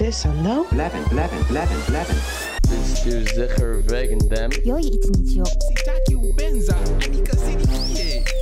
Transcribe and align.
zes 0.00 0.24
aan 0.24 0.42
nou? 0.42 0.66
Blijven, 0.68 1.08
blijven, 1.08 1.46
blijven, 1.46 1.84
blijven. 1.84 2.16
Zeggerwekkendem. 3.24 4.50
Joi 4.62 4.82
iets 4.82 5.08
niet, 5.08 5.32
joh. 5.32 5.44
Sitaku 5.44 6.34
Benza, 6.34 6.76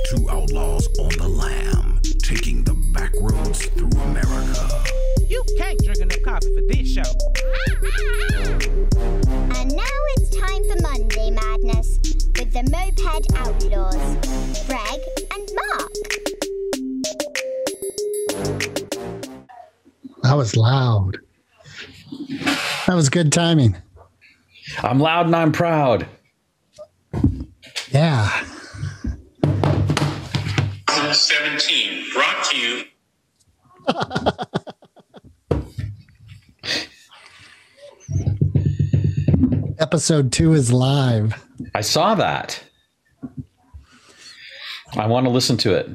Two 0.03 0.29
outlaws 0.29 0.89
on 0.97 1.09
the 1.09 1.27
lam, 1.27 1.99
taking 2.17 2.65
the 2.65 2.73
back 2.93 3.13
roads 3.13 3.69
through 3.75 4.01
America. 4.01 4.67
You 5.27 5.43
can't 5.57 5.83
drink 5.83 5.97
enough 5.97 6.21
coffee 6.21 6.53
for 6.53 6.63
this 6.67 6.93
show. 6.93 7.11
and 9.59 9.71
now 9.75 9.99
it's 10.15 10.29
time 10.37 10.63
for 10.69 10.81
Monday 10.81 11.31
Madness 11.31 11.99
with 12.37 12.51
the 12.53 12.63
Moped 12.71 13.33
Outlaws, 13.35 14.17
Greg 14.67 14.99
and 15.33 15.49
Mark. 15.55 15.91
That 20.23 20.37
was 20.37 20.55
loud. 20.55 21.28
That 22.89 22.95
was 22.95 23.09
good 23.09 23.31
timing. 23.31 23.77
I'm 24.81 24.99
loud 24.99 25.27
and 25.27 25.35
I'm 25.35 25.51
proud. 25.51 26.07
Yeah. 27.91 28.43
17, 31.13 32.05
brought 32.11 32.43
to 32.45 32.57
you 32.57 32.83
Episode 39.77 40.31
two 40.31 40.53
is 40.53 40.73
live. 40.73 41.45
I 41.75 41.81
saw 41.81 42.15
that. 42.15 42.63
I 44.97 45.05
want 45.05 45.27
to 45.27 45.29
listen 45.29 45.57
to 45.57 45.75
it. 45.75 45.87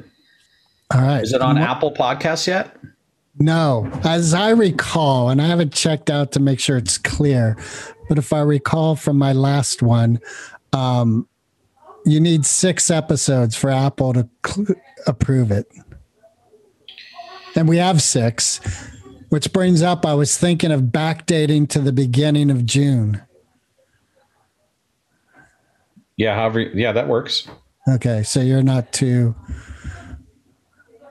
All 0.93 1.01
right. 1.01 1.23
Is 1.23 1.33
it 1.33 1.41
on 1.41 1.57
Apple 1.57 1.91
Podcasts 1.91 2.47
yet? 2.47 2.73
No. 3.37 3.89
As 4.03 4.33
I 4.33 4.51
recall, 4.51 5.29
and 5.29 5.41
I 5.41 5.47
haven't 5.47 5.73
checked 5.73 6.09
out 6.09 6.31
to 6.33 6.39
make 6.39 6.59
sure 6.59 6.77
it's 6.77 6.97
clear, 6.97 7.57
but 8.07 8.17
if 8.17 8.31
I 8.31 8.41
recall 8.41 8.95
from 8.95 9.17
my 9.17 9.33
last 9.33 9.81
one, 9.81 10.19
um, 10.73 11.27
you 12.05 12.19
need 12.19 12.45
six 12.45 12.89
episodes 12.89 13.55
for 13.55 13.69
Apple 13.69 14.13
to 14.13 14.29
cl- 14.45 14.75
approve 15.07 15.51
it. 15.51 15.67
And 17.55 17.67
we 17.67 17.77
have 17.77 18.01
six, 18.01 18.59
which 19.29 19.51
brings 19.51 19.81
up 19.81 20.05
I 20.05 20.13
was 20.13 20.37
thinking 20.37 20.71
of 20.71 20.83
backdating 20.83 21.67
to 21.69 21.79
the 21.79 21.93
beginning 21.93 22.51
of 22.51 22.65
June. 22.65 23.21
Yeah, 26.17 26.35
however, 26.35 26.61
yeah, 26.61 26.91
that 26.93 27.07
works. 27.07 27.47
Okay, 27.87 28.23
so 28.23 28.39
you're 28.39 28.63
not 28.63 28.93
too 28.93 29.35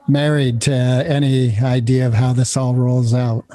married 0.07 0.61
to 0.61 0.73
any 0.73 1.57
idea 1.59 2.07
of 2.07 2.13
how 2.13 2.33
this 2.33 2.55
all 2.55 2.75
rolls 2.75 3.13
out. 3.13 3.45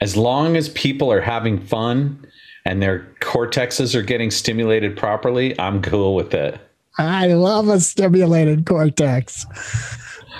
As 0.00 0.16
long 0.16 0.56
as 0.56 0.68
people 0.70 1.10
are 1.12 1.20
having 1.20 1.60
fun 1.60 2.24
and 2.64 2.82
their 2.82 3.00
cortexes 3.20 3.94
are 3.94 4.02
getting 4.02 4.30
stimulated 4.30 4.96
properly, 4.96 5.58
I'm 5.58 5.82
cool 5.82 6.14
with 6.14 6.34
it. 6.34 6.60
I 6.98 7.28
love 7.28 7.68
a 7.68 7.80
stimulated 7.80 8.66
cortex. 8.66 9.46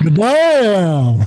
Damn. 0.02 1.26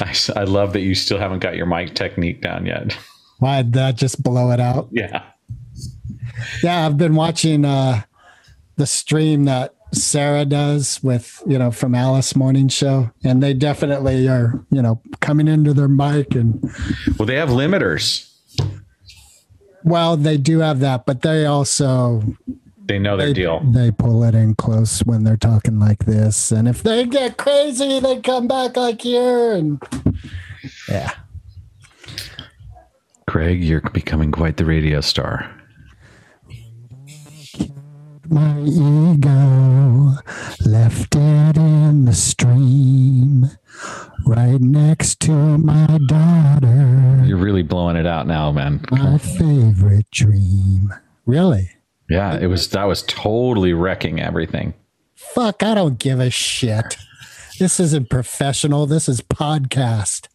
I, 0.00 0.14
I 0.36 0.44
love 0.44 0.72
that 0.72 0.80
you 0.80 0.94
still 0.94 1.18
haven't 1.18 1.40
got 1.40 1.56
your 1.56 1.66
mic 1.66 1.94
technique 1.94 2.40
down 2.40 2.66
yet. 2.66 2.96
Why'd 3.38 3.72
that 3.74 3.96
just 3.96 4.22
blow 4.22 4.50
it 4.52 4.60
out? 4.60 4.88
Yeah. 4.90 5.24
Yeah, 6.62 6.86
I've 6.86 6.96
been 6.96 7.14
watching 7.14 7.64
uh, 7.64 8.02
the 8.76 8.86
stream 8.86 9.44
that 9.44 9.74
Sarah 9.92 10.44
does 10.44 11.00
with, 11.02 11.42
you 11.46 11.58
know, 11.58 11.70
from 11.70 11.94
Alice 11.94 12.34
Morning 12.34 12.68
Show. 12.68 13.10
And 13.22 13.42
they 13.42 13.54
definitely 13.54 14.28
are, 14.28 14.64
you 14.70 14.82
know, 14.82 15.00
coming 15.20 15.46
into 15.48 15.72
their 15.72 15.88
mic 15.88 16.34
and 16.34 16.60
Well, 17.18 17.26
they 17.26 17.36
have 17.36 17.50
limiters. 17.50 18.30
well, 19.84 20.16
they 20.16 20.36
do 20.36 20.58
have 20.60 20.80
that, 20.80 21.06
but 21.06 21.22
they 21.22 21.46
also 21.46 22.22
They 22.86 22.98
know 22.98 23.16
their 23.16 23.28
they, 23.28 23.32
deal. 23.34 23.60
they 23.72 23.90
pull 23.92 24.24
it 24.24 24.34
in 24.34 24.54
close 24.56 25.00
when 25.00 25.22
they're 25.24 25.36
talking 25.36 25.78
like 25.78 26.04
this. 26.06 26.50
And 26.50 26.66
if 26.66 26.82
they 26.82 27.06
get 27.06 27.36
crazy, 27.36 28.00
they 28.00 28.20
come 28.20 28.48
back 28.48 28.76
like 28.76 29.02
here 29.02 29.52
and 29.52 29.80
yeah. 30.88 31.12
Craig, 33.26 33.62
you're 33.64 33.80
becoming 33.80 34.30
quite 34.32 34.56
the 34.56 34.64
radio 34.64 35.00
star. 35.00 35.50
My 38.30 38.58
ego 38.62 40.14
left 40.64 41.14
it 41.14 41.56
in 41.56 42.04
the 42.06 42.12
stream 42.14 43.50
right 44.26 44.60
next 44.60 45.20
to 45.20 45.32
my 45.32 45.98
daughter, 46.06 47.22
You're 47.26 47.36
really 47.38 47.62
blowing 47.62 47.96
it 47.96 48.06
out 48.06 48.26
now, 48.26 48.50
man. 48.52 48.84
my 48.90 49.18
favorite 49.18 50.10
dream. 50.10 50.92
Really? 51.26 51.70
Yeah, 52.08 52.38
it 52.38 52.46
was 52.46 52.68
that 52.70 52.84
was 52.84 53.02
totally 53.02 53.72
wrecking 53.72 54.20
everything. 54.20 54.74
Fuck, 55.14 55.62
I 55.62 55.74
don't 55.74 55.98
give 55.98 56.20
a 56.20 56.30
shit. 56.30 56.96
This 57.58 57.78
isn't 57.80 58.10
professional. 58.10 58.86
This 58.86 59.08
is 59.08 59.20
podcast. 59.20 60.28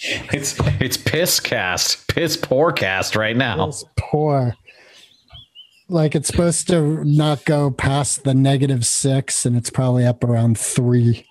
It's 0.00 0.54
it's 0.80 0.96
piss 0.96 1.40
cast, 1.40 2.08
piss 2.08 2.36
poor 2.36 2.72
cast 2.72 3.14
right 3.16 3.36
now. 3.36 3.68
It's 3.68 3.84
poor. 3.96 4.54
Like 5.88 6.14
it's 6.14 6.28
supposed 6.28 6.68
to 6.68 7.02
not 7.04 7.44
go 7.44 7.70
past 7.70 8.24
the 8.24 8.34
negative 8.34 8.84
six, 8.84 9.46
and 9.46 9.56
it's 9.56 9.70
probably 9.70 10.04
up 10.04 10.22
around 10.22 10.58
three. 10.58 11.26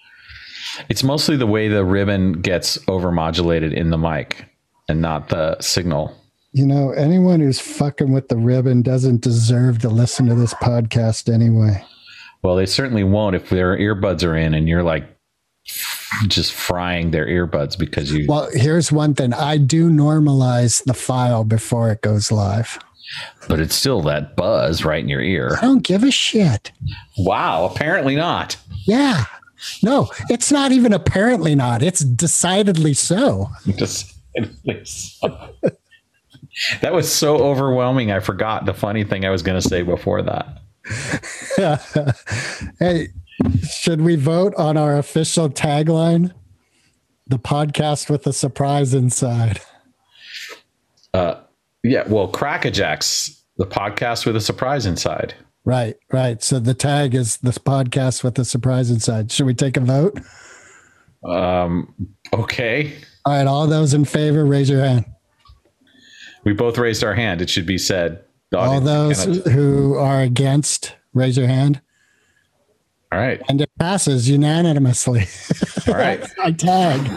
It's 0.89 1.03
mostly 1.03 1.37
the 1.37 1.47
way 1.47 1.67
the 1.67 1.85
ribbon 1.85 2.41
gets 2.41 2.77
overmodulated 2.85 3.73
in 3.73 3.89
the 3.91 3.97
mic 3.97 4.49
and 4.89 5.01
not 5.01 5.29
the 5.29 5.59
signal. 5.59 6.15
You 6.53 6.65
know, 6.65 6.91
anyone 6.91 7.39
who's 7.39 7.59
fucking 7.59 8.11
with 8.11 8.29
the 8.29 8.37
ribbon 8.37 8.81
doesn't 8.81 9.21
deserve 9.21 9.79
to 9.79 9.89
listen 9.89 10.25
to 10.27 10.35
this 10.35 10.53
podcast 10.55 11.31
anyway. 11.31 11.83
Well, 12.41 12.55
they 12.55 12.65
certainly 12.65 13.03
won't 13.03 13.35
if 13.35 13.49
their 13.49 13.77
earbuds 13.77 14.23
are 14.23 14.35
in 14.35 14.53
and 14.53 14.67
you're 14.67 14.83
like 14.83 15.03
just 16.27 16.53
frying 16.53 17.11
their 17.11 17.27
earbuds 17.27 17.77
because 17.77 18.11
you 18.11 18.25
Well, 18.27 18.49
here's 18.53 18.91
one 18.91 19.13
thing 19.13 19.33
I 19.33 19.57
do 19.57 19.89
normalize 19.89 20.83
the 20.85 20.93
file 20.93 21.43
before 21.43 21.91
it 21.91 22.01
goes 22.01 22.31
live. 22.31 22.79
But 23.47 23.59
it's 23.59 23.75
still 23.75 24.01
that 24.03 24.35
buzz 24.35 24.83
right 24.83 25.01
in 25.01 25.09
your 25.09 25.21
ear. 25.21 25.57
I 25.57 25.61
don't 25.61 25.83
give 25.83 26.03
a 26.03 26.11
shit. 26.11 26.71
Wow, 27.17 27.65
apparently 27.65 28.15
not. 28.15 28.57
Yeah. 28.85 29.25
No, 29.81 30.09
it's 30.29 30.51
not 30.51 30.71
even 30.71 30.93
apparently 30.93 31.55
not. 31.55 31.81
It's 31.81 32.01
decidedly 32.01 32.93
so. 32.93 33.49
Just 33.75 34.13
that 36.81 36.93
was 36.93 37.11
so 37.11 37.37
overwhelming. 37.37 38.11
I 38.11 38.19
forgot 38.19 38.65
the 38.65 38.73
funny 38.73 39.03
thing 39.03 39.25
I 39.25 39.29
was 39.29 39.41
going 39.41 39.59
to 39.59 39.67
say 39.67 39.81
before 39.81 40.21
that. 40.23 40.61
hey, 42.79 43.09
should 43.69 44.01
we 44.01 44.15
vote 44.15 44.53
on 44.55 44.77
our 44.77 44.97
official 44.97 45.49
tagline? 45.49 46.33
The 47.27 47.39
podcast 47.39 48.09
with 48.09 48.25
a 48.25 48.33
surprise 48.33 48.93
inside. 48.93 49.59
Uh, 51.13 51.41
Yeah, 51.89 52.03
well, 52.07 52.29
Crackajack's 52.31 53.41
the 53.57 53.65
podcast 53.65 54.25
with 54.25 54.35
a 54.35 54.41
surprise 54.41 54.85
inside. 54.85 55.33
Right, 55.65 55.95
right. 56.11 56.41
So 56.43 56.59
the 56.59 56.73
tag 56.73 57.13
is 57.15 57.37
this 57.37 57.57
podcast 57.57 58.23
with 58.23 58.37
a 58.39 58.45
surprise 58.45 58.89
inside. 58.89 59.31
Should 59.31 59.45
we 59.45 59.53
take 59.53 59.77
a 59.77 59.81
vote? 59.81 60.19
Um, 61.25 61.93
okay, 62.33 62.93
All 63.25 63.33
right, 63.33 63.47
all 63.47 63.67
those 63.67 63.93
in 63.93 64.05
favor, 64.05 64.45
raise 64.45 64.69
your 64.69 64.81
hand. 64.81 65.05
we 66.45 66.53
both 66.53 66.77
raised 66.77 67.03
our 67.03 67.13
hand. 67.15 67.41
It 67.41 67.49
should 67.49 67.65
be 67.65 67.77
said. 67.77 68.23
All 68.55 68.79
those 68.79 69.25
cannot- 69.25 69.47
who 69.47 69.95
are 69.95 70.21
against, 70.21 70.95
raise 71.13 71.35
your 71.37 71.47
hand. 71.47 71.81
All 73.11 73.19
right, 73.19 73.41
And 73.49 73.59
it 73.61 73.69
passes 73.79 74.29
unanimously. 74.29 75.25
all 75.87 75.93
right. 75.95 76.23
I 76.39 76.51
tag. 76.51 77.09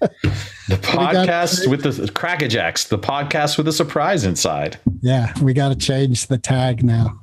The 0.68 0.76
got- 0.76 1.14
podcast 1.26 1.66
with 1.70 1.82
the 1.82 1.90
Crackajacks, 2.12 2.88
the 2.88 2.98
podcast 2.98 3.56
with 3.56 3.68
a 3.68 3.72
surprise 3.72 4.24
inside. 4.24 4.78
Yeah, 5.00 5.32
we 5.40 5.52
got 5.54 5.68
to 5.70 5.76
change 5.76 6.26
the 6.26 6.38
tag 6.38 6.82
now. 6.84 7.20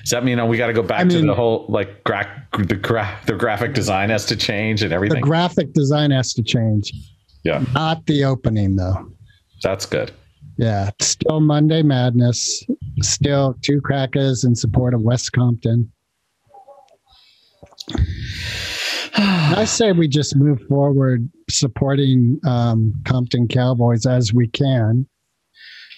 Does 0.00 0.10
that 0.10 0.24
mean 0.24 0.38
uh, 0.38 0.46
we 0.46 0.56
got 0.56 0.68
to 0.68 0.72
go 0.72 0.82
back 0.82 1.06
I 1.06 1.08
to 1.08 1.20
the 1.20 1.34
whole 1.34 1.66
like 1.68 2.02
gra- 2.04 2.46
the 2.58 2.74
gra- 2.76 3.18
the 3.26 3.34
graphic 3.34 3.74
design 3.74 4.08
has 4.10 4.24
to 4.26 4.36
change 4.36 4.82
and 4.82 4.92
everything? 4.92 5.20
The 5.20 5.26
graphic 5.26 5.72
design 5.72 6.10
has 6.10 6.32
to 6.34 6.42
change, 6.42 6.92
yeah, 7.44 7.62
not 7.74 8.06
the 8.06 8.24
opening 8.24 8.76
though. 8.76 9.12
that's 9.62 9.84
good. 9.86 10.10
Yeah, 10.56 10.90
still 11.00 11.40
Monday 11.40 11.82
Madness. 11.82 12.64
Still 13.02 13.54
two 13.62 13.80
crackers 13.80 14.44
in 14.44 14.54
support 14.54 14.94
of 14.94 15.02
West 15.02 15.32
Compton. 15.32 15.90
I 19.16 19.64
say 19.64 19.92
we 19.92 20.08
just 20.08 20.36
move 20.36 20.60
forward 20.68 21.28
supporting 21.48 22.40
um, 22.46 22.94
Compton 23.04 23.48
Cowboys 23.48 24.06
as 24.06 24.32
we 24.32 24.48
can. 24.48 25.06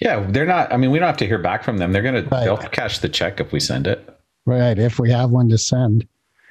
Yeah, 0.01 0.27
they're 0.31 0.47
not. 0.47 0.73
I 0.73 0.77
mean, 0.77 0.91
we 0.91 0.99
don't 0.99 1.07
have 1.07 1.17
to 1.19 1.27
hear 1.27 1.39
back 1.39 1.63
from 1.63 1.79
them. 1.79 1.93
They're 1.93 2.03
going 2.03 2.25
to—they'll 2.25 2.57
cash 2.57 2.99
the 2.99 3.09
check 3.09 3.39
if 3.39 3.53
we 3.53 3.61
send 3.61 3.87
it. 3.87 4.09
Right, 4.47 4.77
if 4.79 4.99
we 4.99 5.11
have 5.11 5.31
one 5.31 5.49
to 5.51 5.59
send. 5.59 6.07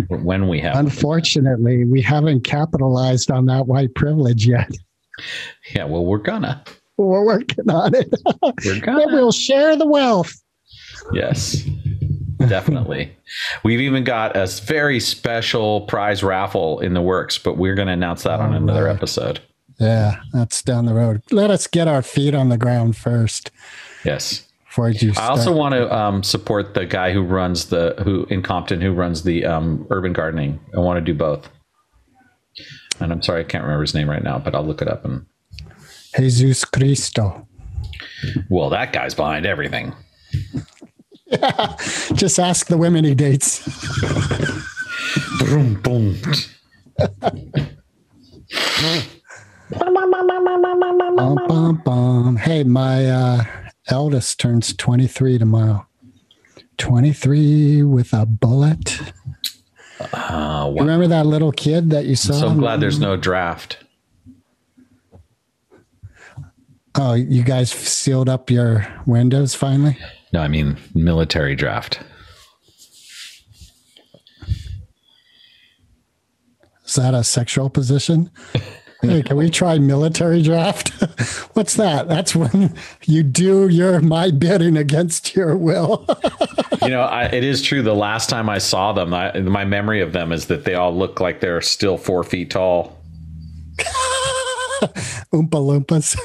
when 0.07 0.47
we 0.47 0.59
have. 0.61 0.77
Unfortunately, 0.77 1.83
we 1.83 2.01
haven't 2.01 2.41
capitalized 2.45 3.29
on 3.29 3.47
that 3.47 3.67
white 3.67 3.93
privilege 3.95 4.47
yet. 4.47 4.71
Yeah, 5.75 5.83
well, 5.83 6.05
we're 6.05 6.19
gonna. 6.19 6.63
We're 6.97 7.25
working 7.25 7.69
on 7.69 7.93
it. 7.95 8.13
We're 8.63 8.79
gonna. 8.85 9.07
we'll 9.07 9.31
share 9.33 9.75
the 9.75 9.87
wealth. 9.87 10.33
Yes, 11.13 11.63
definitely. 12.47 13.15
We've 13.63 13.81
even 13.81 14.03
got 14.03 14.35
a 14.35 14.47
very 14.63 14.99
special 14.99 15.81
prize 15.81 16.23
raffle 16.23 16.79
in 16.79 16.93
the 16.93 17.01
works, 17.01 17.37
but 17.37 17.57
we're 17.57 17.75
going 17.75 17.87
to 17.87 17.93
announce 17.93 18.23
that 18.23 18.39
on 18.39 18.53
another 18.53 18.85
right. 18.85 18.95
episode. 18.95 19.39
Yeah, 19.79 20.21
that's 20.33 20.61
down 20.61 20.85
the 20.85 20.93
road. 20.93 21.23
Let 21.31 21.49
us 21.49 21.65
get 21.67 21.87
our 21.87 22.01
feet 22.01 22.35
on 22.35 22.49
the 22.49 22.57
ground 22.57 22.95
first 22.95 23.49
Yes. 24.05 24.47
before 24.65 24.89
you 24.89 25.13
I 25.17 25.27
also 25.27 25.51
want 25.55 25.73
to 25.73 25.93
um, 25.95 26.21
support 26.23 26.75
the 26.75 26.85
guy 26.85 27.11
who 27.13 27.23
runs 27.23 27.65
the 27.65 27.95
who 28.03 28.25
in 28.29 28.43
Compton 28.43 28.79
who 28.81 28.93
runs 28.93 29.23
the 29.23 29.45
um, 29.45 29.87
urban 29.89 30.13
gardening. 30.13 30.59
I 30.75 30.79
want 30.79 30.97
to 30.97 31.01
do 31.01 31.17
both. 31.17 31.49
And 32.99 33.11
I'm 33.11 33.23
sorry, 33.23 33.41
I 33.41 33.43
can't 33.43 33.63
remember 33.63 33.81
his 33.81 33.95
name 33.95 34.09
right 34.09 34.23
now, 34.23 34.37
but 34.37 34.53
I'll 34.53 34.65
look 34.65 34.81
it 34.81 34.87
up. 34.87 35.03
And 35.03 35.25
Jesus 36.15 36.63
Cristo. 36.65 37.47
well, 38.49 38.69
that 38.69 38.93
guy's 38.93 39.15
behind 39.15 39.47
everything. 39.47 39.95
Just 42.13 42.39
ask 42.39 42.67
the 42.67 42.77
women 42.77 43.05
he 43.05 43.15
dates. 43.15 43.63
Boom, 45.39 45.81
boom. 45.81 46.17
Bum, 51.15 51.37
bum, 51.47 51.81
bum. 51.85 52.35
Hey, 52.35 52.63
my 52.63 53.05
uh, 53.05 53.43
eldest 53.87 54.39
turns 54.39 54.73
23 54.73 55.37
tomorrow. 55.37 55.87
23 56.77 57.83
with 57.83 58.11
a 58.13 58.25
bullet. 58.25 58.99
Uh, 59.99 60.07
wow. 60.11 60.75
Remember 60.77 61.07
that 61.07 61.25
little 61.25 61.51
kid 61.51 61.91
that 61.91 62.05
you 62.05 62.15
saw? 62.15 62.33
So 62.33 62.53
glad 62.55 62.79
there's 62.81 62.99
no 62.99 63.15
draft. 63.15 63.77
Oh, 66.95 67.13
you 67.13 67.43
guys 67.43 67.71
sealed 67.71 68.27
up 68.27 68.49
your 68.49 68.85
windows 69.05 69.55
finally? 69.55 69.97
No, 70.33 70.41
I 70.41 70.47
mean 70.47 70.77
military 70.95 71.55
draft. 71.55 71.99
Is 76.85 76.95
that 76.95 77.13
a 77.13 77.23
sexual 77.23 77.69
position? 77.69 78.29
Hey, 79.01 79.23
can 79.23 79.35
we 79.35 79.49
try 79.49 79.79
military 79.79 80.43
draft? 80.43 80.89
What's 81.53 81.75
that? 81.77 82.07
That's 82.07 82.35
when 82.35 82.75
you 83.05 83.23
do 83.23 83.67
your 83.67 83.99
my 83.99 84.29
bidding 84.29 84.77
against 84.77 85.35
your 85.35 85.57
will. 85.57 86.07
You 86.83 86.89
know, 86.89 87.01
I, 87.01 87.25
it 87.25 87.43
is 87.43 87.61
true. 87.61 87.83
The 87.83 87.93
last 87.93 88.27
time 88.27 88.49
I 88.49 88.57
saw 88.57 88.91
them, 88.91 89.13
I, 89.13 89.39
my 89.39 89.65
memory 89.65 90.01
of 90.01 90.13
them 90.13 90.31
is 90.31 90.47
that 90.47 90.65
they 90.65 90.73
all 90.73 90.91
look 90.95 91.19
like 91.19 91.39
they're 91.39 91.61
still 91.61 91.95
four 91.95 92.23
feet 92.23 92.49
tall. 92.49 92.97
Oompa 95.31 95.51
Loompas. 95.51 96.17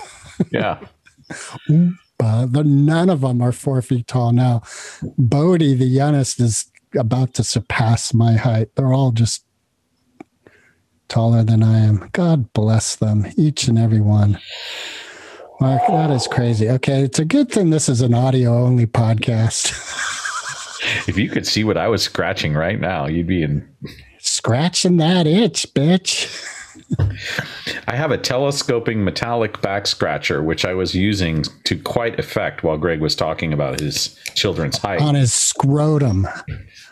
Yeah. 0.50 0.78
Uh, 2.18 2.46
the, 2.46 2.64
none 2.64 3.10
of 3.10 3.20
them 3.20 3.42
are 3.42 3.52
four 3.52 3.82
feet 3.82 4.06
tall 4.06 4.32
now. 4.32 4.62
Bodie, 5.18 5.74
the 5.74 5.86
youngest, 5.86 6.40
is 6.40 6.70
about 6.96 7.34
to 7.34 7.44
surpass 7.44 8.14
my 8.14 8.34
height. 8.34 8.74
They're 8.74 8.92
all 8.92 9.12
just 9.12 9.44
taller 11.08 11.42
than 11.42 11.62
I 11.62 11.78
am. 11.78 12.08
God 12.12 12.52
bless 12.52 12.96
them, 12.96 13.26
each 13.36 13.68
and 13.68 13.78
every 13.78 14.00
one. 14.00 14.40
Mark, 15.60 15.82
that 15.88 16.10
is 16.10 16.26
crazy. 16.26 16.68
Okay, 16.68 17.02
it's 17.02 17.18
a 17.18 17.24
good 17.24 17.50
thing 17.50 17.70
this 17.70 17.88
is 17.88 18.00
an 18.00 18.14
audio 18.14 18.64
only 18.64 18.86
podcast. 18.86 19.72
If 21.08 21.18
you 21.18 21.28
could 21.28 21.46
see 21.46 21.64
what 21.64 21.76
I 21.76 21.88
was 21.88 22.02
scratching 22.02 22.54
right 22.54 22.78
now, 22.78 23.06
you'd 23.06 23.26
be 23.26 23.42
in. 23.42 23.68
Scratching 24.18 24.96
that 24.98 25.26
itch, 25.26 25.66
bitch. 25.74 26.52
I 27.88 27.96
have 27.96 28.10
a 28.10 28.18
telescoping 28.18 29.04
metallic 29.04 29.60
back 29.62 29.86
scratcher, 29.86 30.42
which 30.42 30.64
I 30.64 30.74
was 30.74 30.94
using 30.94 31.44
to 31.64 31.78
quite 31.78 32.18
effect 32.18 32.62
while 32.62 32.76
Greg 32.76 33.00
was 33.00 33.14
talking 33.14 33.52
about 33.52 33.80
his 33.80 34.18
children's 34.34 34.78
height. 34.78 35.00
On 35.00 35.14
his 35.14 35.32
scrotum. 35.34 36.26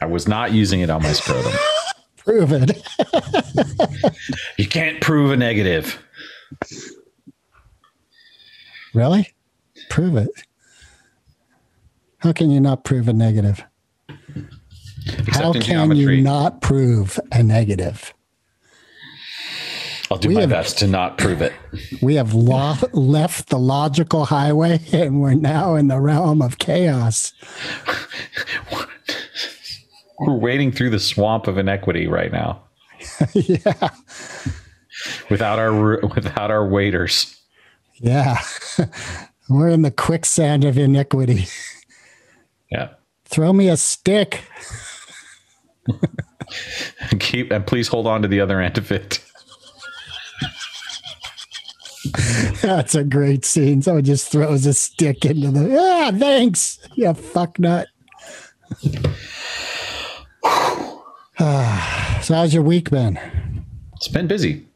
I 0.01 0.07
was 0.07 0.27
not 0.29 0.53
using 0.53 0.81
it 0.81 0.91
on 0.91 1.03
my 1.03 1.13
scrotum. 1.13 1.53
Prove 2.17 2.53
it. 2.53 2.83
You 4.57 4.67
can't 4.69 5.01
prove 5.01 5.31
a 5.33 5.37
negative. 5.37 5.99
really? 8.95 9.35
Prove 9.91 10.17
it. 10.17 10.29
How 12.19 12.33
can 12.33 12.51
you 12.51 12.61
not 12.61 12.85
prove 12.85 13.09
a 13.09 13.13
negative? 13.13 13.63
Except 15.07 15.29
How 15.37 15.53
can 15.53 15.63
geometry. 15.63 16.17
you 16.17 16.23
not 16.23 16.61
prove 16.63 17.19
a 17.33 17.43
negative? 17.43 18.15
I'll 20.15 20.21
do 20.21 20.29
we 20.29 20.35
my 20.37 20.41
have- 20.43 20.51
best 20.51 20.79
to 20.79 20.87
not 20.87 21.19
prove 21.19 21.43
it. 21.43 21.53
We 22.01 22.15
have 22.15 22.35
lo- 22.35 22.77
left 22.93 23.49
the 23.49 23.59
logical 23.59 24.25
highway 24.27 24.79
and 24.93 25.21
we're 25.21 25.35
now 25.35 25.75
in 25.75 25.89
the 25.89 26.01
realm 26.01 26.41
of 26.41 26.59
chaos. 26.59 27.33
We're 30.21 30.35
wading 30.37 30.71
through 30.71 30.91
the 30.91 31.01
swamp 31.01 31.49
of 31.49 31.59
inequity 31.59 32.07
right 32.07 32.31
now 32.31 32.63
yeah. 33.35 33.91
without 35.29 35.59
our 35.59 35.99
without 36.15 36.53
our 36.53 36.65
waiters. 36.69 37.37
Yeah. 37.97 38.41
we're 39.49 39.69
in 39.69 39.83
the 39.83 39.91
quicksand 39.91 40.63
of 40.65 40.79
iniquity. 40.79 41.47
Yeah. 42.71 42.91
Throw 43.25 43.53
me 43.53 43.69
a 43.69 43.77
stick. 43.77 44.45
Keep 47.19 47.51
and 47.51 47.67
please 47.67 47.89
hold 47.89 48.07
on 48.07 48.23
to 48.23 48.29
the 48.29 48.41
other 48.41 48.61
end 48.61 48.79
of 48.79 48.93
it. 48.93 49.19
That's 52.63 52.95
a 52.95 53.05
great 53.05 53.45
scene. 53.45 53.83
Someone 53.83 54.05
just 54.05 54.31
throws 54.31 54.67
a 54.67 54.75
stick 54.75 55.25
into 55.25 55.51
the. 55.51 55.69
Yeah, 55.71 56.11
thanks. 56.11 56.79
Yeah, 56.95 57.13
fuck 57.13 57.59
nut. 57.59 57.89
So, 62.23 62.33
how's 62.35 62.55
your 62.55 62.63
week 62.63 62.91
been? 62.91 63.19
It's 63.97 64.09
been 64.09 64.27
busy. 64.27 64.67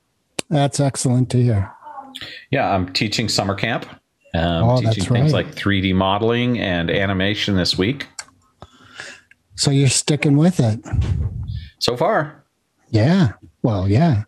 That's 0.50 0.80
excellent 0.80 1.30
to 1.30 1.42
hear. 1.42 1.70
Yeah, 2.50 2.74
I'm 2.74 2.92
teaching 2.92 3.28
summer 3.28 3.54
camp. 3.54 3.86
Um, 4.34 4.64
Oh, 4.64 4.76
teaching 4.76 4.84
that's 4.84 5.06
things 5.06 5.32
right. 5.32 5.46
like 5.46 5.54
3D 5.54 5.94
modeling 5.94 6.58
and 6.58 6.90
animation 6.90 7.56
this 7.56 7.78
week. 7.78 8.06
So, 9.54 9.70
you're 9.70 9.88
sticking 9.88 10.36
with 10.36 10.60
it. 10.60 10.80
So 11.78 11.96
far, 11.96 12.44
Yeah. 12.90 13.32
Well, 13.62 13.88
yeah. 13.88 14.24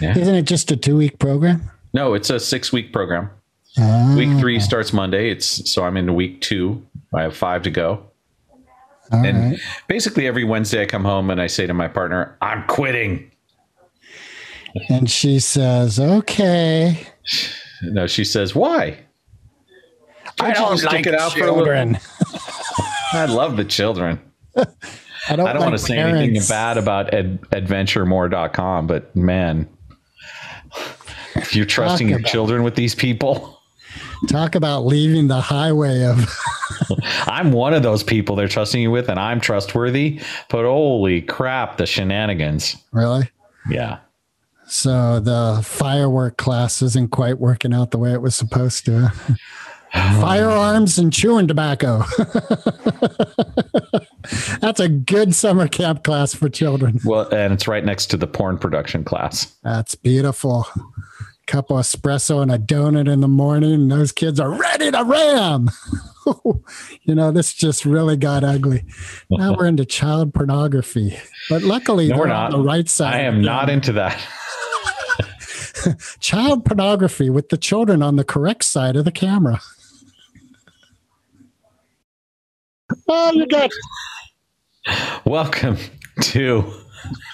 Yeah. 0.00 0.16
Isn't 0.16 0.34
it 0.34 0.42
just 0.42 0.70
a 0.70 0.76
two 0.76 0.96
week 0.96 1.18
program? 1.18 1.70
No, 1.92 2.14
it's 2.14 2.30
a 2.30 2.38
six 2.40 2.72
week 2.72 2.92
program. 2.92 3.30
Ah, 3.78 4.14
Week 4.16 4.28
three 4.38 4.60
starts 4.60 4.92
Monday. 4.92 5.30
It's 5.30 5.70
so 5.70 5.84
I'm 5.84 5.96
into 5.96 6.12
week 6.12 6.40
two. 6.42 6.86
I 7.14 7.22
have 7.22 7.36
five 7.36 7.62
to 7.62 7.70
go. 7.70 8.04
all 9.10 9.24
And 9.24 9.52
right. 9.52 9.60
basically 9.88 10.26
every 10.26 10.44
Wednesday 10.44 10.82
I 10.82 10.86
come 10.86 11.04
home 11.04 11.30
and 11.30 11.40
I 11.40 11.46
say 11.46 11.66
to 11.66 11.72
my 11.74 11.88
partner, 11.88 12.36
I'm 12.42 12.66
quitting. 12.66 13.30
And 14.88 15.10
she 15.10 15.38
says, 15.38 15.98
okay. 16.00 17.06
No, 17.82 18.06
she 18.06 18.24
says, 18.24 18.54
Why? 18.54 18.98
I 20.40 20.52
don't 20.52 20.70
just 20.72 20.82
stick 20.82 20.92
like 20.92 21.06
it 21.06 21.14
out 21.14 21.32
for 21.32 21.46
a 21.46 21.52
little- 21.52 21.96
I 23.12 23.26
love 23.26 23.56
the 23.56 23.64
children. 23.64 24.18
I 24.56 24.64
don't, 24.64 24.72
I 25.28 25.36
don't 25.36 25.44
like 25.46 25.60
want 25.60 25.72
to 25.72 25.78
say 25.78 25.98
anything 25.98 26.42
bad 26.48 26.78
about 26.78 27.12
ad- 27.14 27.40
adventuremore.com, 27.50 28.86
but 28.86 29.14
man, 29.14 29.68
if 31.36 31.54
you're 31.54 31.66
trusting 31.66 32.08
your 32.08 32.20
children 32.20 32.62
with 32.62 32.74
these 32.74 32.94
people, 32.94 33.62
Talk 34.28 34.54
about 34.54 34.86
leaving 34.86 35.26
the 35.26 35.40
highway 35.40 36.04
of. 36.04 36.32
I'm 37.26 37.50
one 37.52 37.74
of 37.74 37.82
those 37.82 38.04
people 38.04 38.36
they're 38.36 38.46
trusting 38.48 38.80
you 38.80 38.90
with, 38.90 39.08
and 39.08 39.18
I'm 39.18 39.40
trustworthy. 39.40 40.20
But 40.48 40.64
holy 40.64 41.22
crap, 41.22 41.76
the 41.76 41.86
shenanigans. 41.86 42.76
really? 42.92 43.30
Yeah. 43.68 43.98
So 44.66 45.20
the 45.20 45.60
firework 45.64 46.36
class 46.36 46.82
isn't 46.82 47.10
quite 47.10 47.38
working 47.38 47.74
out 47.74 47.90
the 47.90 47.98
way 47.98 48.12
it 48.12 48.22
was 48.22 48.34
supposed 48.34 48.84
to. 48.86 49.12
Firearms 49.92 50.98
and 50.98 51.12
chewing 51.12 51.46
tobacco. 51.46 52.02
That's 54.60 54.80
a 54.80 54.88
good 54.88 55.34
summer 55.34 55.68
camp 55.68 56.02
class 56.04 56.32
for 56.32 56.48
children. 56.48 56.98
Well, 57.04 57.28
and 57.34 57.52
it's 57.52 57.68
right 57.68 57.84
next 57.84 58.06
to 58.06 58.16
the 58.16 58.26
porn 58.26 58.56
production 58.56 59.04
class. 59.04 59.54
That's 59.62 59.94
beautiful. 59.94 60.66
Cup 61.46 61.70
of 61.70 61.78
espresso 61.78 62.40
and 62.40 62.52
a 62.52 62.58
donut 62.58 63.10
in 63.12 63.20
the 63.20 63.28
morning, 63.28 63.72
and 63.74 63.90
those 63.92 64.12
kids 64.12 64.38
are 64.38 64.50
ready 64.50 64.90
to 64.90 65.02
ram. 65.04 65.68
you 67.02 67.14
know, 67.14 67.30
this 67.32 67.52
just 67.52 67.84
really 67.84 68.16
got 68.16 68.44
ugly. 68.44 68.84
Now 69.28 69.54
we're 69.56 69.66
into 69.66 69.84
child 69.84 70.32
pornography, 70.34 71.18
but 71.50 71.62
luckily 71.62 72.08
No, 72.08 72.18
we're 72.18 72.26
they're 72.26 72.34
on 72.34 72.50
not. 72.52 72.56
the 72.58 72.62
right 72.62 72.88
side. 72.88 73.14
I 73.14 73.20
am 73.20 73.42
not 73.42 73.68
into 73.68 73.92
that. 73.94 74.18
child 76.20 76.64
pornography 76.64 77.28
with 77.28 77.48
the 77.48 77.56
children 77.58 78.02
on 78.02 78.14
the 78.16 78.24
correct 78.24 78.62
side 78.64 78.94
of 78.96 79.04
the 79.04 79.10
camera. 79.12 79.60
Oh, 83.08 83.32
you 83.32 83.46
got 83.46 83.70
Welcome 85.24 85.76
to 86.20 86.72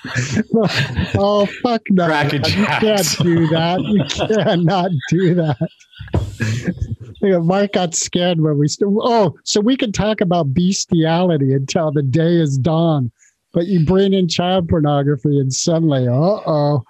oh 1.17 1.47
fuck 1.63 1.83
no! 1.91 2.07
Cracker 2.07 2.37
You 2.37 2.67
can't 2.67 3.17
do 3.21 3.47
that. 3.49 3.81
You 3.81 4.05
cannot 4.05 4.91
do 5.09 5.35
that. 5.35 5.69
Yeah, 7.21 7.39
Mark 7.39 7.73
got 7.73 7.95
scared 7.95 8.41
when 8.41 8.59
we. 8.59 8.69
St- 8.69 8.91
oh, 8.91 9.37
so 9.45 9.61
we 9.61 9.77
can 9.77 9.93
talk 9.93 10.21
about 10.21 10.55
bestiality 10.55 11.53
until 11.53 11.91
the 11.91 12.03
day 12.03 12.37
is 12.37 12.57
dawn, 12.59 13.11
but 13.53 13.67
you 13.67 13.85
bring 13.85 14.13
in 14.13 14.29
child 14.29 14.69
pornography 14.69 15.39
and 15.39 15.53
suddenly, 15.53 16.07
uh 16.07 16.13
oh, 16.13 16.85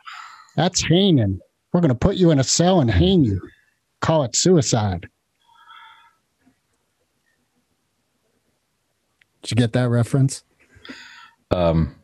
that's 0.56 0.82
hanging. 0.82 1.40
We're 1.72 1.80
going 1.80 1.90
to 1.90 1.94
put 1.94 2.16
you 2.16 2.30
in 2.30 2.38
a 2.38 2.44
cell 2.44 2.80
and 2.80 2.90
hang 2.90 3.24
you. 3.24 3.40
Call 4.00 4.24
it 4.24 4.34
suicide. 4.34 5.08
Did 9.42 9.52
you 9.52 9.56
get 9.56 9.72
that 9.74 9.88
reference? 9.88 10.44
Um, 11.50 11.94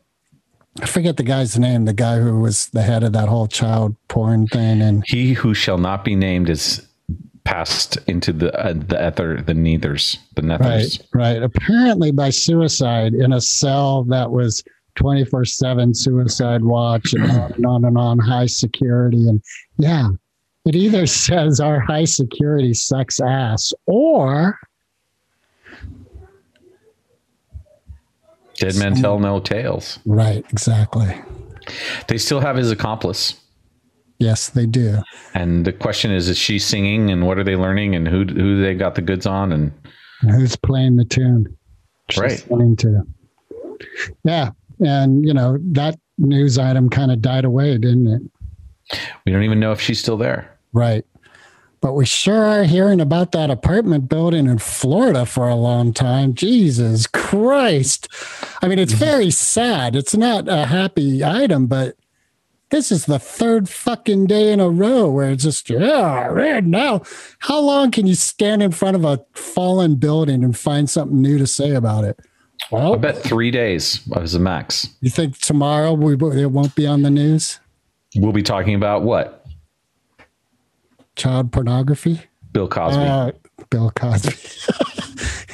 I 0.81 0.85
forget 0.87 1.17
the 1.17 1.23
guy's 1.23 1.57
name, 1.57 1.85
the 1.85 1.93
guy 1.93 2.19
who 2.19 2.39
was 2.39 2.67
the 2.67 2.81
head 2.81 3.03
of 3.03 3.13
that 3.13 3.29
whole 3.29 3.47
child 3.47 3.95
porn 4.09 4.47
thing. 4.47 4.81
And 4.81 5.03
he 5.07 5.33
who 5.33 5.53
shall 5.53 5.77
not 5.77 6.03
be 6.03 6.15
named 6.15 6.49
is 6.49 6.85
passed 7.45 7.97
into 8.07 8.33
the 8.33 8.53
uh, 8.59 8.73
the 8.73 9.07
ether, 9.07 9.41
the 9.41 9.53
neithers, 9.53 10.17
the 10.35 10.41
nethers. 10.41 10.59
right, 10.59 10.99
right. 11.13 11.43
Apparently 11.43 12.11
by 12.11 12.29
suicide 12.29 13.13
in 13.13 13.31
a 13.31 13.39
cell 13.39 14.03
that 14.05 14.31
was 14.31 14.63
24 14.95 15.45
7 15.45 15.93
suicide 15.93 16.63
watch 16.63 17.13
and 17.13 17.23
on 17.31 17.51
and 17.53 17.65
on 17.65 17.85
and 17.85 17.97
on, 17.97 18.19
high 18.19 18.45
security. 18.45 19.27
And 19.27 19.41
yeah, 19.77 20.09
it 20.65 20.75
either 20.75 21.05
says 21.05 21.59
our 21.59 21.79
high 21.79 22.05
security 22.05 22.73
sucks 22.73 23.21
ass 23.21 23.73
or 23.85 24.59
Dead 28.57 28.75
men 28.77 28.95
tell 28.95 29.19
no 29.19 29.39
tales. 29.39 29.99
right, 30.05 30.45
exactly. 30.49 31.13
They 32.07 32.17
still 32.17 32.39
have 32.39 32.55
his 32.55 32.71
accomplice. 32.71 33.35
Yes, 34.19 34.49
they 34.49 34.65
do. 34.65 34.99
And 35.33 35.65
the 35.65 35.73
question 35.73 36.11
is, 36.11 36.29
is 36.29 36.37
she 36.37 36.57
singing 36.59 37.09
and 37.11 37.25
what 37.25 37.37
are 37.37 37.43
they 37.43 37.55
learning 37.57 37.95
and 37.95 38.07
who 38.07 38.23
who 38.23 38.61
they 38.61 38.73
got 38.75 38.95
the 38.95 39.01
goods 39.01 39.25
on? 39.25 39.51
And 39.51 39.71
And 40.21 40.31
who's 40.31 40.55
playing 40.55 40.95
the 40.95 41.03
tune? 41.05 41.57
She's 42.09 42.21
Right. 42.21 42.31
listening 42.31 42.75
to. 42.77 43.01
Yeah. 44.23 44.51
And, 44.79 45.25
you 45.25 45.33
know, 45.33 45.57
that 45.71 45.99
news 46.17 46.57
item 46.57 46.89
kind 46.89 47.11
of 47.11 47.21
died 47.21 47.45
away, 47.45 47.77
didn't 47.77 48.07
it? 48.07 48.21
we 49.25 49.31
don't 49.31 49.43
even 49.43 49.59
know 49.59 49.71
if 49.71 49.81
she's 49.81 49.99
still 49.99 50.17
there. 50.17 50.55
Right. 50.71 51.03
But 51.85 51.93
we 51.93 52.07
sure 52.07 52.43
are 52.43 52.63
hearing 52.63 52.99
about 52.99 53.31
that 53.33 53.51
apartment 53.51 54.09
building 54.09 54.47
in 54.47 54.57
Florida 54.57 55.23
for 55.23 55.47
a 55.47 55.53
long 55.53 55.93
time. 55.93 56.33
Jesus 56.33 57.05
Christ. 57.05 58.07
I 58.63 58.67
mean, 58.67 58.79
it's 58.79 58.93
mm-hmm. 58.93 59.05
very 59.05 59.29
sad. 59.29 59.95
It's 59.95 60.17
not 60.17 60.47
a 60.47 60.65
happy 60.65 61.23
item, 61.23 61.67
but 61.67 61.95
this 62.71 62.91
is 62.91 63.05
the 63.05 63.19
third 63.19 63.69
fucking 63.69 64.25
day 64.25 64.51
in 64.51 64.59
a 64.59 64.67
row 64.67 65.11
where 65.11 65.29
it's 65.29 65.43
just, 65.43 65.69
yeah, 65.69 66.31
man, 66.33 66.71
now 66.71 67.03
how 67.37 67.59
long 67.59 67.91
can 67.91 68.07
you 68.07 68.15
stand 68.15 68.63
in 68.63 68.71
front 68.71 68.95
of 68.95 69.05
a 69.05 69.23
fallen 69.33 69.93
building 69.97 70.43
and 70.43 70.57
find 70.57 70.89
something 70.89 71.21
new 71.21 71.37
to 71.37 71.45
say 71.45 71.75
about 71.75 72.03
it? 72.03 72.19
Well, 72.71 72.95
I 72.95 72.97
bet 72.97 73.19
three 73.19 73.51
days 73.51 74.01
was 74.07 74.33
the 74.33 74.39
max. 74.39 74.89
you 75.01 75.11
think 75.11 75.37
tomorrow 75.37 75.93
we, 75.93 76.13
it 76.13 76.49
won't 76.49 76.73
be 76.73 76.87
on 76.87 77.03
the 77.03 77.11
news? 77.11 77.59
We'll 78.15 78.31
be 78.31 78.41
talking 78.41 78.73
about 78.73 79.03
what? 79.03 79.44
Child 81.15 81.51
pornography? 81.51 82.21
Bill 82.51 82.67
Cosby. 82.67 83.03
Uh, 83.03 83.31
Bill 83.69 83.91
Cosby. 83.91 84.35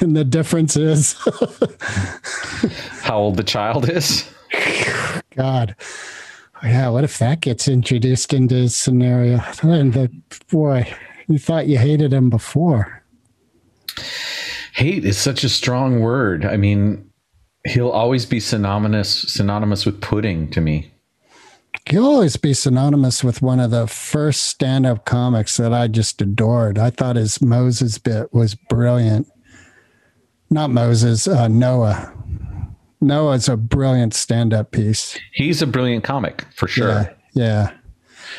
and 0.00 0.16
the 0.16 0.24
difference 0.24 0.76
is, 0.76 1.14
How 3.02 3.18
old 3.18 3.36
the 3.36 3.44
child 3.44 3.88
is? 3.88 4.28
God, 5.36 5.74
yeah. 6.62 6.88
What 6.88 7.04
if 7.04 7.18
that 7.18 7.40
gets 7.40 7.68
introduced 7.68 8.32
into 8.32 8.54
his 8.54 8.76
scenario? 8.76 9.40
And 9.62 9.92
the 9.92 10.10
boy, 10.50 10.92
you 11.28 11.38
thought 11.38 11.66
you 11.66 11.78
hated 11.78 12.12
him 12.12 12.30
before. 12.30 13.02
Hate 14.74 15.04
is 15.04 15.18
such 15.18 15.44
a 15.44 15.48
strong 15.48 16.00
word. 16.00 16.44
I 16.44 16.56
mean, 16.56 17.10
he'll 17.66 17.90
always 17.90 18.26
be 18.26 18.40
synonymous 18.40 19.10
synonymous 19.10 19.86
with 19.86 20.00
pudding 20.00 20.50
to 20.50 20.60
me. 20.60 20.91
He'll 21.86 22.04
always 22.06 22.36
be 22.36 22.54
synonymous 22.54 23.24
with 23.24 23.42
one 23.42 23.58
of 23.58 23.70
the 23.72 23.86
first 23.88 24.44
stand-up 24.44 25.04
comics 25.04 25.56
that 25.56 25.72
I 25.72 25.88
just 25.88 26.22
adored. 26.22 26.78
I 26.78 26.90
thought 26.90 27.16
his 27.16 27.42
Moses 27.42 27.98
bit 27.98 28.32
was 28.32 28.54
brilliant. 28.54 29.26
Not 30.48 30.70
Moses, 30.70 31.26
uh, 31.26 31.48
Noah. 31.48 32.12
Noah's 33.00 33.48
a 33.48 33.56
brilliant 33.56 34.14
stand-up 34.14 34.70
piece. 34.70 35.18
He's 35.32 35.60
a 35.60 35.66
brilliant 35.66 36.04
comic 36.04 36.46
for 36.54 36.68
sure. 36.68 36.88
Yeah, 36.88 37.08
yeah. 37.34 37.70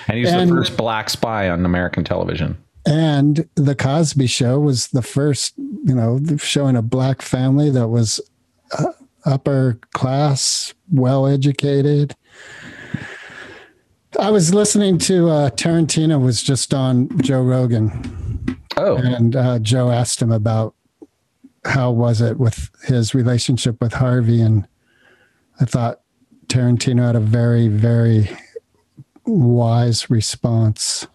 And 0.08 0.18
he's 0.18 0.30
And- 0.32 0.50
the 0.50 0.56
first 0.56 0.78
black 0.78 1.10
spy 1.10 1.50
on 1.50 1.66
American 1.66 2.04
television. 2.06 2.58
And 2.86 3.48
the 3.56 3.76
Cosby 3.76 4.28
Show 4.28 4.60
was 4.60 4.88
the 4.88 5.02
first, 5.02 5.54
you 5.58 5.96
know, 5.96 6.20
showing 6.38 6.76
a 6.76 6.82
black 6.82 7.22
family 7.22 7.70
that 7.70 7.88
was 7.88 8.20
uh, 8.78 8.92
upper 9.26 9.80
class, 9.94 10.74
well 10.92 11.26
educated. 11.28 12.16
I 14.20 14.30
was 14.30 14.54
listening 14.54 14.98
to 15.00 15.30
uh, 15.30 15.50
Tarantino 15.52 16.22
was 16.24 16.42
just 16.44 16.74
on 16.74 17.10
Joe 17.22 17.42
Rogan, 17.42 18.60
Oh, 18.78 18.96
and 18.98 19.36
uh, 19.36 19.60
Joe 19.60 19.90
asked 19.92 20.22
him 20.22 20.32
about 20.32 20.76
how 21.66 21.92
was 21.92 22.22
it 22.22 22.38
with 22.38 22.70
his 22.84 23.16
relationship 23.16 23.82
with 23.82 23.94
Harvey, 23.94 24.42
and 24.42 24.68
I 25.60 25.66
thought 25.66 26.02
Tarantino 26.48 27.06
had 27.08 27.16
a 27.16 27.20
very, 27.20 27.68
very 27.68 28.30
wise 29.26 30.10
response, 30.10 31.08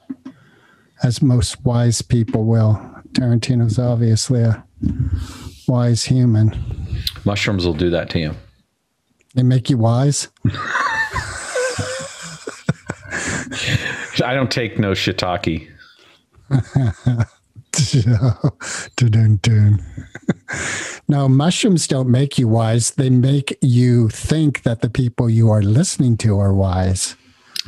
as 1.02 1.22
most 1.22 1.64
wise 1.64 2.02
people 2.02 2.44
will. 2.44 2.74
Tarantino's 3.12 3.78
obviously 3.78 4.42
a 4.42 4.64
wise 5.66 6.04
human. 6.04 6.56
mushrooms 7.24 7.64
will 7.66 7.74
do 7.74 7.90
that 7.90 8.10
to 8.10 8.18
you. 8.18 8.34
They 9.34 9.42
make 9.42 9.70
you 9.70 9.78
wise. 9.78 10.28
I 14.28 14.34
don't 14.34 14.50
take 14.50 14.78
no 14.78 14.90
shiitake. 14.90 15.70
Dun, 18.96 19.38
dun. 19.40 19.82
no, 21.08 21.30
mushrooms 21.30 21.86
don't 21.86 22.10
make 22.10 22.38
you 22.38 22.46
wise. 22.46 22.90
They 22.90 23.08
make 23.08 23.56
you 23.62 24.10
think 24.10 24.64
that 24.64 24.82
the 24.82 24.90
people 24.90 25.30
you 25.30 25.48
are 25.48 25.62
listening 25.62 26.18
to 26.18 26.38
are 26.38 26.52
wise. 26.52 27.16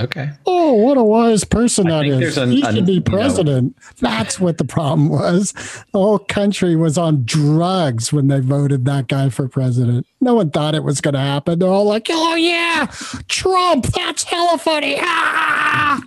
Okay. 0.01 0.31
Oh, 0.47 0.73
what 0.75 0.97
a 0.97 1.03
wise 1.05 1.45
person 1.45 1.89
that 1.89 2.07
is. 2.07 2.39
an- 2.39 2.51
he 2.53 2.63
an- 2.63 2.75
should 2.75 2.89
you 2.89 3.01
be 3.03 3.11
know- 3.11 3.17
president. 3.17 3.77
That's 3.99 4.41
what 4.41 4.57
the 4.59 4.65
problem 4.65 5.09
was. 5.11 5.53
The 5.93 5.99
whole 5.99 6.19
country 6.19 6.75
was 6.77 6.97
on 6.97 7.25
drugs 7.25 8.13
when 8.13 8.29
they 8.29 8.41
voted 8.41 8.85
that 8.87 9.09
guy 9.09 9.29
for 9.29 9.47
president. 9.49 10.07
No 10.21 10.35
one 10.35 10.51
thought 10.51 10.75
it 10.75 10.85
was 10.85 11.01
going 11.01 11.15
to 11.15 11.21
happen. 11.21 11.59
They're 11.59 11.69
all 11.69 11.85
like, 11.85 12.07
oh, 12.11 12.35
yeah, 12.35 12.87
Trump, 13.29 13.87
that's 13.89 14.23
hella 14.25 14.57
funny. 14.59 14.97
Ah! 15.01 16.01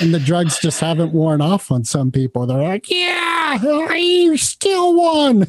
And 0.00 0.12
the 0.12 0.18
drugs 0.18 0.58
just 0.58 0.80
haven't 0.80 1.12
worn 1.12 1.40
off 1.40 1.70
on 1.70 1.84
some 1.84 2.10
people. 2.10 2.46
They're 2.46 2.58
like, 2.58 2.90
yeah, 2.90 3.58
are 3.64 3.96
you 3.96 4.36
still 4.36 4.96
won. 4.96 5.46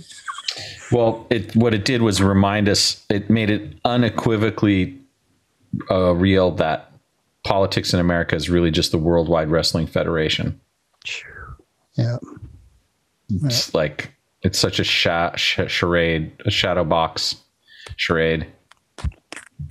Well, 0.91 1.25
it 1.29 1.55
what 1.55 1.73
it 1.73 1.83
did 1.85 2.01
was 2.01 2.21
remind 2.21 2.69
us. 2.69 3.03
It 3.09 3.29
made 3.29 3.49
it 3.49 3.73
unequivocally 3.83 4.97
uh, 5.91 6.13
real 6.15 6.51
that 6.51 6.91
politics 7.47 7.93
in 7.93 7.99
America 7.99 8.35
is 8.35 8.49
really 8.49 8.71
just 8.71 8.91
the 8.91 8.97
Worldwide 8.97 9.49
Wrestling 9.49 9.87
Federation. 9.87 10.59
Sure. 11.05 11.57
Yeah. 11.93 12.17
It's 13.29 13.73
like 13.73 14.11
it's 14.41 14.59
such 14.59 14.79
a 14.79 14.83
sha- 14.83 15.35
sh- 15.35 15.61
charade, 15.67 16.31
a 16.45 16.51
shadow 16.51 16.83
box 16.83 17.35
charade. 17.95 18.47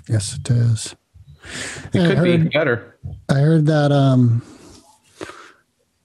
Yes, 0.09 0.39
it 0.39 0.51
is. 0.51 0.97
It 1.93 2.01
I 2.01 2.15
could 2.15 2.25
be 2.25 2.49
better. 2.49 2.97
I 3.29 3.35
heard 3.35 3.67
that 3.67 3.93
um 3.93 4.43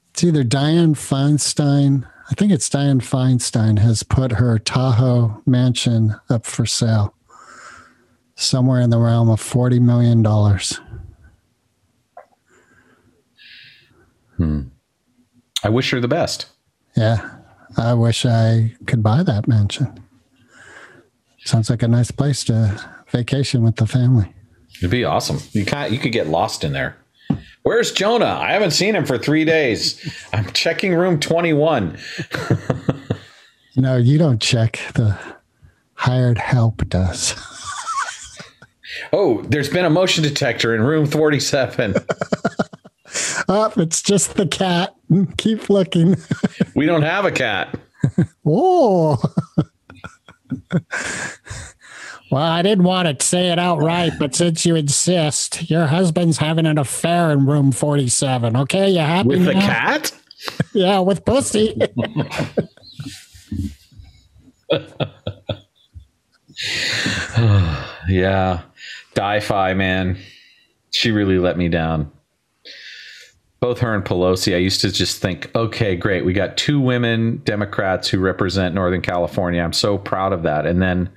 it's 0.09 0.23
either 0.23 0.43
Dianne 0.43 0.95
Feinstein, 0.95 2.05
I 2.29 2.33
think 2.35 2.51
it's 2.51 2.69
Dianne 2.69 3.01
Feinstein 3.01 3.79
has 3.79 4.03
put 4.03 4.33
her 4.33 4.59
Tahoe 4.59 5.41
mansion 5.45 6.15
up 6.29 6.45
for 6.45 6.65
sale. 6.65 7.15
Somewhere 8.35 8.81
in 8.81 8.89
the 8.89 8.97
realm 8.99 9.29
of 9.29 9.39
40 9.39 9.79
million 9.79 10.21
dollars. 10.21 10.79
Hmm. 14.41 14.61
I 15.63 15.69
wish 15.69 15.91
her 15.91 15.99
the 15.99 16.07
best. 16.07 16.47
Yeah. 16.95 17.37
I 17.77 17.93
wish 17.93 18.25
I 18.25 18.75
could 18.87 19.03
buy 19.03 19.23
that 19.23 19.47
mansion. 19.47 20.03
Sounds 21.45 21.69
like 21.69 21.83
a 21.83 21.87
nice 21.87 22.11
place 22.11 22.43
to 22.45 22.79
vacation 23.09 23.61
with 23.63 23.75
the 23.75 23.85
family. 23.87 24.33
It'd 24.79 24.89
be 24.91 25.03
awesome. 25.03 25.39
You 25.51 25.65
can't. 25.65 25.91
You 25.91 25.99
could 25.99 26.11
get 26.11 26.27
lost 26.27 26.63
in 26.63 26.73
there. 26.73 26.97
Where's 27.63 27.91
Jonah? 27.91 28.25
I 28.25 28.51
haven't 28.51 28.71
seen 28.71 28.95
him 28.95 29.05
for 29.05 29.17
three 29.17 29.45
days. 29.45 30.01
I'm 30.33 30.45
checking 30.51 30.95
room 30.95 31.19
21. 31.19 31.97
No, 33.75 33.95
you 33.95 34.17
don't 34.17 34.41
check. 34.41 34.79
The 34.95 35.17
hired 35.93 36.37
help 36.37 36.87
does. 36.89 37.35
Oh, 39.13 39.41
there's 39.43 39.69
been 39.69 39.85
a 39.85 39.89
motion 39.89 40.23
detector 40.23 40.75
in 40.75 40.81
room 40.81 41.05
47. 41.05 41.95
Oh, 43.53 43.73
it's 43.75 44.01
just 44.01 44.35
the 44.35 44.47
cat. 44.47 44.95
Keep 45.37 45.69
looking. 45.69 46.15
we 46.75 46.85
don't 46.85 47.01
have 47.01 47.25
a 47.25 47.31
cat. 47.31 47.77
Oh. 48.45 49.21
well, 52.31 52.41
I 52.41 52.61
didn't 52.61 52.85
want 52.85 53.19
to 53.19 53.25
say 53.25 53.51
it 53.51 53.59
outright, 53.59 54.13
but 54.17 54.33
since 54.35 54.65
you 54.65 54.75
insist, 54.75 55.69
your 55.69 55.85
husband's 55.87 56.37
having 56.37 56.65
an 56.65 56.77
affair 56.77 57.29
in 57.31 57.45
room 57.45 57.73
47. 57.73 58.55
Okay, 58.55 58.89
you 58.91 58.99
happy? 58.99 59.27
With 59.27 59.43
the 59.43 59.53
now? 59.53 59.59
cat? 59.59 60.11
Yeah, 60.73 60.99
with 61.01 61.23
pussy. 61.25 61.79
Yeah. 68.09 68.61
Di-Fi, 69.13 69.73
man. 69.73 70.17
She 70.91 71.11
really 71.11 71.37
let 71.37 71.57
me 71.57 71.69
down. 71.69 72.11
Both 73.61 73.79
her 73.79 73.93
and 73.93 74.03
Pelosi, 74.03 74.55
I 74.55 74.57
used 74.57 74.81
to 74.81 74.91
just 74.91 75.21
think, 75.21 75.51
okay, 75.55 75.95
great. 75.95 76.25
We 76.25 76.33
got 76.33 76.57
two 76.57 76.79
women 76.79 77.41
Democrats 77.45 78.07
who 78.09 78.19
represent 78.19 78.73
Northern 78.73 79.03
California. 79.03 79.61
I'm 79.61 79.71
so 79.71 79.99
proud 79.99 80.33
of 80.33 80.41
that. 80.43 80.65
And 80.65 80.81
then, 80.81 81.09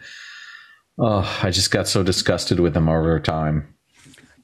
oh, 0.98 1.40
I 1.42 1.50
just 1.50 1.70
got 1.70 1.88
so 1.88 2.02
disgusted 2.02 2.60
with 2.60 2.74
them 2.74 2.88
over 2.88 3.18
time. 3.18 3.74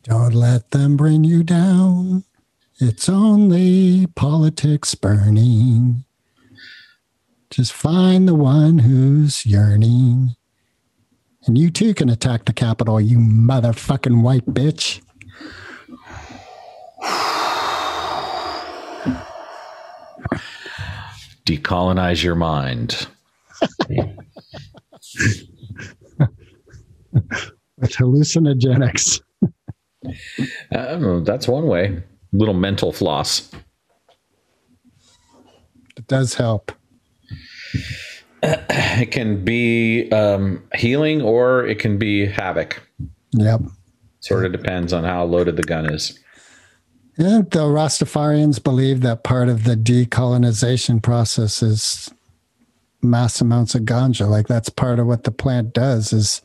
Don't 0.05 0.33
let 0.33 0.71
them 0.71 0.97
bring 0.97 1.25
you 1.25 1.43
down. 1.43 2.25
It's 2.79 3.11
only 3.11 4.07
politics 4.17 4.95
burning. 4.95 6.05
Just 7.51 7.75
find 7.75 8.27
the 8.27 8.35
one 8.35 8.79
who's 8.79 9.45
yearning. 9.45 10.37
And 11.47 11.59
you 11.59 11.71
too 11.71 11.93
can 11.93 12.09
attack 12.09 12.47
the 12.47 12.55
Capitol, 12.55 12.99
you 12.99 13.19
motherfucking 13.19 14.23
white 14.23 14.47
bitch. 14.47 15.03
Decolonize 21.45 22.23
your 22.23 22.35
mind. 22.35 23.07
With 23.89 24.17
hallucinogenics. 27.81 29.23
Uh, 30.75 31.21
that's 31.21 31.49
one 31.49 31.67
way. 31.67 32.03
Little 32.33 32.55
mental 32.55 32.93
floss. 32.93 33.51
It 35.97 36.07
does 36.07 36.35
help. 36.35 36.73
It 38.43 39.11
can 39.11 39.45
be 39.45 40.11
um, 40.13 40.63
healing 40.75 41.23
or 41.23 41.67
it 41.67 41.79
can 41.79 41.99
be 41.99 42.27
havoc. 42.27 42.83
Yep. 43.33 43.63
Sort 44.21 44.45
of 44.45 44.53
depends 44.53 44.93
on 44.93 45.05
how 45.05 45.25
loaded 45.25 45.57
the 45.57 45.63
gun 45.63 45.93
is. 45.93 46.19
Yeah, 47.17 47.43
the 47.51 47.65
Rastafarians 47.65 48.63
believe 48.63 49.03
that 49.03 49.25
part 49.25 49.49
of 49.49 49.65
the 49.65 49.77
decolonization 49.77 51.03
process 51.03 51.63
is 51.63 52.11
mass 53.03 53.41
amounts 53.41 53.75
of 53.75 53.83
ganja. 53.83 54.29
Like 54.29 54.47
that's 54.47 54.69
part 54.69 54.99
of 54.99 55.07
what 55.07 55.25
the 55.25 55.31
plant 55.31 55.73
does 55.73 56.13
is 56.13 56.41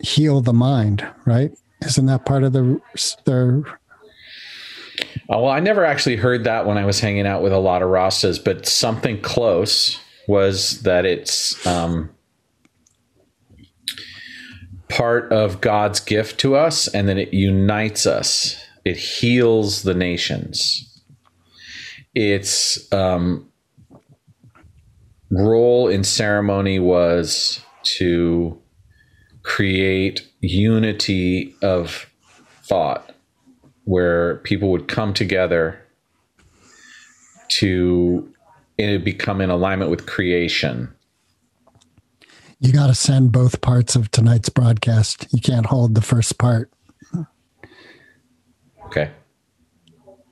heal 0.00 0.40
the 0.40 0.52
mind, 0.52 1.06
right? 1.24 1.52
Isn't 1.82 2.06
that 2.06 2.24
part 2.24 2.42
of 2.42 2.52
the 2.52 2.80
their 3.24 3.64
Oh, 5.28 5.42
well, 5.42 5.52
I 5.52 5.60
never 5.60 5.84
actually 5.84 6.16
heard 6.16 6.44
that 6.44 6.66
when 6.66 6.78
I 6.78 6.84
was 6.84 7.00
hanging 7.00 7.26
out 7.26 7.42
with 7.42 7.52
a 7.52 7.58
lot 7.58 7.82
of 7.82 7.88
Rastas, 7.88 8.42
but 8.42 8.66
something 8.66 9.20
close 9.20 9.98
was 10.28 10.82
that 10.82 11.04
it's 11.04 11.66
um, 11.66 12.10
part 14.88 15.32
of 15.32 15.60
God's 15.60 16.00
gift 16.00 16.38
to 16.40 16.54
us 16.54 16.88
and 16.88 17.08
then 17.08 17.18
it 17.18 17.34
unites 17.34 18.06
us, 18.06 18.56
it 18.86 18.96
heals 18.96 19.82
the 19.82 19.94
nations. 19.94 21.02
Its 22.14 22.92
um, 22.92 23.50
role 25.28 25.88
in 25.88 26.04
ceremony 26.04 26.78
was 26.78 27.60
to 27.82 28.56
create 29.42 30.24
unity 30.40 31.52
of 31.62 32.08
thought 32.62 33.12
where 33.82 34.36
people 34.36 34.70
would 34.70 34.86
come 34.86 35.12
together 35.12 35.80
to 37.48 38.32
become 38.76 39.40
in 39.40 39.50
alignment 39.50 39.90
with 39.90 40.06
creation. 40.06 40.94
you 42.60 42.72
got 42.72 42.86
to 42.86 42.94
send 42.94 43.32
both 43.32 43.60
parts 43.60 43.96
of 43.96 44.12
tonight's 44.12 44.48
broadcast. 44.48 45.26
You 45.32 45.40
can't 45.40 45.66
hold 45.66 45.96
the 45.96 46.02
first 46.02 46.38
part. 46.38 46.70
Okay. 48.86 49.10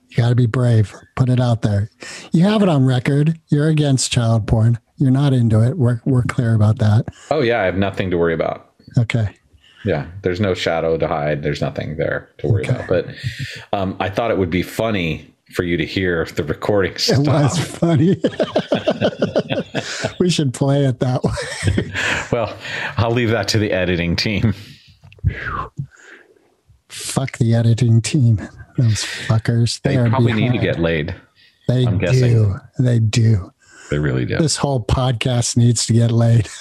You 0.08 0.16
got 0.16 0.28
to 0.28 0.34
be 0.34 0.46
brave. 0.46 0.94
Put 1.16 1.28
it 1.28 1.40
out 1.40 1.62
there. 1.62 1.90
You 2.32 2.44
have 2.44 2.62
it 2.62 2.68
on 2.68 2.84
record. 2.86 3.38
You're 3.48 3.68
against 3.68 4.12
child 4.12 4.46
porn. 4.46 4.78
You're 4.96 5.10
not 5.10 5.32
into 5.32 5.60
it. 5.62 5.76
We're 5.76 6.00
we're 6.04 6.22
clear 6.22 6.54
about 6.54 6.78
that. 6.78 7.06
Oh 7.30 7.40
yeah, 7.40 7.60
I 7.60 7.64
have 7.64 7.76
nothing 7.76 8.10
to 8.12 8.16
worry 8.18 8.34
about. 8.34 8.70
Okay. 8.96 9.34
Yeah, 9.84 10.06
there's 10.22 10.40
no 10.40 10.54
shadow 10.54 10.96
to 10.96 11.08
hide. 11.08 11.42
There's 11.42 11.60
nothing 11.60 11.96
there 11.96 12.30
to 12.38 12.46
worry 12.48 12.64
Okay. 12.64 12.76
about. 12.76 12.88
But 12.88 13.06
um, 13.72 13.96
I 14.00 14.08
thought 14.08 14.30
it 14.30 14.38
would 14.38 14.50
be 14.50 14.62
funny 14.62 15.28
for 15.52 15.62
you 15.64 15.76
to 15.76 15.84
hear 15.84 16.24
the 16.36 16.44
recording 16.44 16.92
It 16.92 17.00
stop. 17.00 17.26
was 17.26 17.58
funny. 17.58 18.16
we 20.20 20.30
should 20.30 20.54
play 20.54 20.86
it 20.86 21.00
that 21.00 21.22
way. 21.24 21.92
Well, 22.32 22.56
I'll 22.96 23.10
leave 23.10 23.30
that 23.30 23.48
to 23.48 23.58
the 23.58 23.72
editing 23.72 24.14
team. 24.16 24.54
Fuck 26.94 27.38
the 27.38 27.54
editing 27.54 28.00
team. 28.00 28.36
Those 28.78 29.04
fuckers. 29.04 29.82
They 29.82 29.96
are 29.96 30.08
probably 30.08 30.32
need 30.32 30.52
to 30.52 30.58
get 30.58 30.78
laid. 30.78 31.14
They 31.68 31.84
I'm 31.86 31.98
do. 31.98 32.06
guessing. 32.06 32.60
They 32.78 32.98
do. 33.00 33.52
They 33.90 33.98
really 33.98 34.24
do. 34.24 34.38
This 34.38 34.56
whole 34.56 34.84
podcast 34.84 35.56
needs 35.56 35.86
to 35.86 35.92
get 35.92 36.10
laid. 36.10 36.46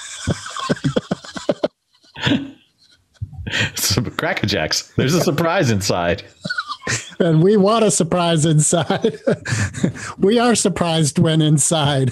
Some 3.76 4.06
crackerjacks. 4.06 4.94
There's 4.96 5.14
a 5.14 5.22
surprise 5.22 5.70
inside. 5.70 6.24
And 7.20 7.44
we 7.44 7.56
want 7.56 7.86
a 7.86 7.92
surprise 7.92 8.46
inside. 8.46 9.20
we 10.18 10.40
are 10.40 10.56
surprised 10.56 11.20
when 11.20 11.42
inside. 11.42 12.12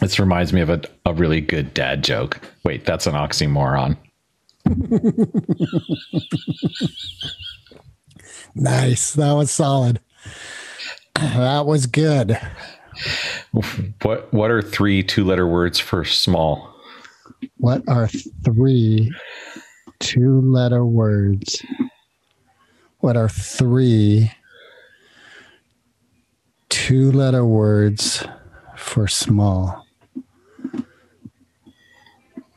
This 0.00 0.18
reminds 0.20 0.52
me 0.52 0.60
of 0.60 0.68
a, 0.70 0.82
a 1.06 1.14
really 1.14 1.40
good 1.40 1.72
dad 1.74 2.04
joke. 2.04 2.40
Wait, 2.64 2.84
that's 2.84 3.06
an 3.06 3.14
oxymoron. 3.14 3.96
Nice. 8.54 9.12
That 9.12 9.32
was 9.32 9.50
solid. 9.50 10.00
That 11.14 11.66
was 11.66 11.86
good. 11.86 12.38
What 14.02 14.32
what 14.32 14.50
are 14.50 14.62
three 14.62 15.02
two 15.02 15.24
letter 15.24 15.46
words 15.46 15.78
for 15.78 16.04
small? 16.04 16.74
What 17.56 17.82
are 17.88 18.08
three 18.44 19.12
two 19.98 20.40
letter 20.40 20.84
words? 20.84 21.64
What 22.98 23.16
are 23.16 23.28
three 23.28 24.32
two 26.68 27.12
letter 27.12 27.44
words 27.44 28.24
for 28.76 29.08
small? 29.08 29.86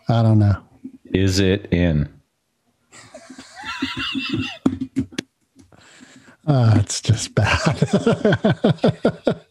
I 0.10 0.22
don't 0.22 0.40
know. 0.40 0.62
Is 1.14 1.40
it 1.40 1.68
in? 1.72 2.10
Oh, 6.46 6.74
it's 6.76 7.02
just 7.02 7.34
bad. 7.36 9.40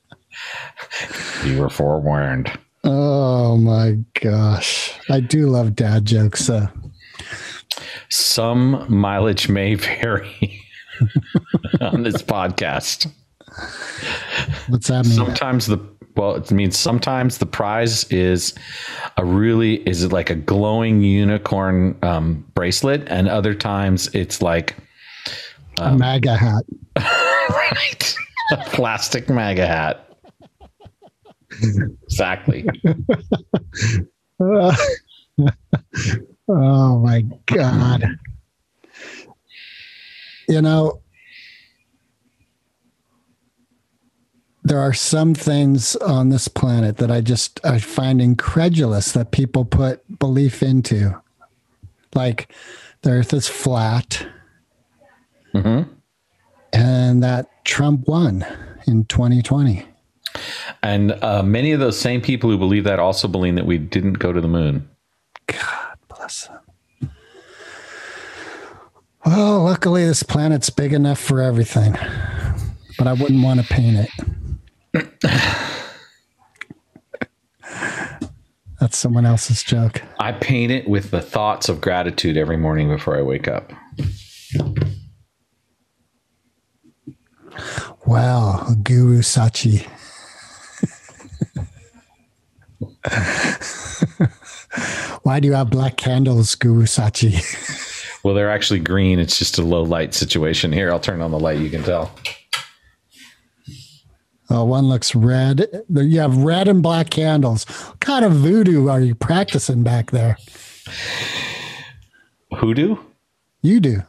You 1.45 1.61
were 1.61 1.69
forewarned. 1.69 2.57
oh 2.85 3.57
my 3.57 3.99
gosh. 4.21 4.93
I 5.11 5.19
do 5.21 5.49
love 5.49 5.75
dad 5.75 6.05
jokes. 6.07 6.49
Uh, 6.49 6.69
Some 8.09 8.87
mileage 8.89 9.49
may 9.49 9.75
vary 9.75 10.61
on 11.81 12.05
this 12.05 12.23
podcast. 12.23 13.11
what's 14.69 14.87
that 14.89 15.05
mean? 15.05 15.15
Sometimes 15.15 15.67
the 15.67 15.79
well, 16.17 16.35
it 16.35 16.51
means 16.51 16.77
sometimes 16.77 17.39
the 17.39 17.47
prize 17.47 18.05
is 18.05 18.55
a 19.17 19.25
really 19.25 19.77
is 19.89 20.05
it 20.05 20.13
like 20.13 20.31
a 20.31 20.35
glowing 20.35 21.03
unicorn 21.03 21.99
um, 22.03 22.45
bracelet, 22.55 23.05
and 23.09 23.29
other 23.29 23.55
times 23.55 24.09
it's 24.15 24.43
like 24.43 24.77
A 25.79 25.97
MAGA 25.97 26.37
hat. 26.37 26.65
right 27.51 28.15
a 28.53 28.57
plastic 28.71 29.29
MAGA 29.29 29.67
hat. 29.67 30.09
exactly. 32.03 32.67
oh 36.49 36.99
my 36.99 37.25
god 37.47 38.05
you 40.49 40.61
know 40.61 41.01
there 44.65 44.79
are 44.79 44.93
some 44.93 45.35
things 45.35 45.97
on 45.97 46.29
this 46.29 46.47
planet 46.49 46.99
that 46.99 47.11
i 47.11 47.21
just 47.21 47.59
i 47.65 47.79
find 47.79 48.21
incredulous 48.23 49.13
that 49.13 49.31
people 49.33 49.65
put 49.65 50.01
belief 50.19 50.63
into 50.63 51.15
like 52.15 52.53
the 53.03 53.11
Earth 53.11 53.33
is 53.33 53.49
flat, 53.49 54.27
Mm-hmm. 55.55 55.91
and 56.73 57.23
that 57.23 57.65
Trump 57.65 58.07
won 58.07 58.47
in 58.87 59.05
2020. 59.05 59.85
And 60.83 61.13
uh, 61.23 61.43
many 61.43 61.73
of 61.73 61.81
those 61.81 61.99
same 61.99 62.21
people 62.23 62.49
who 62.49 62.57
believe 62.57 62.85
that 62.85 62.99
also 62.99 63.29
believe 63.29 63.57
that 63.57 63.67
we 63.67 63.77
didn't 63.77 64.15
go 64.15 64.33
to 64.33 64.41
the 64.41 64.49
moon. 64.49 64.89
God 65.47 65.97
bless 66.09 66.47
them. 66.47 67.11
Well, 69.27 69.63
luckily 69.65 70.05
this 70.07 70.23
planet's 70.23 70.71
big 70.71 70.93
enough 70.93 71.19
for 71.21 71.41
everything, 71.43 71.93
but 72.99 73.07
I 73.07 73.13
wouldn't 73.13 73.43
want 73.43 73.61
to 73.61 73.67
paint 73.67 73.97
it. 73.99 74.11
That's 78.81 78.99
someone 78.99 79.25
else's 79.25 79.63
joke. 79.63 80.03
I 80.19 80.33
paint 80.33 80.73
it 80.73 80.89
with 80.89 81.11
the 81.11 81.21
thoughts 81.21 81.69
of 81.69 81.81
gratitude 81.81 82.37
every 82.37 82.57
morning 82.57 82.89
before 82.89 83.17
I 83.17 83.23
wake 83.23 83.49
up. 83.49 83.73
Wow, 88.07 88.75
Guru 88.83 89.21
Sachi. 89.21 89.87
Why 95.23 95.41
do 95.41 95.47
you 95.47 95.55
have 95.55 95.71
black 95.71 95.97
candles, 95.97 96.55
Guru 96.55 96.85
Sachi? 96.85 97.79
Well, 98.23 98.35
they're 98.35 98.51
actually 98.51 98.79
green. 98.79 99.19
It's 99.19 99.37
just 99.37 99.59
a 99.59 99.63
low 99.63 99.83
light 99.83 100.15
situation 100.15 100.73
here. 100.73 100.93
I'll 100.93 101.01
turn 101.01 101.21
on 101.23 101.33
the 101.33 101.41
light. 101.41 101.59
You 101.59 101.71
can 101.71 101.83
tell. 101.83 102.15
Oh, 104.55 104.65
one 104.65 104.85
looks 104.87 105.15
red. 105.15 105.67
You 105.89 106.21
have 106.21 106.37
red 106.37 106.69
and 106.69 106.83
black 106.83 107.09
candles. 107.09 107.65
What 107.65 108.01
kind 108.01 108.23
of 108.23 108.33
voodoo 108.33 108.87
are 108.91 109.01
you 109.01 109.15
practicing 109.15 109.83
back 109.83 110.11
there? 110.11 110.37
Hoodoo? 112.53 112.97
You 113.63 113.81
do. 113.81 114.03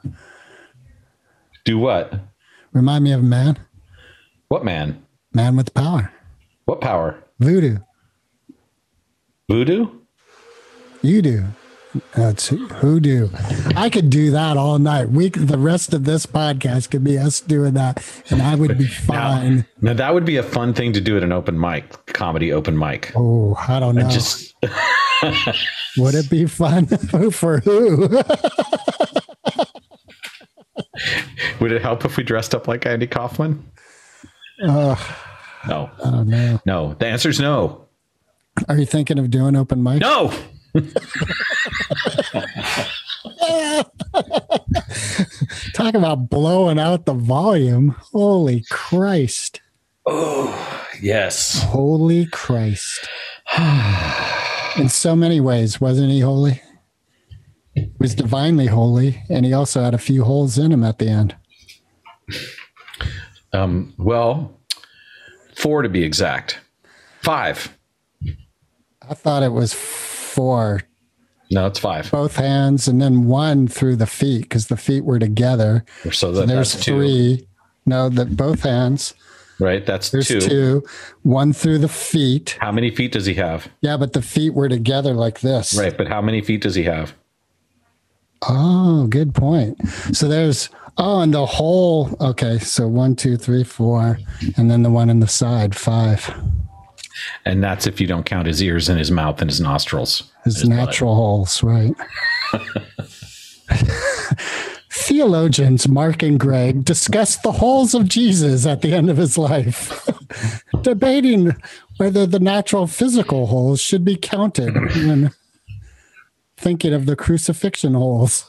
Do 1.63 1.79
what? 1.79 2.13
Remind 2.73 3.05
me 3.05 3.13
of 3.13 3.21
a 3.21 3.23
man. 3.23 3.57
What 4.49 4.65
man? 4.65 5.05
Man 5.33 5.55
with 5.55 5.73
power. 5.73 6.11
What 6.65 6.81
power? 6.81 7.23
Voodoo. 7.39 7.77
Voodoo? 9.49 9.87
You 11.01 11.21
do. 11.21 11.45
That's 12.15 12.47
hoodoo. 12.47 13.29
I 13.75 13.89
could 13.89 14.09
do 14.09 14.31
that 14.31 14.57
all 14.57 14.79
night. 14.79 15.09
We 15.11 15.29
the 15.29 15.57
rest 15.59 15.93
of 15.93 16.05
this 16.05 16.25
podcast 16.25 16.89
could 16.89 17.03
be 17.03 17.17
us 17.19 17.39
doing 17.39 17.75
that, 17.75 18.03
and 18.31 18.41
I 18.41 18.55
would 18.55 18.77
be 18.77 18.87
fine. 18.87 19.65
Now 19.81 19.93
that 19.93 20.13
would 20.13 20.25
be 20.25 20.37
a 20.37 20.43
fun 20.43 20.73
thing 20.73 20.93
to 20.93 21.01
do 21.01 21.17
at 21.17 21.23
an 21.23 21.31
open 21.31 21.59
mic, 21.59 22.05
comedy 22.07 22.51
open 22.51 22.77
mic. 22.77 23.11
Oh, 23.15 23.55
I 23.67 23.79
don't 23.79 23.95
know. 23.95 24.09
Just 24.09 24.55
would 25.97 26.15
it 26.15 26.29
be 26.31 26.45
fun 26.47 26.87
for 27.31 27.59
who? 27.59 28.07
would 31.59 31.71
it 31.71 31.81
help 31.81 32.05
if 32.05 32.17
we 32.17 32.23
dressed 32.23 32.55
up 32.55 32.67
like 32.67 32.85
Andy 32.85 33.07
Kaufman? 33.07 33.63
Uh, 34.63 34.95
No, 35.67 35.89
I 36.03 36.09
don't 36.11 36.27
know. 36.27 36.59
no. 36.65 36.93
The 36.95 37.07
answer 37.07 37.29
is 37.29 37.39
no. 37.39 37.85
Are 38.69 38.77
you 38.77 38.85
thinking 38.85 39.17
of 39.19 39.29
doing 39.31 39.55
open 39.55 39.81
mic? 39.81 39.99
No. 39.99 40.31
Talk 45.73 45.93
about 45.93 46.29
blowing 46.29 46.79
out 46.79 47.05
the 47.05 47.13
volume. 47.13 47.89
Holy 48.11 48.63
Christ. 48.71 49.61
Oh, 50.05 50.87
yes. 51.01 51.61
Holy 51.63 52.25
Christ. 52.27 53.07
In 54.77 54.89
so 54.89 55.15
many 55.15 55.39
ways, 55.39 55.79
wasn't 55.79 56.09
he 56.09 56.21
holy? 56.21 56.61
He 57.75 57.91
was 57.99 58.15
divinely 58.15 58.67
holy, 58.67 59.23
and 59.29 59.45
he 59.45 59.53
also 59.53 59.83
had 59.83 59.93
a 59.93 59.99
few 59.99 60.23
holes 60.23 60.57
in 60.57 60.71
him 60.71 60.83
at 60.83 60.97
the 60.99 61.07
end. 61.07 61.35
Um, 63.51 63.93
well, 63.97 64.59
four 65.55 65.83
to 65.83 65.89
be 65.89 66.03
exact. 66.03 66.59
Five. 67.21 67.77
I 69.07 69.13
thought 69.13 69.43
it 69.43 69.51
was 69.51 69.73
four, 70.33 70.81
No, 71.51 71.67
it's 71.67 71.79
five. 71.79 72.09
both 72.11 72.35
hands, 72.35 72.87
and 72.87 73.01
then 73.01 73.25
one 73.25 73.67
through 73.67 73.95
the 73.97 74.07
feet 74.07 74.41
because 74.43 74.67
the 74.67 74.77
feet 74.77 75.03
were 75.05 75.19
together. 75.19 75.85
So 76.11 76.31
that, 76.33 76.47
there's 76.47 76.73
that's 76.73 76.83
two, 76.85 76.97
three. 76.97 77.47
No, 77.85 78.09
that 78.09 78.35
both 78.35 78.61
hands. 78.63 79.13
right? 79.59 79.85
That's 79.85 80.09
There's 80.09 80.27
two. 80.27 80.39
two. 80.41 80.83
One 81.23 81.53
through 81.53 81.77
the 81.79 81.87
feet. 81.89 82.57
How 82.59 82.71
many 82.71 82.89
feet 82.89 83.11
does 83.11 83.25
he 83.25 83.33
have? 83.35 83.67
Yeah, 83.81 83.97
but 83.97 84.13
the 84.13 84.21
feet 84.21 84.53
were 84.53 84.67
together 84.69 85.13
like 85.13 85.41
this. 85.41 85.73
Right, 85.77 85.95
but 85.95 86.07
how 86.07 86.21
many 86.21 86.41
feet 86.41 86.61
does 86.61 86.75
he 86.75 86.83
have? 86.83 87.13
Oh, 88.47 89.07
good 89.07 89.33
point. 89.33 89.77
So 90.11 90.27
there's 90.27 90.69
oh, 90.97 91.21
and 91.21 91.33
the 91.33 91.45
whole. 91.45 92.15
Okay, 92.19 92.57
so 92.59 92.87
one, 92.87 93.15
two, 93.15 93.37
three, 93.37 93.63
four, 93.63 94.17
and 94.57 94.69
then 94.71 94.83
the 94.83 94.89
one 94.89 95.09
in 95.09 95.19
the 95.21 95.27
side, 95.27 95.75
five. 95.75 96.33
And 97.45 97.63
that's 97.63 97.87
if 97.87 97.99
you 98.01 98.07
don't 98.07 98.25
count 98.25 98.47
his 98.47 98.61
ears 98.61 98.89
and 98.89 98.97
his 98.99 99.11
mouth 99.11 99.41
and 99.41 99.49
his 99.49 99.61
nostrils. 99.61 100.23
His 100.43 100.61
His 100.61 100.69
natural 100.69 101.15
holes, 101.15 101.63
right? 101.63 101.95
Theologians 104.91 105.87
Mark 105.87 106.23
and 106.23 106.39
Greg 106.39 106.85
discuss 106.85 107.37
the 107.37 107.51
holes 107.51 107.93
of 107.93 108.07
Jesus 108.07 108.65
at 108.65 108.81
the 108.81 108.93
end 108.93 109.09
of 109.09 109.17
his 109.17 109.37
life, 109.37 110.07
debating 110.81 111.51
whether 111.97 112.25
the 112.25 112.39
natural 112.39 112.87
physical 112.87 113.47
holes 113.47 113.81
should 113.81 114.05
be 114.05 114.15
counted 114.15 114.73
when 114.73 115.31
thinking 116.57 116.93
of 116.93 117.05
the 117.05 117.15
crucifixion 117.15 117.93
holes. 117.93 118.45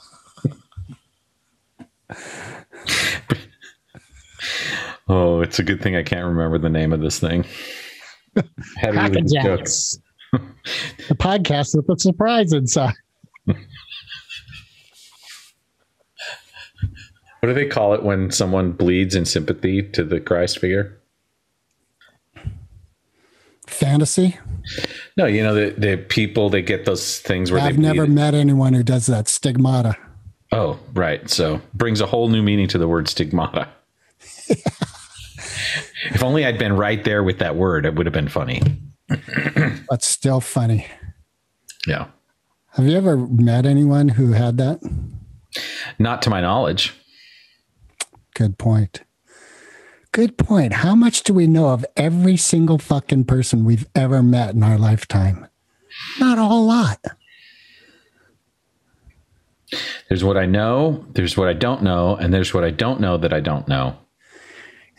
Oh, 5.06 5.42
it's 5.42 5.58
a 5.58 5.62
good 5.62 5.82
thing 5.82 5.96
I 5.96 6.02
can't 6.02 6.24
remember 6.24 6.58
the 6.58 6.70
name 6.70 6.92
of 6.92 7.00
this 7.00 7.18
thing. 7.18 7.44
Had 8.76 8.90
a 8.90 8.92
really 8.92 9.10
good 9.10 9.28
joke. 9.32 9.58
Jacks. 9.60 9.98
the 10.32 11.14
podcast 11.14 11.76
with 11.76 11.88
a 11.88 11.98
surprise 12.00 12.52
inside. 12.52 12.94
What 13.44 13.56
do 17.48 17.54
they 17.54 17.66
call 17.66 17.92
it 17.94 18.02
when 18.02 18.30
someone 18.30 18.72
bleeds 18.72 19.14
in 19.14 19.26
sympathy 19.26 19.82
to 19.90 20.02
the 20.02 20.18
Christ 20.18 20.58
figure? 20.58 20.98
Fantasy. 23.66 24.38
No, 25.16 25.26
you 25.26 25.42
know 25.42 25.54
the 25.54 25.74
the 25.78 25.96
people 25.98 26.48
they 26.48 26.62
get 26.62 26.86
those 26.86 27.18
things 27.20 27.52
where 27.52 27.60
I've 27.60 27.76
they 27.76 27.82
never 27.82 28.06
bleed. 28.06 28.14
met 28.14 28.34
anyone 28.34 28.72
who 28.72 28.82
does 28.82 29.06
that. 29.06 29.28
Stigmata. 29.28 29.94
Oh, 30.52 30.78
right. 30.94 31.28
So 31.28 31.60
brings 31.74 32.00
a 32.00 32.06
whole 32.06 32.28
new 32.28 32.42
meaning 32.42 32.68
to 32.68 32.78
the 32.78 32.88
word 32.88 33.08
stigmata. 33.08 33.68
if 36.10 36.22
only 36.22 36.44
I'd 36.44 36.58
been 36.58 36.74
right 36.74 37.02
there 37.04 37.22
with 37.22 37.38
that 37.38 37.56
word, 37.56 37.86
it 37.86 37.94
would 37.94 38.06
have 38.06 38.12
been 38.12 38.28
funny. 38.28 38.62
but 39.88 40.02
still 40.02 40.40
funny. 40.40 40.86
Yeah. 41.86 42.06
Have 42.72 42.86
you 42.86 42.96
ever 42.96 43.16
met 43.16 43.66
anyone 43.66 44.08
who 44.08 44.32
had 44.32 44.58
that? 44.58 44.80
Not 45.98 46.22
to 46.22 46.30
my 46.30 46.40
knowledge. 46.40 46.92
Good 48.34 48.58
point. 48.58 49.02
Good 50.10 50.36
point. 50.38 50.72
How 50.72 50.94
much 50.94 51.22
do 51.22 51.34
we 51.34 51.46
know 51.46 51.68
of 51.68 51.84
every 51.96 52.36
single 52.36 52.78
fucking 52.78 53.24
person 53.24 53.64
we've 53.64 53.86
ever 53.94 54.22
met 54.22 54.54
in 54.54 54.62
our 54.62 54.78
lifetime? 54.78 55.46
Not 56.18 56.38
a 56.38 56.44
whole 56.44 56.66
lot. 56.66 57.00
There's 60.08 60.22
what 60.22 60.36
I 60.36 60.46
know, 60.46 61.04
there's 61.14 61.36
what 61.36 61.48
I 61.48 61.52
don't 61.52 61.82
know, 61.82 62.16
and 62.16 62.32
there's 62.32 62.54
what 62.54 62.64
I 62.64 62.70
don't 62.70 63.00
know 63.00 63.16
that 63.16 63.32
I 63.32 63.40
don't 63.40 63.66
know. 63.66 63.96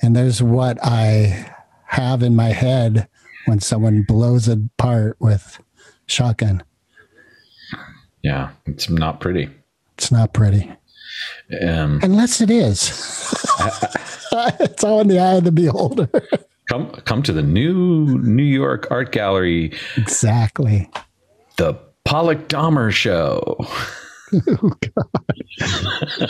And 0.01 0.15
there's 0.15 0.41
what 0.41 0.77
I 0.83 1.53
have 1.85 2.23
in 2.23 2.35
my 2.35 2.49
head 2.49 3.07
when 3.45 3.59
someone 3.59 4.03
blows 4.03 4.47
it 4.47 4.59
apart 4.77 5.17
with 5.19 5.59
shotgun. 6.07 6.63
Yeah, 8.23 8.49
it's 8.65 8.89
not 8.89 9.19
pretty. 9.19 9.49
It's 9.97 10.11
not 10.11 10.33
pretty. 10.33 10.71
Um, 11.61 11.99
Unless 12.03 12.41
it 12.41 12.49
is. 12.49 12.89
it's 14.59 14.83
all 14.83 15.01
in 15.01 15.07
the 15.07 15.19
eye 15.19 15.35
of 15.35 15.43
the 15.43 15.51
beholder. 15.51 16.09
come 16.67 16.89
come 17.05 17.21
to 17.23 17.31
the 17.31 17.43
new 17.43 18.19
New 18.19 18.43
York 18.43 18.87
Art 18.89 19.11
Gallery, 19.11 19.71
exactly. 19.95 20.89
the 21.57 21.75
Pollock 22.03 22.47
Dahmer 22.47 22.91
Show. 22.91 23.57
Oh, 24.49 24.71
God. 24.97 26.29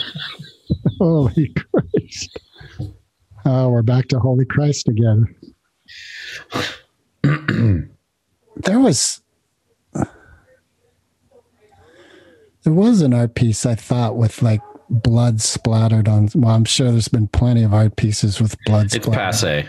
Holy 0.98 1.48
Christ. 1.54 2.38
Oh, 3.48 3.68
we're 3.70 3.82
back 3.82 4.08
to 4.08 4.18
Holy 4.18 4.44
Christ 4.44 4.88
again. 4.88 5.34
there 8.56 8.80
was 8.80 9.20
there 9.92 10.06
was 12.72 13.00
an 13.02 13.14
art 13.14 13.34
piece 13.36 13.64
I 13.64 13.76
thought 13.76 14.16
with 14.16 14.42
like 14.42 14.60
blood 14.90 15.40
splattered 15.40 16.08
on 16.08 16.28
well, 16.34 16.54
I'm 16.54 16.64
sure 16.64 16.90
there's 16.90 17.06
been 17.08 17.28
plenty 17.28 17.62
of 17.62 17.72
art 17.72 17.94
pieces 17.96 18.40
with 18.40 18.56
blood 18.66 18.86
It's 18.86 18.96
splattered. 18.96 19.14
passe. 19.14 19.68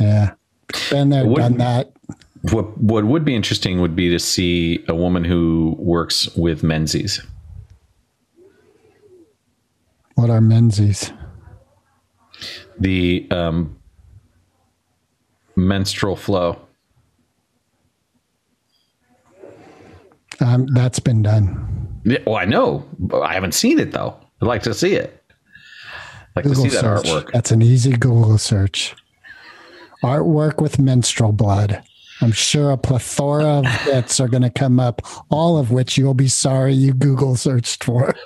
Yeah. 0.00 0.32
Been 0.90 1.10
there, 1.10 1.24
Wouldn't- 1.26 1.58
done 1.58 1.58
that. 1.58 1.92
What 2.50 2.76
what 2.78 3.04
would 3.04 3.24
be 3.24 3.36
interesting 3.36 3.80
would 3.80 3.94
be 3.94 4.08
to 4.10 4.18
see 4.18 4.84
a 4.88 4.94
woman 4.96 5.22
who 5.22 5.76
works 5.78 6.34
with 6.34 6.64
menses. 6.64 7.20
What 10.16 10.28
are 10.28 10.40
menses? 10.40 11.12
The 12.78 13.26
um, 13.30 13.76
menstrual 15.56 16.16
flow. 16.16 16.60
Um, 20.40 20.66
that's 20.66 20.98
been 20.98 21.22
done. 21.22 22.00
Yeah, 22.04 22.18
well, 22.26 22.36
I 22.36 22.44
know. 22.44 22.84
but 22.98 23.20
I 23.20 23.34
haven't 23.34 23.52
seen 23.52 23.78
it 23.78 23.92
though. 23.92 24.16
I'd 24.40 24.48
like 24.48 24.62
to 24.64 24.74
see 24.74 24.94
it. 24.94 25.22
I'd 26.34 26.36
like 26.36 26.44
Google 26.44 26.64
to 26.64 26.70
see 26.70 26.76
that 26.76 26.82
search. 26.82 27.06
artwork. 27.06 27.32
That's 27.32 27.50
an 27.52 27.62
easy 27.62 27.92
Google 27.92 28.38
search. 28.38 28.94
Artwork 30.02 30.60
with 30.60 30.78
menstrual 30.78 31.32
blood. 31.32 31.82
I'm 32.20 32.32
sure 32.32 32.70
a 32.70 32.76
plethora 32.76 33.58
of 33.58 33.66
hits 33.82 34.18
are 34.20 34.28
going 34.28 34.42
to 34.42 34.50
come 34.50 34.80
up, 34.80 35.02
all 35.30 35.58
of 35.58 35.70
which 35.70 35.96
you'll 35.96 36.14
be 36.14 36.28
sorry 36.28 36.72
you 36.74 36.92
Google 36.92 37.36
searched 37.36 37.84
for. 37.84 38.14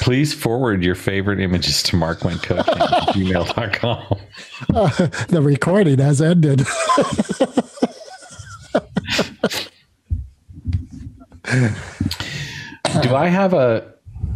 Please 0.00 0.32
forward 0.34 0.82
your 0.84 0.94
favorite 0.94 1.40
images 1.40 1.82
to 1.84 1.96
markwentcoaching 1.96 2.80
at 2.80 3.08
gmail.com. 3.14 4.18
the 5.28 5.42
recording 5.42 5.98
has 5.98 6.20
ended. 6.22 6.64
Do 13.02 13.14
I 13.14 13.26
have 13.28 13.52
a 13.54 13.92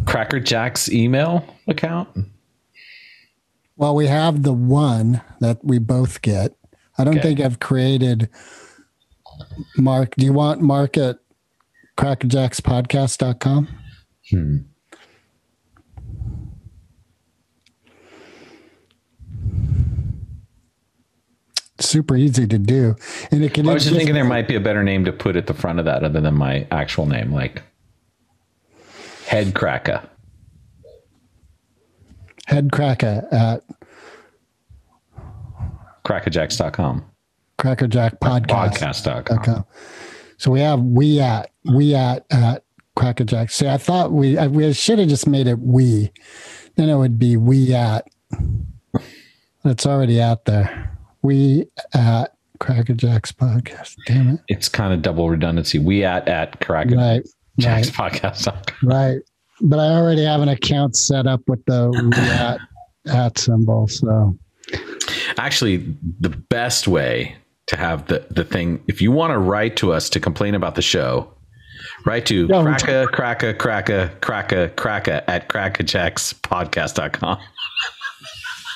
Cracker 0.07 0.40
Jack's 0.40 0.90
email 0.90 1.44
account? 1.66 2.09
Well, 3.77 3.94
we 3.94 4.07
have 4.09 4.42
the 4.42 4.53
one 4.53 5.21
that 5.40 5.64
we 5.64 5.79
both 5.79 6.23
get. 6.23 6.55
I 6.99 7.05
don't 7.05 7.18
Okay. 7.18 7.29
think 7.29 7.40
I've 7.40 7.61
created 7.61 8.29
Mark. 9.77 10.16
Do 10.16 10.27
you 10.27 10.33
want 10.33 10.61
Mark 10.61 10.97
at 10.97 11.18
crackerjackspodcast.com? 11.97 13.68
Super 21.81 22.17
easy 22.17 22.47
to 22.47 22.59
do. 22.59 22.97
And 23.31 23.45
it 23.45 23.55
can 23.55 23.69
I 23.69 23.75
was 23.75 23.85
just 23.85 23.95
thinking 23.95 24.14
there 24.14 24.25
might 24.25 24.49
be 24.49 24.57
a 24.57 24.61
better 24.61 24.83
name 24.83 25.05
to 25.05 25.12
put 25.12 25.37
at 25.37 25.47
the 25.47 25.55
front 25.55 25.79
of 25.79 25.85
that 25.85 26.03
other 26.03 26.21
than 26.21 26.35
my 26.35 26.67
actual 26.71 27.07
name, 27.07 27.33
like 27.33 27.62
Head 29.27 29.55
Cracker. 29.55 30.03
head 32.47 32.73
cracker 32.73 33.29
at 33.31 33.62
Crackerjacks.com. 36.05 37.05
crackerjack 37.59 38.19
podcast. 38.21 38.79
Podcast.com. 38.79 39.38
Okay. 39.38 39.62
So 40.38 40.51
we 40.51 40.61
have 40.61 40.81
we 40.81 41.21
at 41.21 41.51
we 41.64 41.95
at 41.95 42.25
at 42.31 42.64
crackerjack. 42.97 43.51
See, 43.51 43.69
I 43.69 43.77
thought 43.77 44.12
we 44.12 44.38
I, 44.38 44.47
we 44.47 44.73
should 44.73 44.99
have 44.99 45.09
just 45.09 45.27
made 45.27 45.47
it 45.47 45.59
we. 45.59 46.11
Then 46.77 46.88
it 46.88 46.97
would 46.97 47.19
be 47.19 47.37
we 47.37 47.75
at. 47.75 48.09
It's 49.64 49.85
already 49.85 50.23
out 50.23 50.47
there. 50.47 50.97
We 51.29 51.67
at 51.93 52.33
crackerjack's 52.59 53.33
podcast. 53.33 53.97
Damn 54.07 54.29
it! 54.31 54.41
It's 54.49 54.67
kind 54.67 54.95
of 54.95 55.03
double 55.03 55.29
redundancy. 55.29 55.79
We 55.79 56.03
at 56.03 56.27
at 56.27 56.59
Right, 56.67 57.23
Crackerjacks 57.61 57.99
right, 57.99 58.12
Podcast. 58.12 58.73
right. 58.83 59.19
But 59.61 59.79
I 59.79 59.88
already 59.88 60.25
have 60.25 60.41
an 60.41 60.49
account 60.49 60.97
set 60.97 61.27
up 61.27 61.43
with 61.47 61.62
the 61.67 61.91
we 61.91 62.17
at 62.19 62.61
at 63.14 63.38
symbol. 63.38 63.88
So 63.88 64.38
Actually, 65.37 65.95
the 66.19 66.31
best 66.31 66.88
way 66.88 67.37
to 67.67 67.77
have 67.77 68.07
the, 68.07 68.25
the 68.31 68.45
thing, 68.45 68.83
if 68.88 69.03
you 69.03 69.12
want 69.12 69.35
to 69.35 69.38
write 69.38 69.77
to 69.77 69.93
us 69.93 70.09
to 70.09 70.21
complain 70.21 70.55
about 70.55 70.77
the 70.77 70.83
show, 70.83 71.31
write 72.07 72.25
to 72.27 72.47
Don't. 72.47 72.64
cracka, 72.64 73.07
cracka, 73.09 73.55
cracka, 73.55 74.09
cracka, 74.21 74.71
cracka 74.71 75.25
at 75.29 75.51
crackerjackspodcast.com. 75.51 77.38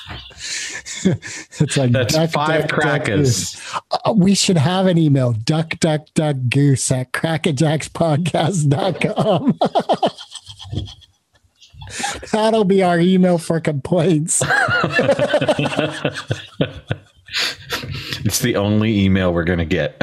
it's 1.05 1.77
like 1.77 1.91
That's 1.91 2.13
duck, 2.13 2.29
five 2.31 2.61
duck, 2.61 2.69
duck, 2.69 2.79
crackers. 2.79 3.55
goose. 3.55 3.75
Uh, 4.05 4.13
we 4.15 4.35
should 4.35 4.57
have 4.57 4.85
an 4.87 4.97
email 4.97 5.31
duck 5.33 5.77
duck 5.79 6.07
duck 6.13 6.35
goose 6.49 6.91
at 6.91 7.11
crackerjackspodcast.com. 7.13 9.59
That'll 12.31 12.63
be 12.63 12.81
our 12.83 12.99
email 12.99 13.37
for 13.37 13.59
complaints. 13.59 14.41
It's 18.25 18.39
the 18.39 18.55
only 18.55 19.03
email 19.03 19.33
we're 19.33 19.43
going 19.43 19.59
to 19.59 19.65
get. 19.65 20.01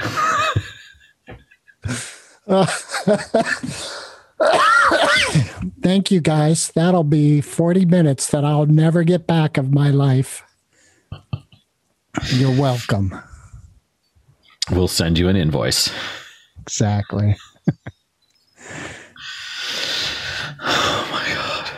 Thank 5.82 6.10
you 6.10 6.20
guys. 6.20 6.70
That'll 6.74 7.04
be 7.04 7.40
40 7.40 7.84
minutes 7.86 8.28
that 8.30 8.44
I'll 8.44 8.66
never 8.66 9.02
get 9.02 9.26
back 9.26 9.56
of 9.56 9.72
my 9.72 9.90
life. 9.90 10.42
You're 12.32 12.58
welcome. 12.58 13.14
We'll 14.70 14.88
send 14.88 15.18
you 15.18 15.28
an 15.28 15.36
invoice. 15.36 15.90
Exactly. 16.60 17.36
Oh 20.62 21.08
my 21.12 21.34
god. 21.34 21.70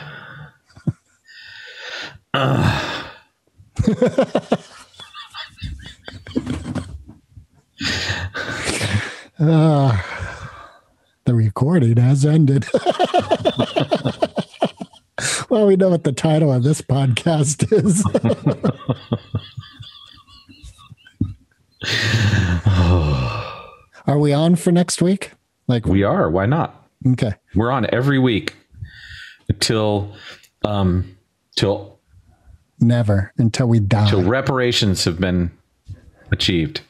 Uh, 9.38 9.98
the 11.24 11.34
recording 11.34 11.96
has 11.96 12.24
ended. 12.24 12.66
well, 15.48 15.66
we 15.66 15.76
know 15.76 15.88
what 15.90 16.04
the 16.04 16.12
title 16.12 16.52
of 16.52 16.62
this 16.62 16.80
podcast 16.82 17.70
is. 17.72 18.04
Are 24.06 24.18
we 24.18 24.32
on 24.32 24.56
for 24.56 24.72
next 24.72 25.00
week? 25.00 25.32
Like, 25.68 25.86
We 25.86 26.02
are. 26.02 26.28
Why 26.30 26.46
not? 26.46 26.88
okay. 27.12 27.34
We're 27.54 27.70
on 27.70 27.86
every 27.92 28.18
week 28.18 28.54
until 29.48 30.14
um 30.64 31.16
till 31.56 31.98
Never 32.80 33.32
until 33.38 33.68
we 33.68 33.78
die. 33.80 34.08
till 34.10 34.22
reparations 34.24 35.04
have 35.04 35.20
been 35.20 35.50
achieved. 36.32 36.80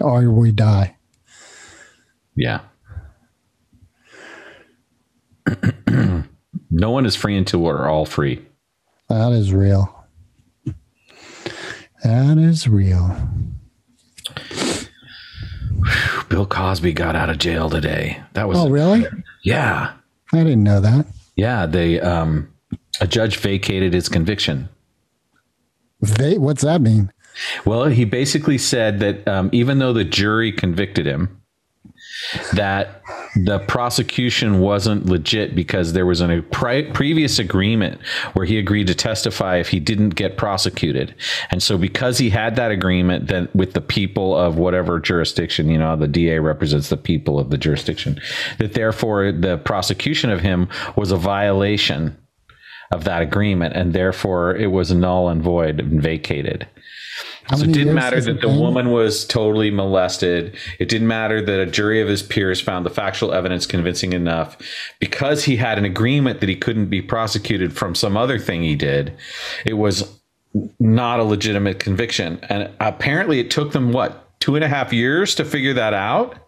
or 0.00 0.30
we 0.30 0.50
die. 0.52 0.96
Yeah. 2.34 2.60
no 6.70 6.90
one 6.90 7.06
is 7.06 7.16
free 7.16 7.36
until 7.36 7.60
we're 7.60 7.88
all 7.88 8.04
free. 8.06 8.44
That 9.08 9.32
is 9.32 9.52
real. 9.52 10.04
That 12.04 12.38
is 12.38 12.66
real. 12.68 13.16
Bill 16.28 16.46
Cosby 16.46 16.92
got 16.92 17.16
out 17.16 17.28
of 17.30 17.38
jail 17.38 17.68
today. 17.68 18.22
That 18.34 18.48
was 18.48 18.58
Oh, 18.58 18.68
really? 18.68 19.04
yeah. 19.42 19.92
I 20.32 20.38
didn't 20.38 20.62
know 20.62 20.80
that. 20.80 21.06
Yeah, 21.36 21.66
they 21.66 22.00
um 22.00 22.48
a 23.00 23.06
judge 23.06 23.36
vacated 23.36 23.92
his 23.92 24.08
conviction. 24.08 24.68
They, 26.00 26.38
what's 26.38 26.62
that 26.62 26.80
mean? 26.80 27.12
Well, 27.64 27.86
he 27.86 28.04
basically 28.04 28.58
said 28.58 29.00
that 29.00 29.26
um, 29.28 29.48
even 29.52 29.78
though 29.78 29.92
the 29.92 30.04
jury 30.04 30.52
convicted 30.52 31.06
him, 31.06 31.41
that 32.52 33.02
the 33.36 33.58
prosecution 33.60 34.60
wasn't 34.60 35.06
legit 35.06 35.54
because 35.54 35.92
there 35.92 36.06
was 36.06 36.20
a 36.20 36.42
pri- 36.50 36.90
previous 36.92 37.38
agreement 37.38 38.00
where 38.34 38.46
he 38.46 38.58
agreed 38.58 38.86
to 38.86 38.94
testify 38.94 39.56
if 39.56 39.68
he 39.68 39.80
didn't 39.80 40.10
get 40.10 40.36
prosecuted, 40.36 41.14
and 41.50 41.62
so 41.62 41.78
because 41.78 42.18
he 42.18 42.30
had 42.30 42.56
that 42.56 42.70
agreement 42.70 43.28
then 43.28 43.48
with 43.54 43.72
the 43.72 43.80
people 43.80 44.36
of 44.36 44.58
whatever 44.58 45.00
jurisdiction, 45.00 45.68
you 45.68 45.78
know, 45.78 45.96
the 45.96 46.08
DA 46.08 46.38
represents 46.38 46.88
the 46.88 46.96
people 46.96 47.38
of 47.38 47.50
the 47.50 47.58
jurisdiction, 47.58 48.20
that 48.58 48.74
therefore 48.74 49.32
the 49.32 49.58
prosecution 49.58 50.30
of 50.30 50.40
him 50.40 50.68
was 50.96 51.10
a 51.10 51.16
violation 51.16 52.16
of 52.92 53.04
that 53.04 53.22
agreement, 53.22 53.74
and 53.74 53.94
therefore 53.94 54.54
it 54.54 54.66
was 54.66 54.92
null 54.92 55.28
and 55.28 55.42
void 55.42 55.80
and 55.80 56.02
vacated. 56.02 56.68
So 57.50 57.64
it 57.64 57.72
didn't 57.72 57.94
matter 57.94 58.20
that 58.20 58.40
the 58.40 58.46
been? 58.46 58.60
woman 58.60 58.90
was 58.90 59.24
totally 59.24 59.70
molested. 59.70 60.56
It 60.78 60.88
didn't 60.88 61.08
matter 61.08 61.42
that 61.42 61.60
a 61.60 61.66
jury 61.66 62.00
of 62.00 62.08
his 62.08 62.22
peers 62.22 62.60
found 62.60 62.86
the 62.86 62.90
factual 62.90 63.32
evidence 63.32 63.66
convincing 63.66 64.12
enough. 64.12 64.56
Because 65.00 65.44
he 65.44 65.56
had 65.56 65.76
an 65.76 65.84
agreement 65.84 66.40
that 66.40 66.48
he 66.48 66.56
couldn't 66.56 66.86
be 66.86 67.02
prosecuted 67.02 67.72
from 67.76 67.94
some 67.94 68.16
other 68.16 68.38
thing 68.38 68.62
he 68.62 68.76
did, 68.76 69.16
it 69.66 69.74
was 69.74 70.08
not 70.78 71.20
a 71.20 71.24
legitimate 71.24 71.78
conviction. 71.78 72.38
And 72.48 72.70
apparently 72.80 73.40
it 73.40 73.50
took 73.50 73.72
them, 73.72 73.92
what, 73.92 74.38
two 74.40 74.54
and 74.54 74.64
a 74.64 74.68
half 74.68 74.92
years 74.92 75.34
to 75.36 75.44
figure 75.44 75.74
that 75.74 75.94
out? 75.94 76.38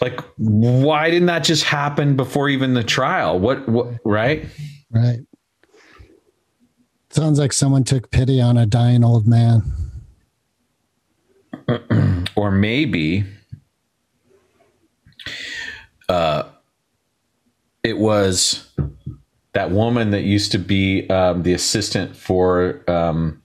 Like, 0.00 0.20
why 0.36 1.10
didn't 1.10 1.26
that 1.26 1.44
just 1.44 1.64
happen 1.64 2.16
before 2.16 2.48
even 2.48 2.74
the 2.74 2.82
trial? 2.82 3.38
What, 3.38 3.68
what 3.68 3.98
right? 4.04 4.46
Right. 4.90 5.20
Sounds 7.10 7.38
like 7.38 7.52
someone 7.52 7.84
took 7.84 8.10
pity 8.10 8.40
on 8.40 8.56
a 8.56 8.66
dying 8.66 9.04
old 9.04 9.28
man. 9.28 9.62
Or 12.36 12.50
maybe 12.50 13.24
it 17.82 17.98
was 17.98 18.68
that 19.52 19.70
woman 19.70 20.10
that 20.10 20.22
used 20.22 20.52
to 20.52 20.58
be 20.58 21.08
um, 21.10 21.42
the 21.42 21.52
assistant 21.52 22.16
for 22.16 22.82
um, 22.88 23.42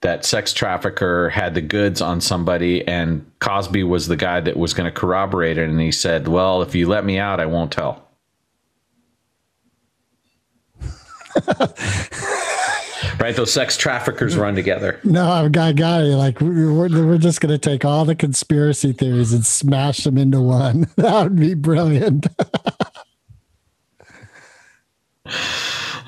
that 0.00 0.24
sex 0.24 0.52
trafficker 0.52 1.30
had 1.30 1.54
the 1.54 1.60
goods 1.60 2.00
on 2.00 2.20
somebody, 2.20 2.86
and 2.86 3.30
Cosby 3.38 3.84
was 3.84 4.08
the 4.08 4.16
guy 4.16 4.40
that 4.40 4.56
was 4.56 4.74
going 4.74 4.86
to 4.86 4.92
corroborate 4.92 5.58
it, 5.58 5.68
and 5.68 5.80
he 5.80 5.92
said, 5.92 6.28
"Well, 6.28 6.62
if 6.62 6.74
you 6.74 6.88
let 6.88 7.04
me 7.04 7.18
out, 7.18 7.40
I 7.40 7.46
won't 7.46 7.72
tell." 7.72 8.02
right, 13.18 13.34
those 13.36 13.52
sex 13.52 13.76
traffickers 13.76 14.36
run 14.36 14.54
together. 14.54 15.00
No, 15.04 15.30
I've 15.30 15.52
got 15.52 15.76
got 15.76 16.02
it. 16.02 16.16
Like 16.16 16.40
we're, 16.40 16.88
we're 16.88 17.18
just 17.18 17.40
going 17.40 17.52
to 17.52 17.58
take 17.58 17.84
all 17.84 18.04
the 18.04 18.14
conspiracy 18.14 18.92
theories 18.92 19.32
and 19.32 19.44
smash 19.44 20.04
them 20.04 20.18
into 20.18 20.40
one. 20.40 20.88
That 20.96 21.24
would 21.24 21.36
be 21.36 21.54
brilliant. 21.54 22.26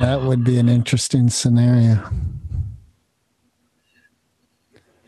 that 0.01 0.23
would 0.23 0.45
be 0.45 0.59
an 0.59 0.69
interesting 0.69 1.29
scenario. 1.31 2.11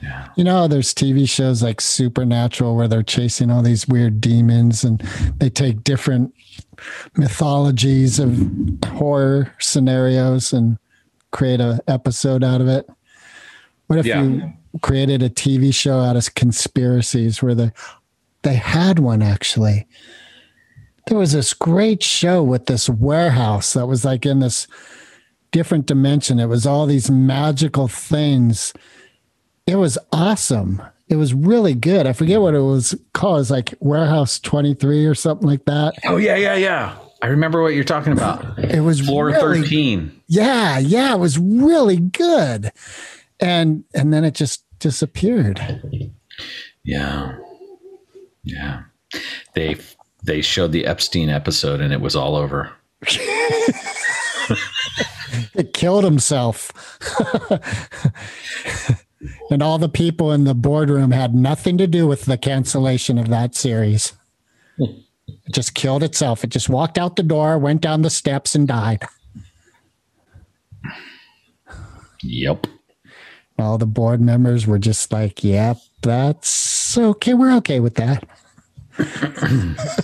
Yeah. 0.01 0.29
You 0.37 0.45
know, 0.45 0.69
there's 0.69 0.95
TV 0.95 1.29
shows 1.29 1.63
like 1.63 1.81
Supernatural 1.81 2.77
where 2.77 2.89
they're 2.89 3.03
chasing 3.03 3.51
all 3.51 3.63
these 3.63 3.87
weird 3.89 4.21
demons 4.21 4.85
and 4.85 5.01
they 5.37 5.51
take 5.51 5.85
different 5.85 6.33
mythologies 7.17 8.19
of 8.19 8.51
horror 8.87 9.53
scenarios 9.59 10.53
and 10.53 10.79
create 11.31 11.61
a 11.61 11.81
episode 11.89 12.43
out 12.45 12.61
of 12.61 12.69
it. 12.69 12.89
What 13.87 13.99
if 13.99 14.07
Yeah. 14.07 14.23
you 14.23 14.53
created 14.83 15.23
a 15.23 15.29
TV 15.31 15.73
show 15.75 16.01
out 16.01 16.17
of 16.17 16.35
conspiracies 16.35 17.43
where 17.43 17.55
the 17.55 17.73
they 18.43 18.55
had 18.55 18.99
one 18.99 19.21
actually. 19.23 19.87
There 21.07 21.19
was 21.19 21.33
this 21.33 21.53
great 21.53 22.03
show 22.03 22.43
with 22.43 22.67
this 22.67 22.89
warehouse 22.89 23.73
that 23.73 23.87
was 23.87 24.05
like 24.05 24.25
in 24.25 24.41
this 24.41 24.67
different 25.51 25.87
dimension. 25.87 26.39
It 26.39 26.47
was 26.47 26.67
all 26.67 26.87
these 26.87 27.11
magical 27.11 27.89
things. 27.89 28.73
It 29.67 29.77
was 29.77 29.99
awesome. 30.13 30.81
It 31.09 31.17
was 31.17 31.35
really 31.35 31.75
good. 31.75 32.07
I 32.07 32.13
forget 32.13 32.41
what 32.41 32.55
it 32.55 32.61
was 32.61 32.95
called. 33.13 33.37
It 33.37 33.41
was 33.41 33.51
like 33.51 33.75
Warehouse 33.81 34.39
23 34.39 35.05
or 35.07 35.15
something 35.15 35.49
like 35.49 35.65
that. 35.65 35.95
Oh 36.07 36.17
yeah, 36.17 36.37
yeah, 36.37 36.55
yeah. 36.55 36.97
I 37.23 37.27
remember 37.27 37.63
what 37.63 37.75
you're 37.75 37.85
talking 37.85 38.13
about. 38.13 38.59
It 38.59 38.81
was 38.81 39.01
Floor 39.01 39.27
really, 39.27 39.63
thirteen. 39.63 40.21
Yeah, 40.27 40.79
yeah, 40.79 41.15
it 41.15 41.19
was 41.19 41.39
really 41.39 41.99
good. 41.99 42.73
And 43.39 43.85
and 43.95 44.13
then 44.13 44.25
it 44.25 44.35
just 44.35 44.65
disappeared. 44.79 45.61
Yeah. 46.85 47.37
Yeah. 48.43 48.83
They 49.55 49.77
they 50.23 50.43
showed 50.43 50.73
the 50.73 50.87
Epstein 50.87 51.29
episode 51.29 51.81
and 51.81 51.93
it 51.93 52.01
was 52.01 52.17
all 52.17 52.37
over. 52.37 52.73
It 55.55 55.73
killed 55.73 56.05
himself. 56.05 56.73
and 59.51 59.63
all 59.63 59.79
the 59.79 59.89
people 59.89 60.33
in 60.33 60.45
the 60.45 60.55
boardroom 60.55 61.11
had 61.11 61.35
nothing 61.35 61.79
to 61.79 61.87
do 61.87 62.07
with 62.07 62.25
the 62.25 62.39
cancellation 62.39 63.19
of 63.19 63.29
that 63.29 63.55
series. 63.55 64.13
It 65.47 65.53
just 65.53 65.75
killed 65.75 66.03
itself. 66.03 66.45
It 66.45 66.51
just 66.51 66.69
walked 66.69 66.99
out 66.99 67.17
the 67.17 67.23
door, 67.23 67.59
went 67.59 67.81
down 67.81 68.03
the 68.03 68.11
steps, 68.11 68.55
and 68.55 68.67
died. 68.67 69.05
Yep. 72.23 72.67
All 73.59 73.79
the 73.79 73.87
board 73.87 74.21
members 74.21 74.67
were 74.67 74.79
just 74.79 75.13
like, 75.13 75.45
yep, 75.45 75.79
that's 76.03 76.97
okay. 76.97 77.35
We're 77.35 77.55
okay 77.57 77.81
with 77.81 77.95
that. 77.97 78.27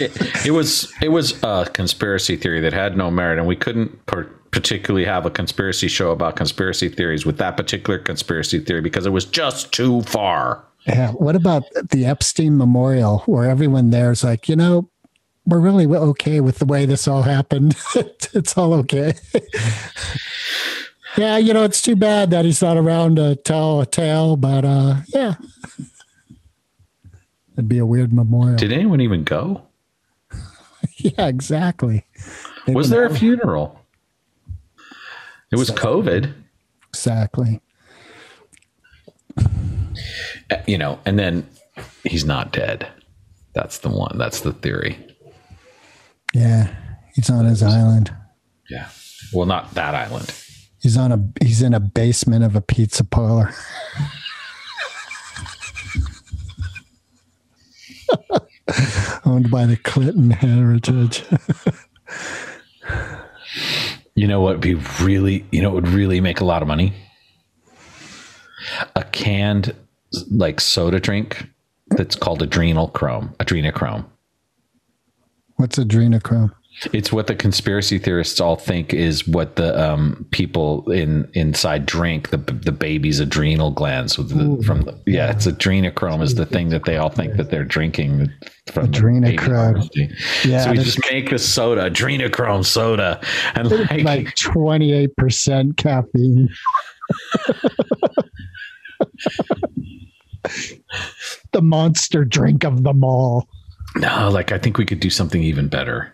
It, 0.01 0.47
it 0.47 0.51
was 0.53 0.93
it 1.03 1.09
was 1.09 1.43
a 1.43 1.69
conspiracy 1.73 2.37
theory 2.37 2.61
that 2.61 2.73
had 2.73 2.97
no 2.97 3.11
merit, 3.11 3.39
and 3.39 3.47
we 3.47 3.57
couldn't 3.57 4.07
par- 4.07 4.31
particularly 4.51 5.05
have 5.05 5.27
a 5.27 5.31
conspiracy 5.31 5.89
show 5.89 6.11
about 6.13 6.37
conspiracy 6.37 6.89
theories 6.89 7.27
with 7.27 7.37
that 7.39 7.57
particular 7.59 7.99
conspiracy 7.99 8.59
theory 8.59 8.81
because 8.81 9.05
it 9.05 9.11
was 9.11 9.27
just 9.27 9.73
too 9.73 10.03
far. 10.03 10.65
Yeah. 10.87 11.11
What 11.13 11.37
about 11.37 11.65
the 11.91 12.07
Epstein 12.07 12.57
Memorial, 12.57 13.19
where 13.27 13.51
everyone 13.51 13.91
there 13.91 14.13
is 14.13 14.25
like, 14.25 14.49
you 14.49 14.57
know, 14.57 14.89
we're 15.47 15.61
really 15.61 15.87
okay 15.87 16.41
with 16.41 16.59
the 16.59 16.67
way 16.67 16.87
this 16.87 17.07
all 17.07 17.23
happened. 17.23 17.77
it's 17.95 18.57
all 18.59 18.75
okay. 18.75 19.15
yeah, 21.17 21.37
you 21.37 21.55
know, 21.55 21.63
it's 21.63 21.81
too 21.81 21.97
bad 21.97 22.31
that 22.31 22.45
he's 22.45 22.61
not 22.61 22.77
around 22.77 23.17
to 23.17 23.37
tell 23.37 23.81
a 23.81 23.87
tale, 23.87 24.37
but 24.37 24.65
uh, 24.65 24.97
yeah, 25.09 25.35
it'd 27.55 27.69
be 27.69 27.79
a 27.79 27.87
weird 27.87 28.13
memorial. 28.13 28.57
Did 28.57 28.73
anyone 28.73 29.01
even 29.01 29.25
go? 29.25 29.63
yeah, 30.97 31.29
exactly. 31.29 32.05
They 32.67 32.75
Was 32.75 32.91
there 32.91 33.05
a 33.05 33.15
funeral? 33.15 33.81
It 35.53 35.57
was 35.57 35.71
COVID, 35.71 36.33
exactly? 36.89 37.61
Uh, 39.39 40.57
you 40.67 40.77
know, 40.77 40.99
and 41.07 41.19
then 41.19 41.49
he's 42.05 42.25
not 42.25 42.53
dead. 42.53 42.89
That's 43.53 43.79
the 43.79 43.89
one. 43.89 44.19
That's 44.19 44.41
the 44.41 44.53
theory. 44.53 44.99
Yeah, 46.35 46.75
he's 47.15 47.31
on 47.31 47.45
his 47.47 47.63
island. 47.63 48.15
Yeah. 48.69 48.89
Well, 49.33 49.47
not 49.47 49.75
that 49.75 49.95
island. 49.95 50.35
He's 50.81 50.97
on 50.97 51.13
a 51.13 51.25
he's 51.43 51.63
in 51.63 51.75
a 51.75 51.81
basement 51.81 52.45
of 52.45 52.55
a 52.57 52.61
pizza 52.61 53.05
parlor. 53.05 53.53
Owned 59.25 59.51
by 59.51 59.67
the 59.67 59.77
Clinton 59.77 60.31
Heritage. 60.31 61.25
You 64.17 64.27
know 64.27 64.41
what 64.41 64.55
would 64.55 64.61
be 64.63 64.75
really, 65.03 65.45
you 65.53 65.61
know, 65.61 65.71
would 65.71 65.89
really 65.89 66.23
make 66.23 66.41
a 66.41 66.45
lot 66.45 66.63
of 66.63 66.69
money? 66.69 66.95
A 68.97 69.05
canned 69.05 69.75
like 70.31 70.59
soda 70.59 70.99
drink 70.99 71.47
that's 71.89 72.17
called 72.17 72.41
adrenal 72.41 72.89
adrenochrome. 72.89 73.37
Adrenochrome. 73.37 74.07
What's 75.57 75.79
adrenochrome? 75.79 76.53
It's 76.93 77.11
what 77.11 77.27
the 77.27 77.35
conspiracy 77.35 77.99
theorists 77.99 78.39
all 78.39 78.57
think 78.57 78.93
is 78.93 79.27
what 79.27 79.57
the 79.57 79.83
um, 79.83 80.27
people 80.31 80.91
in 80.91 81.27
inside 81.33 81.87
drink 81.87 82.29
the 82.29 82.37
the 82.37 82.73
baby's 82.73 83.19
adrenal 83.19 83.71
glands 83.71 84.19
with 84.19 84.29
the, 84.29 84.63
from 84.63 84.83
the 84.83 84.95
yeah 85.07 85.31
it's 85.31 85.47
adrenochrome 85.47 86.23
is 86.23 86.35
the 86.35 86.45
thing 86.45 86.69
that 86.69 86.85
they 86.85 86.99
all 86.99 87.09
think 87.09 87.37
that 87.37 87.51
they're 87.51 87.65
drinking 87.65 88.31
from 88.67 88.89
Adrenochrome. 88.89 89.89
Yeah, 90.45 90.65
so 90.65 90.73
we 90.73 90.77
just 90.77 91.01
make 91.11 91.33
a 91.33 91.39
soda 91.39 91.89
adrenochrome 91.91 92.63
soda 92.63 93.23
and 93.55 93.71
like, 93.71 94.03
Like 94.05 94.35
twenty 94.35 94.93
eight 94.93 95.17
percent 95.17 95.79
caffeine. 95.79 96.51
the 101.53 101.63
monster 101.63 102.25
drink 102.25 102.65
of 102.65 102.83
them 102.83 103.03
all. 103.03 103.49
No 103.97 104.29
like 104.31 104.53
I 104.53 104.59
think 104.59 104.79
we 104.79 104.85
could 104.87 105.01
do 105.01 105.11
something 105.11 105.43
even 105.43 105.69
better. 105.69 106.13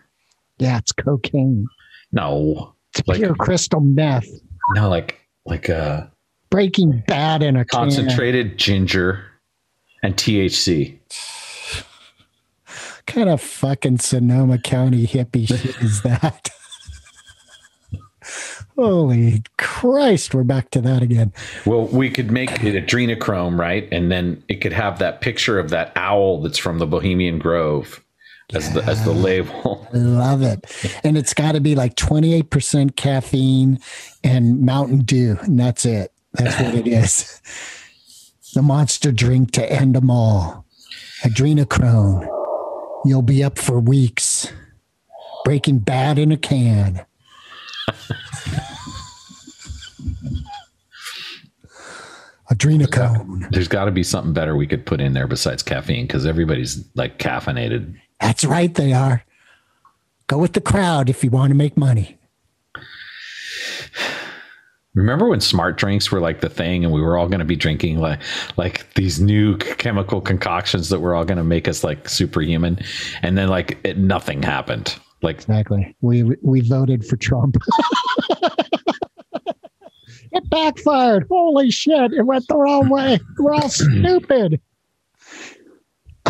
Yeah, 0.58 0.78
it's 0.78 0.92
cocaine. 0.92 1.66
No, 2.12 2.74
It's 2.94 3.06
Like- 3.08 3.18
pure 3.18 3.34
crystal 3.34 3.80
meth. 3.80 4.28
no, 4.74 4.88
like 4.88 5.18
like 5.46 5.68
uh 5.70 6.06
Breaking 6.50 7.02
Bad 7.06 7.42
in 7.42 7.56
a 7.56 7.64
can. 7.64 7.80
concentrated 7.84 8.58
ginger 8.58 9.24
and 10.02 10.14
THC. 10.16 10.98
What 12.66 13.06
kind 13.06 13.28
of 13.30 13.40
fucking 13.40 13.98
Sonoma 13.98 14.58
County 14.58 15.06
hippie 15.06 15.48
shit 15.48 15.76
is 15.82 16.02
that? 16.02 16.48
Holy 18.76 19.42
Christ, 19.58 20.34
we're 20.34 20.44
back 20.44 20.70
to 20.70 20.80
that 20.80 21.02
again. 21.02 21.32
Well, 21.66 21.86
we 21.86 22.10
could 22.10 22.30
make 22.30 22.64
it 22.64 22.86
adrenochrome, 22.86 23.58
right? 23.58 23.88
And 23.92 24.10
then 24.10 24.42
it 24.48 24.56
could 24.56 24.72
have 24.72 24.98
that 24.98 25.20
picture 25.20 25.58
of 25.58 25.70
that 25.70 25.92
owl 25.96 26.40
that's 26.40 26.58
from 26.58 26.78
the 26.78 26.86
Bohemian 26.86 27.38
Grove 27.38 28.02
as 28.54 28.72
the 28.72 28.82
as 28.84 29.04
the 29.04 29.12
label. 29.12 29.86
I 29.94 29.96
love 29.96 30.42
it. 30.42 31.00
And 31.04 31.18
it's 31.18 31.34
got 31.34 31.52
to 31.52 31.60
be 31.60 31.74
like 31.74 31.96
28% 31.96 32.96
caffeine 32.96 33.78
and 34.24 34.60
Mountain 34.62 35.00
Dew. 35.00 35.36
And 35.42 35.58
that's 35.58 35.84
it. 35.84 36.12
That's 36.32 36.58
what 36.60 36.74
it 36.74 36.86
is. 36.86 37.40
The 38.54 38.60
monster 38.60 39.12
drink 39.12 39.52
to 39.52 39.72
end 39.72 39.94
them 39.94 40.10
all. 40.10 40.66
Adrenochrome. 41.22 42.28
You'll 43.06 43.22
be 43.22 43.42
up 43.42 43.56
for 43.56 43.80
weeks. 43.80 44.52
Breaking 45.46 45.78
bad 45.78 46.18
in 46.18 46.30
a 46.32 46.36
can. 46.36 47.06
Adrenochrome. 52.50 53.50
There's 53.50 53.68
got 53.68 53.86
to 53.86 53.90
be 53.90 54.02
something 54.02 54.32
better 54.32 54.56
we 54.56 54.66
could 54.66 54.84
put 54.84 55.00
in 55.00 55.14
there 55.14 55.26
besides 55.26 55.62
caffeine 55.62 56.06
because 56.06 56.26
everybody's 56.26 56.84
like 56.94 57.18
caffeinated. 57.18 57.94
That's 58.20 58.44
right, 58.44 58.72
they 58.74 58.92
are. 58.92 59.24
Go 60.26 60.38
with 60.38 60.52
the 60.52 60.60
crowd 60.60 61.08
if 61.08 61.24
you 61.24 61.30
want 61.30 61.50
to 61.50 61.54
make 61.54 61.76
money. 61.76 62.18
Remember 64.94 65.26
when 65.26 65.40
smart 65.40 65.78
drinks 65.78 66.12
were 66.12 66.20
like 66.20 66.42
the 66.42 66.50
thing, 66.50 66.84
and 66.84 66.92
we 66.92 67.00
were 67.00 67.16
all 67.16 67.26
going 67.26 67.38
to 67.38 67.46
be 67.46 67.56
drinking 67.56 67.98
like 67.98 68.20
like 68.58 68.92
these 68.94 69.20
new 69.20 69.56
chemical 69.56 70.20
concoctions 70.20 70.90
that 70.90 71.00
were 71.00 71.14
all 71.14 71.24
going 71.24 71.38
to 71.38 71.44
make 71.44 71.66
us 71.66 71.82
like 71.82 72.08
superhuman, 72.08 72.78
and 73.22 73.38
then 73.38 73.48
like 73.48 73.78
it, 73.84 73.96
nothing 73.96 74.42
happened. 74.42 74.94
Like 75.22 75.36
Exactly. 75.36 75.96
We 76.00 76.36
we 76.42 76.60
voted 76.60 77.06
for 77.06 77.16
Trump. 77.16 77.56
it 80.32 80.50
backfired. 80.50 81.26
Holy 81.30 81.70
shit! 81.70 82.12
It 82.12 82.26
went 82.26 82.48
the 82.48 82.56
wrong 82.56 82.88
way. 82.88 83.20
We're 83.38 83.54
all 83.54 83.68
stupid. 83.68 84.60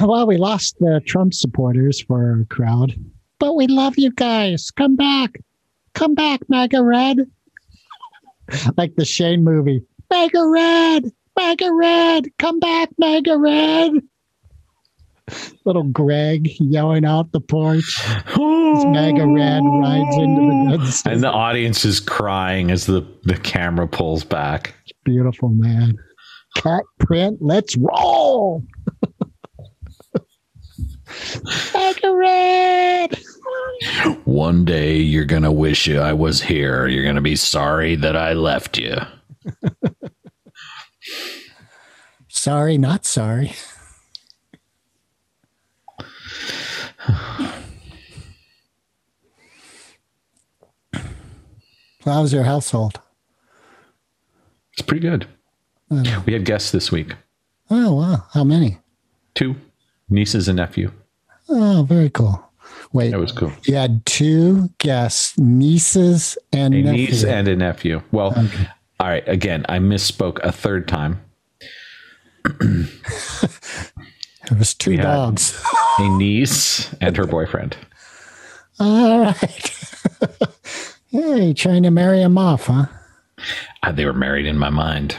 Well, 0.00 0.26
we 0.26 0.36
lost 0.36 0.78
the 0.78 1.00
Trump 1.06 1.32
supporters 1.32 2.00
for 2.00 2.38
our 2.38 2.44
crowd, 2.50 2.94
but 3.38 3.54
we 3.54 3.66
love 3.66 3.94
you 3.96 4.10
guys. 4.12 4.70
Come 4.70 4.96
back, 4.96 5.38
come 5.94 6.14
back, 6.14 6.40
MAGA 6.48 6.82
Red. 6.82 7.18
like 8.76 8.94
the 8.96 9.04
Shane 9.04 9.42
movie, 9.42 9.82
MAGA 10.10 10.46
Red, 10.48 11.12
MAGA 11.38 11.72
Red, 11.72 12.26
come 12.38 12.58
back, 12.58 12.90
MAGA 12.98 13.38
Red. 13.38 13.92
Little 15.64 15.84
Greg 15.84 16.50
yelling 16.58 17.04
out 17.04 17.32
the 17.32 17.40
porch. 17.40 17.98
As 18.26 18.86
MAGA 18.86 19.26
Red 19.26 19.62
rides 19.64 20.16
into 20.16 20.40
the 20.40 21.02
dead 21.04 21.12
and 21.12 21.22
the 21.22 21.30
audience 21.30 21.84
is 21.84 22.00
crying 22.00 22.70
as 22.70 22.86
the 22.86 23.06
the 23.24 23.36
camera 23.36 23.86
pulls 23.86 24.24
back. 24.24 24.74
Beautiful 25.04 25.50
man. 25.50 25.96
Cat 26.56 26.82
print, 26.98 27.38
let's 27.40 27.76
roll. 27.76 28.64
MAGA 31.74 32.14
Red. 32.14 33.18
One 34.24 34.64
day 34.64 34.96
you're 34.96 35.24
gonna 35.24 35.52
wish 35.52 35.86
you 35.86 36.00
I 36.00 36.12
was 36.12 36.40
here. 36.42 36.86
You're 36.86 37.04
gonna 37.04 37.20
be 37.20 37.36
sorry 37.36 37.96
that 37.96 38.16
I 38.16 38.32
left 38.32 38.78
you. 38.78 38.96
Sorry, 42.34 42.76
not 42.78 43.04
sorry. 43.04 43.52
How's 52.04 52.32
your 52.32 52.44
household? 52.44 53.00
It's 54.72 54.82
pretty 54.82 55.06
good. 55.06 55.26
We 55.90 56.32
had 56.32 56.44
guests 56.44 56.70
this 56.70 56.90
week. 56.90 57.14
oh, 57.70 57.94
wow. 57.94 58.24
How 58.32 58.44
many? 58.44 58.78
Two 59.34 59.56
nieces 60.08 60.48
and 60.48 60.56
nephew. 60.56 60.90
Oh, 61.48 61.84
very 61.88 62.08
cool. 62.10 62.42
Wait, 62.92 63.10
That 63.10 63.18
was 63.20 63.32
cool. 63.32 63.52
you 63.64 63.74
had 63.74 64.04
two 64.06 64.70
guests, 64.78 65.38
nieces 65.38 66.38
and 66.52 66.74
A 66.74 66.82
nephew. 66.82 67.06
niece 67.06 67.24
and 67.24 67.46
a 67.48 67.56
nephew. 67.56 68.02
Well, 68.10 68.32
Okay. 68.38 68.68
all 69.00 69.08
right. 69.08 69.26
Again, 69.28 69.64
I 69.68 69.78
misspoke 69.78 70.38
a 70.42 70.50
third 70.52 70.88
time. 70.88 71.20
It 74.52 74.58
was 74.58 74.74
two 74.74 74.96
dogs. 74.98 75.58
A 75.98 76.08
niece 76.18 76.92
and 77.00 77.16
her 77.16 77.26
boyfriend. 77.26 77.74
All 78.78 79.20
right. 79.24 79.70
hey, 81.10 81.54
trying 81.54 81.82
to 81.84 81.90
marry 81.90 82.20
him 82.20 82.36
off, 82.36 82.66
huh? 82.66 82.84
Uh, 83.82 83.92
they 83.92 84.04
were 84.04 84.12
married 84.12 84.44
in 84.46 84.58
my 84.58 84.68
mind. 84.68 85.16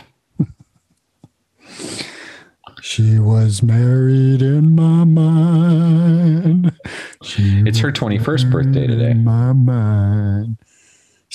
She 2.82 3.18
was 3.18 3.64
married 3.64 4.42
in 4.44 4.76
my 4.76 5.04
mind. 5.04 6.74
She 7.24 7.64
It's 7.66 7.80
her 7.80 7.92
21st 7.92 8.52
birthday 8.52 8.86
today. 8.88 9.12
in 9.12 9.24
my 9.24 9.54
mind. 9.54 10.58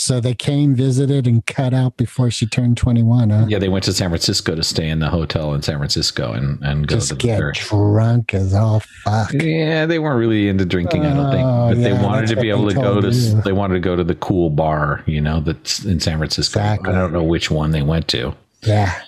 So 0.01 0.20
they 0.20 0.32
came, 0.34 0.76
visited, 0.76 1.26
and 1.26 1.44
cut 1.44 1.74
out 1.74 1.96
before 1.96 2.30
she 2.30 2.46
turned 2.46 2.76
21, 2.76 3.30
huh? 3.30 3.46
Yeah, 3.49 3.59
they 3.59 3.68
went 3.68 3.84
to 3.86 3.92
San 3.92 4.11
Francisco 4.11 4.55
to 4.55 4.62
stay 4.62 4.88
in 4.88 5.01
the 5.01 5.09
hotel 5.09 5.55
in 5.55 5.62
San 5.62 5.76
Francisco 5.78 6.32
and, 6.34 6.62
and 6.62 6.86
go 6.86 6.94
to 6.94 7.01
Just 7.01 7.09
the 7.11 7.16
get 7.16 7.38
church. 7.40 7.68
drunk 7.68 8.32
as 8.32 8.55
all 8.55 8.78
fuck. 9.05 9.32
Yeah, 9.32 9.86
they 9.86 9.99
weren't 9.99 10.20
really 10.20 10.49
into 10.49 10.64
drinking, 10.64 11.05
I 11.05 11.14
don't 11.14 11.32
think. 11.32 11.44
Oh, 11.44 11.68
But 11.70 11.82
they 11.82 11.92
wanted 11.94 12.28
to 12.28 12.36
be 12.36 12.49
able 12.49 12.68
to 12.68 12.74
go 12.76 13.01
to 13.01 13.11
you. 13.11 13.40
they 13.42 13.51
wanted 13.53 13.74
to 13.74 13.80
go 13.80 13.96
to 13.96 14.05
the 14.05 14.14
cool 14.14 14.51
bar, 14.51 15.03
you 15.07 15.20
know, 15.20 15.40
that's 15.40 15.84
in 15.84 15.99
San 15.99 16.18
Francisco. 16.18 16.61
Exactly. 16.61 16.90
I 16.92 16.96
don't 16.96 17.12
know 17.12 17.24
which 17.24 17.51
one 17.51 17.72
they 17.72 17.82
went 17.82 18.07
to. 18.09 18.36
Yeah. 18.62 19.03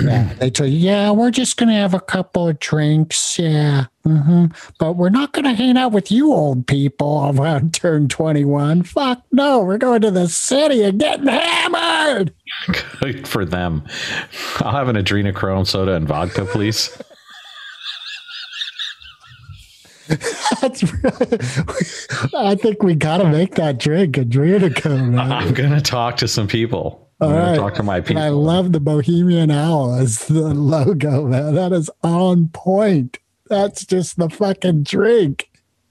Yeah. 0.00 0.34
They 0.34 0.50
told 0.50 0.70
you, 0.70 0.78
yeah, 0.78 1.10
we're 1.10 1.30
just 1.30 1.56
going 1.56 1.68
to 1.68 1.74
have 1.74 1.94
a 1.94 2.00
couple 2.00 2.48
of 2.48 2.58
drinks. 2.58 3.38
Yeah. 3.38 3.86
hmm 4.04 4.46
But 4.78 4.94
we're 4.94 5.10
not 5.10 5.32
going 5.32 5.44
to 5.44 5.54
hang 5.54 5.76
out 5.76 5.92
with 5.92 6.10
you 6.10 6.32
old 6.32 6.66
people 6.66 7.32
around 7.34 7.74
turn 7.74 8.08
21. 8.08 8.82
Fuck 8.82 9.22
no. 9.32 9.60
We're 9.62 9.78
going 9.78 10.02
to 10.02 10.10
the 10.10 10.28
city 10.28 10.82
and 10.82 10.98
getting 10.98 11.26
hammered. 11.26 12.34
Good 13.00 13.26
for 13.26 13.44
them. 13.44 13.84
I'll 14.60 14.72
have 14.72 14.88
an 14.88 14.96
adrenochrome 14.96 15.66
soda 15.66 15.94
and 15.94 16.06
vodka, 16.06 16.44
please. 16.44 16.96
That's 20.60 20.82
really, 20.82 21.38
I 22.36 22.54
think 22.56 22.82
we 22.82 22.94
got 22.94 23.18
to 23.18 23.24
make 23.28 23.54
that 23.54 23.78
drink 23.78 24.16
adrenochrome. 24.16 25.18
I'm 25.18 25.54
gonna 25.54 25.80
talk 25.80 26.18
to 26.18 26.28
some 26.28 26.46
people. 26.46 27.03
All 27.20 27.32
right. 27.32 27.56
talk 27.56 27.74
to 27.74 27.82
my 27.82 27.98
And. 27.98 28.18
I 28.18 28.28
love 28.28 28.72
the 28.72 28.80
Bohemian 28.80 29.50
Owl 29.50 29.94
as 29.94 30.26
the 30.26 30.52
logo, 30.54 31.26
man. 31.26 31.54
That 31.54 31.72
is 31.72 31.90
on 32.02 32.48
point. 32.48 33.18
That's 33.48 33.86
just 33.86 34.16
the 34.16 34.28
fucking 34.28 34.82
drink. 34.82 35.50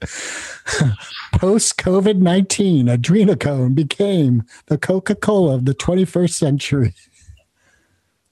Post 1.32 1.78
COVID 1.78 2.18
19, 2.18 2.86
adrenochrome 2.86 3.74
became 3.74 4.42
the 4.66 4.76
Coca 4.76 5.14
Cola 5.14 5.54
of 5.54 5.64
the 5.64 5.74
21st 5.74 6.30
century. 6.30 6.94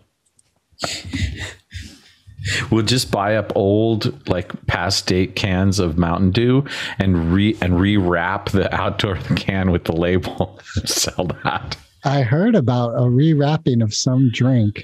We'll 2.72 2.86
just 2.86 3.12
buy 3.12 3.36
up 3.36 3.52
old, 3.56 4.28
like 4.30 4.66
past 4.66 5.08
date 5.08 5.36
cans 5.36 5.78
of 5.80 5.98
Mountain 5.98 6.32
Dew 6.32 6.64
and 6.98 7.34
re 7.34 7.58
and 7.62 7.74
rewrap 7.74 8.52
the 8.52 8.74
outdoor 8.74 9.16
can 9.36 9.72
with 9.72 9.84
the 9.84 9.96
label. 9.96 10.60
and 10.76 10.90
Sell 10.90 11.26
that. 11.44 11.78
I 12.04 12.22
heard 12.22 12.56
about 12.56 12.96
a 12.96 13.02
rewrapping 13.02 13.84
of 13.84 13.94
some 13.94 14.30
drink. 14.32 14.84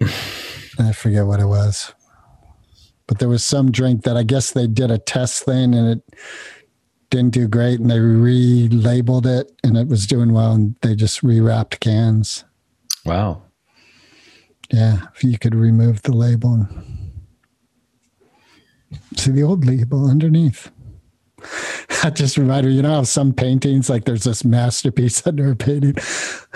I 0.78 0.92
forget 0.92 1.26
what 1.26 1.40
it 1.40 1.46
was. 1.46 1.94
But 3.06 3.18
there 3.18 3.28
was 3.28 3.44
some 3.44 3.70
drink 3.70 4.02
that 4.02 4.16
I 4.16 4.22
guess 4.22 4.50
they 4.50 4.66
did 4.66 4.90
a 4.90 4.98
test 4.98 5.44
thing 5.44 5.74
and 5.74 5.88
it 5.88 6.02
didn't 7.10 7.34
do 7.34 7.48
great 7.48 7.80
and 7.80 7.90
they 7.90 7.98
relabeled 7.98 9.26
it 9.26 9.52
and 9.62 9.76
it 9.76 9.88
was 9.88 10.06
doing 10.06 10.32
well 10.32 10.52
and 10.52 10.76
they 10.82 10.94
just 10.94 11.22
rewrapped 11.22 11.80
cans. 11.80 12.44
Wow. 13.04 13.42
Yeah, 14.72 15.06
if 15.14 15.22
you 15.22 15.38
could 15.38 15.54
remove 15.54 16.02
the 16.02 16.12
label 16.12 16.52
and 16.54 16.68
see 19.16 19.30
the 19.30 19.44
old 19.44 19.64
label 19.64 20.10
underneath. 20.10 20.70
That 22.02 22.14
just 22.14 22.36
reminded 22.36 22.70
me, 22.70 22.76
you 22.76 22.82
know 22.82 22.94
how 22.94 23.02
some 23.02 23.32
paintings, 23.32 23.90
like 23.90 24.04
there's 24.04 24.24
this 24.24 24.44
masterpiece 24.44 25.26
under 25.26 25.50
a 25.50 25.56
painting. 25.56 25.96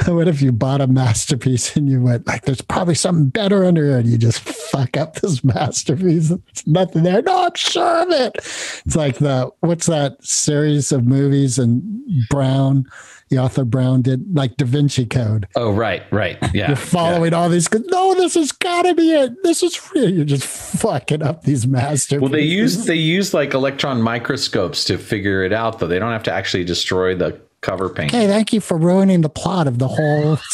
What 0.06 0.28
if 0.28 0.40
you 0.40 0.50
bought 0.50 0.80
a 0.80 0.86
masterpiece 0.86 1.76
and 1.76 1.86
you 1.88 2.00
went, 2.00 2.26
like, 2.26 2.46
there's 2.46 2.62
probably 2.62 2.94
something 2.94 3.28
better 3.28 3.66
under 3.66 3.98
it? 3.98 4.06
You 4.06 4.16
just 4.16 4.40
fuck 4.40 4.96
up 4.96 5.16
this 5.16 5.44
masterpiece. 5.44 6.28
There's 6.30 6.66
nothing 6.66 7.02
there. 7.02 7.20
No, 7.20 7.44
I'm 7.44 7.54
sure 7.54 8.02
of 8.02 8.10
it. 8.10 8.32
It's 8.36 8.96
like 8.96 9.18
the, 9.18 9.50
what's 9.60 9.86
that 9.86 10.16
series 10.24 10.90
of 10.90 11.04
movies 11.04 11.58
and 11.58 11.82
Brown, 12.30 12.86
the 13.30 13.38
author 13.38 13.64
Brown 13.64 14.02
did, 14.02 14.36
like 14.36 14.56
Da 14.56 14.66
Vinci 14.66 15.06
Code. 15.06 15.46
Oh, 15.56 15.70
right, 15.70 16.02
right. 16.12 16.36
Yeah. 16.52 16.68
You're 16.68 16.76
following 16.76 17.32
all 17.32 17.48
these. 17.48 17.72
No, 17.72 18.14
this 18.14 18.34
has 18.34 18.50
got 18.50 18.82
to 18.82 18.94
be 18.94 19.12
it. 19.12 19.40
This 19.44 19.62
is 19.62 19.92
real. 19.92 20.10
You're 20.10 20.24
just 20.24 20.44
fucking 20.44 21.22
up 21.22 21.44
these 21.44 21.64
masterpieces. 21.64 22.20
Well, 22.20 22.30
they 22.30 22.42
use 22.42 22.86
they 22.86 22.96
use 22.96 23.32
like 23.32 23.54
electron 23.54 24.02
microscopes 24.02 24.82
to 24.86 24.98
figure 24.98 25.44
it 25.44 25.52
out, 25.52 25.78
though. 25.78 25.86
They 25.86 26.00
don't 26.00 26.10
have 26.10 26.24
to 26.24 26.32
actually 26.32 26.64
destroy 26.64 27.14
the 27.14 27.40
cover 27.60 27.88
paint. 27.88 28.12
Okay, 28.12 28.26
thank 28.26 28.52
you 28.52 28.60
for 28.60 28.76
ruining 28.76 29.20
the 29.20 29.28
plot 29.28 29.66
of 29.66 29.78
the 29.78 29.88
whole. 29.88 30.36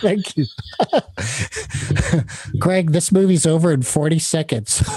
thank 0.00 0.36
you, 0.36 0.46
Greg. 2.58 2.92
This 2.92 3.12
movie's 3.12 3.46
over 3.46 3.72
in 3.72 3.82
40 3.82 4.18
seconds. 4.18 4.82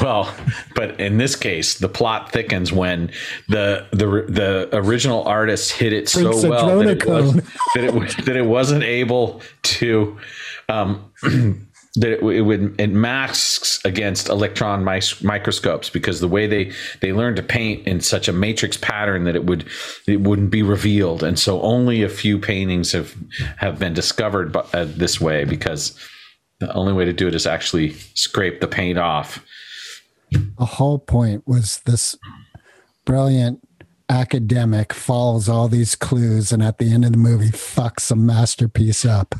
Well, 0.00 0.34
but 0.74 0.98
in 0.98 1.18
this 1.18 1.36
case, 1.36 1.78
the 1.78 1.88
plot 1.88 2.32
thickens 2.32 2.72
when 2.72 3.10
the 3.48 3.86
the 3.90 4.06
the 4.28 4.68
original 4.72 5.24
artist 5.24 5.72
hit 5.72 5.92
it 5.92 6.08
so 6.08 6.30
well 6.48 6.78
that 6.78 6.88
it, 6.88 7.06
was, 7.06 7.34
that 7.74 7.84
it, 7.84 7.94
was, 7.94 8.16
that 8.16 8.36
it 8.36 8.46
wasn't 8.46 8.82
able 8.82 9.42
to 9.62 10.18
um, 10.68 11.12
that 11.96 12.12
it, 12.12 12.22
it 12.22 12.42
would 12.42 12.80
it 12.80 12.90
masks 12.90 13.80
against 13.84 14.28
electron 14.28 14.84
microscopes 14.84 15.90
because 15.90 16.20
the 16.20 16.28
way 16.28 16.46
they 16.46 16.72
they 17.00 17.12
learned 17.12 17.36
to 17.36 17.42
paint 17.42 17.86
in 17.86 18.00
such 18.00 18.28
a 18.28 18.32
matrix 18.32 18.76
pattern 18.76 19.24
that 19.24 19.34
it 19.34 19.44
would 19.44 19.64
it 20.06 20.20
wouldn't 20.20 20.50
be 20.50 20.62
revealed, 20.62 21.22
and 21.22 21.38
so 21.38 21.60
only 21.62 22.02
a 22.02 22.08
few 22.08 22.38
paintings 22.38 22.92
have 22.92 23.14
have 23.56 23.78
been 23.78 23.92
discovered 23.92 24.52
bu- 24.52 24.60
uh, 24.72 24.86
this 24.88 25.20
way 25.20 25.44
because 25.44 25.98
the 26.60 26.72
only 26.74 26.92
way 26.92 27.04
to 27.04 27.12
do 27.12 27.26
it 27.26 27.34
is 27.34 27.46
actually 27.46 27.92
scrape 28.14 28.60
the 28.60 28.68
paint 28.68 28.98
off. 28.98 29.44
the 30.30 30.64
whole 30.64 30.98
point 30.98 31.42
was 31.46 31.80
this 31.86 32.16
brilliant 33.04 33.60
academic 34.08 34.92
follows 34.92 35.48
all 35.48 35.68
these 35.68 35.94
clues 35.94 36.52
and 36.52 36.62
at 36.62 36.78
the 36.78 36.92
end 36.92 37.04
of 37.04 37.12
the 37.12 37.18
movie 37.18 37.50
fucks 37.50 38.10
a 38.10 38.16
masterpiece 38.16 39.04
up. 39.04 39.34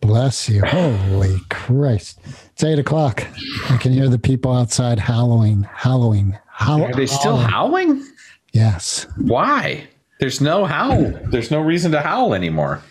Bless 0.00 0.48
you. 0.48 0.62
Holy 0.64 1.38
Christ. 1.50 2.20
It's 2.52 2.64
eight 2.64 2.78
o'clock. 2.78 3.24
I 3.68 3.76
can 3.76 3.92
hear 3.92 4.08
the 4.08 4.18
people 4.18 4.52
outside 4.52 4.98
howling, 4.98 5.64
howling, 5.64 6.38
howling. 6.48 6.84
Are 6.92 6.94
they 6.94 7.06
still 7.06 7.36
howling? 7.36 8.06
Yes. 8.52 9.06
Why? 9.18 9.86
There's 10.20 10.40
no 10.40 10.64
howl. 10.64 11.12
There's 11.30 11.50
no 11.50 11.60
reason 11.60 11.92
to 11.92 12.00
howl 12.00 12.34
anymore. 12.34 12.82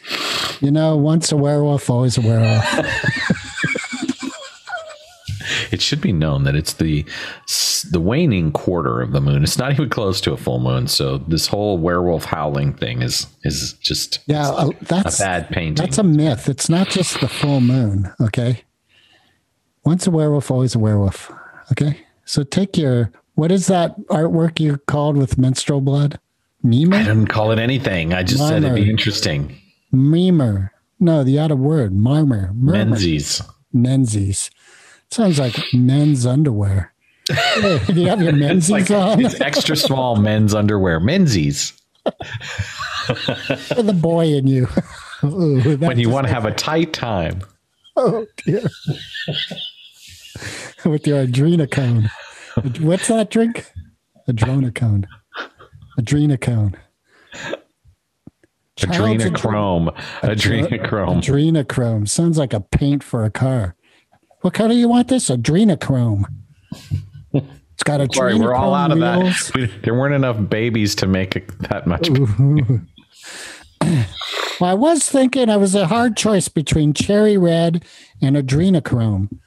You 0.62 0.72
know, 0.72 0.96
once 0.96 1.32
a 1.32 1.38
werewolf, 1.38 1.90
always 1.90 2.18
a 2.18 2.22
werewolf. 2.22 2.64
It 5.72 5.82
should 5.82 6.02
be 6.02 6.12
known 6.12 6.44
that 6.44 6.56
it's 6.56 6.74
the 6.74 7.06
the 7.92 8.00
waning 8.00 8.52
quarter 8.52 9.02
of 9.02 9.12
the 9.12 9.22
moon. 9.22 9.44
It's 9.44 9.58
not 9.58 9.72
even 9.72 9.90
close 9.90 10.22
to 10.22 10.34
a 10.34 10.38
full 10.38 10.60
moon. 10.60 10.88
So 10.88 11.20
this 11.20 11.48
whole 11.48 11.78
werewolf 11.78 12.26
howling 12.26 12.74
thing 12.74 13.02
is 13.02 13.28
is 13.44 13.74
just 13.74 14.20
Yeah, 14.28 14.50
uh, 14.50 14.70
that's 14.82 15.20
a 15.20 15.24
bad 15.24 15.50
painting. 15.50 15.76
That's 15.76 15.98
a 15.98 16.04
myth. 16.04 16.50
It's 16.50 16.70
not 16.70 16.90
just 16.90 17.20
the 17.22 17.28
full 17.28 17.62
moon. 17.62 18.14
Okay. 18.22 18.64
Once 19.86 20.06
a 20.08 20.12
werewolf, 20.12 20.52
always 20.52 20.76
a 20.76 20.80
werewolf. 20.80 21.32
Okay. 21.72 22.06
So 22.26 22.44
take 22.44 22.78
your 22.78 23.12
what 23.36 23.52
is 23.52 23.68
that 23.68 24.00
artwork 24.08 24.60
you 24.60 24.78
called 24.88 25.16
with 25.16 25.38
menstrual 25.38 25.82
blood? 25.82 26.20
I 26.66 26.70
didn't 26.70 27.28
call 27.28 27.52
it 27.52 27.60
anything. 27.60 28.14
I 28.14 28.24
just 28.24 28.46
said 28.46 28.64
it'd 28.64 28.76
be 28.76 28.90
interesting. 28.90 29.56
Memer. 29.94 30.72
No, 31.00 31.24
the 31.24 31.40
other 31.40 31.56
word. 31.56 31.94
Marmer. 31.94 32.54
Murmur. 32.56 32.86
Menses. 32.86 33.42
Menses. 33.72 34.50
Sounds 35.12 35.40
like 35.40 35.56
men's 35.74 36.26
underwear. 36.26 36.94
Hey, 37.30 37.80
do 37.88 38.02
you 38.02 38.08
have 38.08 38.22
your 38.22 38.34
menses 38.34 38.70
like 38.70 38.92
on? 38.92 39.24
it's 39.24 39.40
extra 39.42 39.76
small 39.76 40.16
men's 40.16 40.54
underwear. 40.54 41.00
Menses. 41.00 41.74
For 42.06 43.82
the 43.84 43.98
boy 44.00 44.28
in 44.28 44.48
you. 44.48 44.68
Ooh, 45.24 45.78
When 45.78 46.00
you 46.00 46.10
want 46.10 46.28
to 46.28 46.34
have 46.34 46.46
a 46.46 46.52
tight 46.54 46.94
time. 46.94 47.42
Oh 47.96 48.26
dear. 48.46 48.62
With 50.86 51.08
your 51.08 51.26
adrenocone. 51.26 52.10
What's 52.80 53.08
that 53.08 53.30
drink? 53.30 53.66
Adrenocone. 54.30 55.06
Adrenocone. 56.00 56.76
Adrenochrome. 58.78 59.96
Adrenochrome. 60.22 61.18
Adrenochrome. 61.18 62.08
Sounds 62.08 62.38
like 62.38 62.54
a 62.54 62.60
paint 62.62 63.04
for 63.04 63.24
a 63.24 63.32
car. 63.32 63.76
What 64.48 64.54
color 64.54 64.76
you 64.76 64.88
want 64.88 65.10
this? 65.10 65.30
Adrenochrome. 65.30 66.24
It's 67.34 67.84
got 67.84 68.00
a 68.00 68.08
Sorry, 68.14 68.34
we're 68.34 68.56
all 68.56 68.74
out 68.74 68.94
of 68.94 69.00
that. 69.02 69.52
We, 69.54 69.66
there 69.84 69.94
weren't 69.94 70.16
enough 70.16 70.38
babies 70.50 70.96
to 70.96 71.06
make 71.06 71.36
it 71.36 71.50
that 71.64 71.86
much. 71.86 72.10
Well, 74.60 74.72
I 74.72 74.74
was 74.74 75.08
thinking 75.08 75.50
I 75.50 75.58
was 75.58 75.76
a 75.76 75.88
hard 75.88 76.18
choice 76.18 76.48
between 76.48 76.94
cherry 76.94 77.38
red 77.38 77.86
and 78.22 78.36
adrenochrome. 78.36 79.38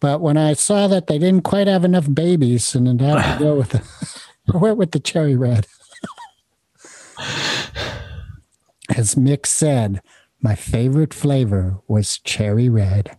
But 0.00 0.20
when 0.20 0.36
I 0.36 0.54
saw 0.54 0.86
that 0.86 1.08
they 1.08 1.18
didn't 1.18 1.42
quite 1.42 1.66
have 1.66 1.84
enough 1.84 2.06
babies, 2.14 2.74
and 2.74 2.86
then 2.86 3.02
I 3.02 3.20
had 3.20 3.38
to 3.38 3.44
go 3.44 3.56
with 3.56 3.70
the, 3.70 3.82
I 4.54 4.56
went 4.56 4.78
with 4.78 4.92
the 4.92 5.00
cherry 5.00 5.34
red. 5.36 5.66
As 8.96 9.16
Mick 9.16 9.44
said, 9.44 10.00
my 10.40 10.54
favorite 10.54 11.12
flavor 11.12 11.80
was 11.86 12.18
cherry 12.18 12.70
red. 12.70 13.14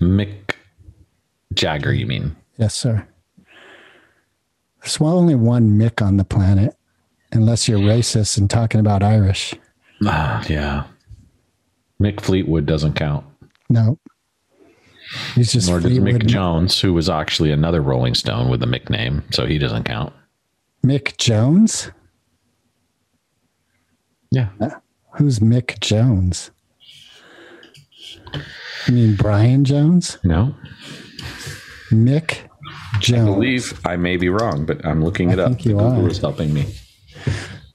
Mick 0.00 0.54
Jagger, 1.54 1.92
you 1.92 2.06
mean? 2.06 2.36
Yes, 2.56 2.74
sir. 2.74 3.06
There's 4.80 5.00
only 5.00 5.34
one 5.34 5.78
Mick 5.78 6.04
on 6.04 6.16
the 6.16 6.24
planet, 6.24 6.74
unless 7.32 7.68
you're 7.68 7.78
racist 7.78 8.38
and 8.38 8.48
talking 8.48 8.80
about 8.80 9.02
Irish. 9.02 9.54
Ah, 10.04 10.44
yeah. 10.48 10.84
Mick 12.00 12.20
Fleetwood 12.20 12.64
doesn't 12.66 12.94
count. 12.94 13.26
No. 13.68 13.98
He's 15.34 15.52
just 15.52 15.68
Nor 15.68 15.80
does 15.80 15.98
Mick 15.98 16.24
Jones, 16.26 16.80
who 16.80 16.94
was 16.94 17.10
actually 17.10 17.50
another 17.50 17.82
Rolling 17.82 18.14
Stone 18.14 18.48
with 18.48 18.62
a 18.62 18.66
Mick 18.66 18.88
name, 18.88 19.22
so 19.32 19.44
he 19.44 19.58
doesn't 19.58 19.84
count. 19.84 20.12
Mick 20.84 21.16
Jones? 21.18 21.90
Yeah. 24.30 24.48
Who's 25.16 25.40
Mick 25.40 25.80
Jones? 25.80 26.52
You 28.86 28.92
mean 28.94 29.16
Brian 29.16 29.64
Jones? 29.64 30.18
No. 30.24 30.54
Mick 31.90 32.38
I 33.12 33.24
believe 33.24 33.80
I 33.86 33.96
may 33.96 34.16
be 34.16 34.28
wrong, 34.28 34.66
but 34.66 34.84
I'm 34.84 35.02
looking 35.02 35.30
it 35.30 35.38
I 35.38 35.44
up. 35.44 35.48
think 35.50 35.64
you 35.64 35.72
Google 35.72 36.06
are. 36.06 36.08
is 36.08 36.18
helping 36.18 36.52
me. 36.52 36.74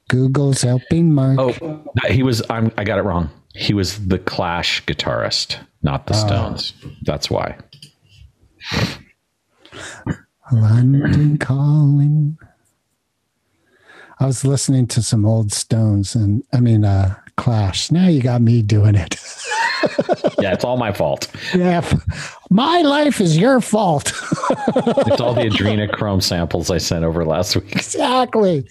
Google's 0.08 0.62
helping 0.62 1.12
Mark. 1.12 1.38
Oh, 1.38 1.82
he 2.08 2.22
was. 2.22 2.42
I'm, 2.48 2.70
I 2.78 2.84
got 2.84 2.98
it 2.98 3.02
wrong. 3.02 3.28
He 3.54 3.74
was 3.74 4.06
the 4.06 4.18
Clash 4.18 4.84
guitarist, 4.84 5.58
not 5.82 6.06
the 6.06 6.14
Ah. 6.14 6.26
Stones. 6.26 6.72
That's 7.02 7.28
why. 7.30 7.56
London 10.52 11.38
calling. 11.38 12.38
I 14.20 14.26
was 14.26 14.44
listening 14.44 14.86
to 14.88 15.02
some 15.02 15.26
old 15.26 15.52
Stones 15.52 16.14
and 16.14 16.42
I 16.52 16.60
mean 16.60 16.84
uh 16.84 17.16
Clash. 17.36 17.90
Now 17.90 18.06
you 18.08 18.22
got 18.22 18.40
me 18.40 18.62
doing 18.62 18.94
it. 18.94 19.16
Yeah, 20.38 20.52
it's 20.52 20.64
all 20.64 20.76
my 20.76 20.92
fault. 20.92 21.30
yeah. 21.54 21.80
My 22.50 22.82
life 22.82 23.20
is 23.20 23.36
your 23.38 23.60
fault. 23.60 24.12
It's 25.08 25.20
all 25.20 25.34
the 25.34 25.42
adrenochrome 25.50 26.22
samples 26.22 26.70
I 26.70 26.78
sent 26.78 27.04
over 27.04 27.24
last 27.24 27.56
week. 27.56 27.72
exactly. 27.72 28.68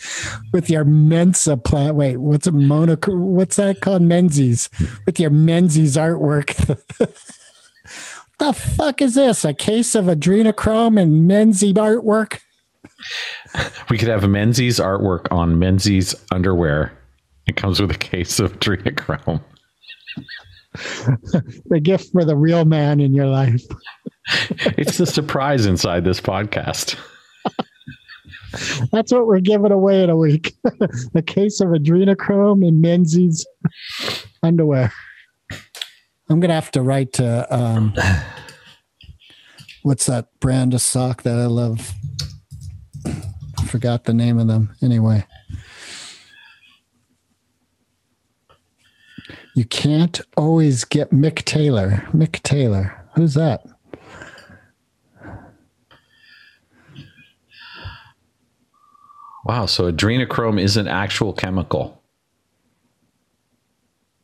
With 0.54 0.70
your 0.70 0.84
Mensa 0.86 1.58
plant. 1.58 1.96
Wait, 1.96 2.18
what's 2.18 2.48
a 2.48 2.52
monoc 2.52 3.06
what's 3.08 3.56
that 3.56 3.82
called? 3.82 4.02
Menses. 4.02 4.70
With 5.06 5.20
your 5.20 5.30
menses 5.32 5.96
artwork. 5.98 6.56
the 8.40 8.54
fuck 8.54 9.02
is 9.02 9.16
this? 9.16 9.44
A 9.46 9.54
case 9.54 9.96
of 9.96 10.06
adrenochrome 10.06 11.02
and 11.02 11.28
menses 11.28 11.74
artwork? 11.74 12.40
We 13.90 13.98
could 13.98 14.10
have 14.10 14.28
menses 14.30 14.80
artwork 14.80 15.28
on 15.32 15.58
menses 15.60 16.16
underwear. 16.32 16.92
It 17.48 17.56
comes 17.56 17.80
with 17.82 17.92
a 17.92 17.98
case 17.98 18.40
of 18.40 18.60
adrenochrome. 18.60 19.42
The 21.70 21.80
gift 21.80 22.12
for 22.12 22.24
the 22.26 22.36
real 22.36 22.66
man 22.66 23.00
in 23.00 23.14
your 23.14 23.28
life. 23.28 23.64
It's 24.76 24.98
the 24.98 25.06
surprise 25.06 25.68
inside 25.68 26.04
this 26.04 26.20
podcast. 26.20 26.98
That's 28.92 29.12
what 29.12 29.28
we're 29.28 29.40
giving 29.40 29.72
away 29.72 30.04
in 30.04 30.10
a 30.10 30.18
week. 30.18 30.56
a 31.14 31.22
case 31.22 31.62
of 31.62 31.68
adrenochrome 31.68 32.68
and 32.68 32.82
menses 32.82 33.46
underwear. 34.42 34.92
I'm 36.28 36.40
gonna 36.40 36.56
have 36.56 36.72
to 36.72 36.82
write 36.82 37.14
to 37.14 37.56
um, 37.56 37.94
what's 39.84 40.08
that 40.08 40.28
brand 40.40 40.74
of 40.74 40.82
sock 40.82 41.22
that 41.22 41.38
I 41.38 41.46
love? 41.46 41.94
Forgot 43.68 44.06
the 44.06 44.14
name 44.16 44.40
of 44.40 44.48
them. 44.48 44.76
Anyway. 44.82 45.24
You 49.56 49.64
can't 49.64 50.20
always 50.36 50.84
get 50.84 51.12
Mick 51.12 51.46
Taylor. 51.46 52.06
Mick 52.14 52.44
Taylor. 52.44 53.02
Who's 53.16 53.36
that? 53.36 53.66
Wow, 59.46 59.66
so 59.66 59.90
adrenochrome 59.90 60.60
is 60.60 60.76
an 60.76 60.90
actual 60.90 61.32
chemical. 61.32 62.04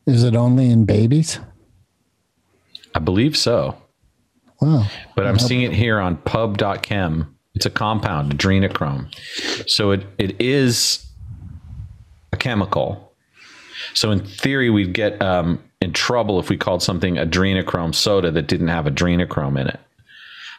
Is 0.06 0.24
it 0.26 0.36
only 0.36 0.70
in 0.70 0.84
babies? 0.84 1.40
I 2.94 3.00
believe 3.00 3.38
so. 3.38 3.82
Wow. 4.60 4.86
But 5.16 5.28
I'm 5.28 5.40
seeing 5.40 5.62
it 5.62 5.72
here 5.72 6.00
on 6.00 6.18
PubChem. 6.18 7.28
It's 7.56 7.66
a 7.66 7.70
compound, 7.70 8.38
adrenochrome. 8.38 9.08
So 9.70 9.92
it, 9.92 10.06
it 10.18 10.42
is 10.42 11.06
a 12.34 12.38
chemical. 12.38 13.11
So 13.94 14.12
in 14.12 14.24
theory, 14.24 14.70
we'd 14.70 14.94
get 14.94 15.22
um, 15.22 15.62
in 15.82 15.94
trouble 15.94 16.40
if 16.40 16.50
we 16.50 16.58
called 16.58 16.84
something 16.84 17.16
adrenochrome 17.16 17.94
soda 17.94 18.32
that 18.32 18.48
didn't 18.48 18.70
have 18.70 18.86
adrenochrome 18.86 19.60
in 19.60 19.68
it. 19.68 19.80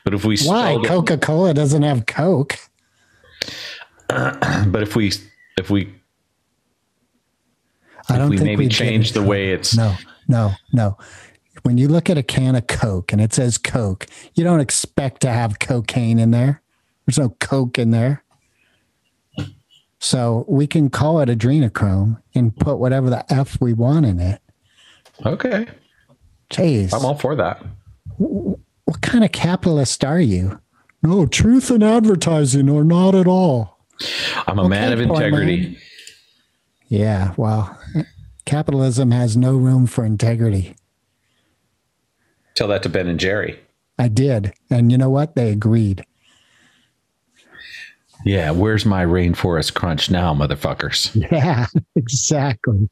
But 0.05 0.14
if 0.14 0.24
we 0.24 0.37
Why? 0.39 0.78
Coca 0.85 1.16
Cola 1.16 1.55
doesn't 1.55 1.83
have 1.83 2.07
Coke. 2.07 2.59
but 4.09 4.83
if 4.83 4.97
we 4.97 5.12
if 5.57 5.70
we 5.70 5.95
I 8.09 8.18
don't 8.18 8.30
we 8.30 8.37
think 8.37 8.47
maybe 8.47 8.68
change 8.68 9.12
the 9.12 9.22
way 9.22 9.53
it's 9.53 9.76
No, 9.76 9.95
no, 10.28 10.53
no. 10.72 10.99
When 11.62 11.78
you 11.78 11.89
look 11.89 12.11
at 12.11 12.18
a 12.18 12.22
can 12.22 12.57
of 12.57 12.66
Coke 12.66 13.12
and 13.12 13.20
it 13.20 13.33
says 13.33 13.59
Coke, 13.59 14.07
you 14.35 14.43
don't 14.43 14.61
expect 14.61 15.20
to 15.22 15.30
have 15.30 15.61
cocaine 15.61 16.18
in 16.18 16.33
there. 16.33 16.61
There's 17.07 17.18
no 17.18 17.30
Coke 17.41 17.78
in 17.78 17.91
there. 17.91 18.24
So 20.03 20.44
we 20.48 20.66
can 20.66 20.90
call 20.90 21.20
it 21.20 21.28
adrenochrome 21.28 22.20
and 22.34 22.57
put 22.57 22.78
whatever 22.78 23.09
the 23.09 23.24
F 23.32 23.61
we 23.61 23.72
want 23.72 24.05
in 24.05 24.18
it. 24.18 24.42
okay. 25.24 25.68
Jeez. 26.50 26.92
I'm 26.92 27.05
all 27.05 27.14
for 27.14 27.36
that. 27.36 27.64
what 28.18 29.00
kind 29.00 29.22
of 29.24 29.30
capitalist 29.30 30.05
are 30.05 30.20
you? 30.20 30.61
No, 31.05 31.24
truth 31.26 31.70
and 31.70 31.84
advertising 31.84 32.68
or 32.68 32.82
not 32.82 33.14
at 33.14 33.28
all. 33.28 33.78
I'm 34.48 34.59
a 34.59 34.68
man 34.68 34.92
of 34.92 35.00
integrity. 35.00 35.61
man. 35.61 35.76
Yeah, 36.88 37.32
well, 37.36 37.78
capitalism 38.44 39.12
has 39.12 39.36
no 39.36 39.57
room 39.57 39.86
for 39.86 40.05
integrity. 40.05 40.74
Tell 42.57 42.68
that 42.68 42.82
to 42.82 42.88
Ben 42.88 43.07
and 43.07 43.20
Jerry. 43.20 43.61
I 43.98 44.09
did. 44.09 44.53
And 44.68 44.90
you 44.90 44.98
know 44.98 45.11
what? 45.11 45.36
They 45.36 45.50
agreed. 45.50 46.05
Yeah, 48.25 48.51
where's 48.51 48.87
my 48.87 49.05
rainforest 49.05 49.75
crunch 49.75 50.11
now, 50.11 50.35
motherfuckers? 50.35 51.11
Yeah, 51.33 51.66
exactly. 51.97 52.89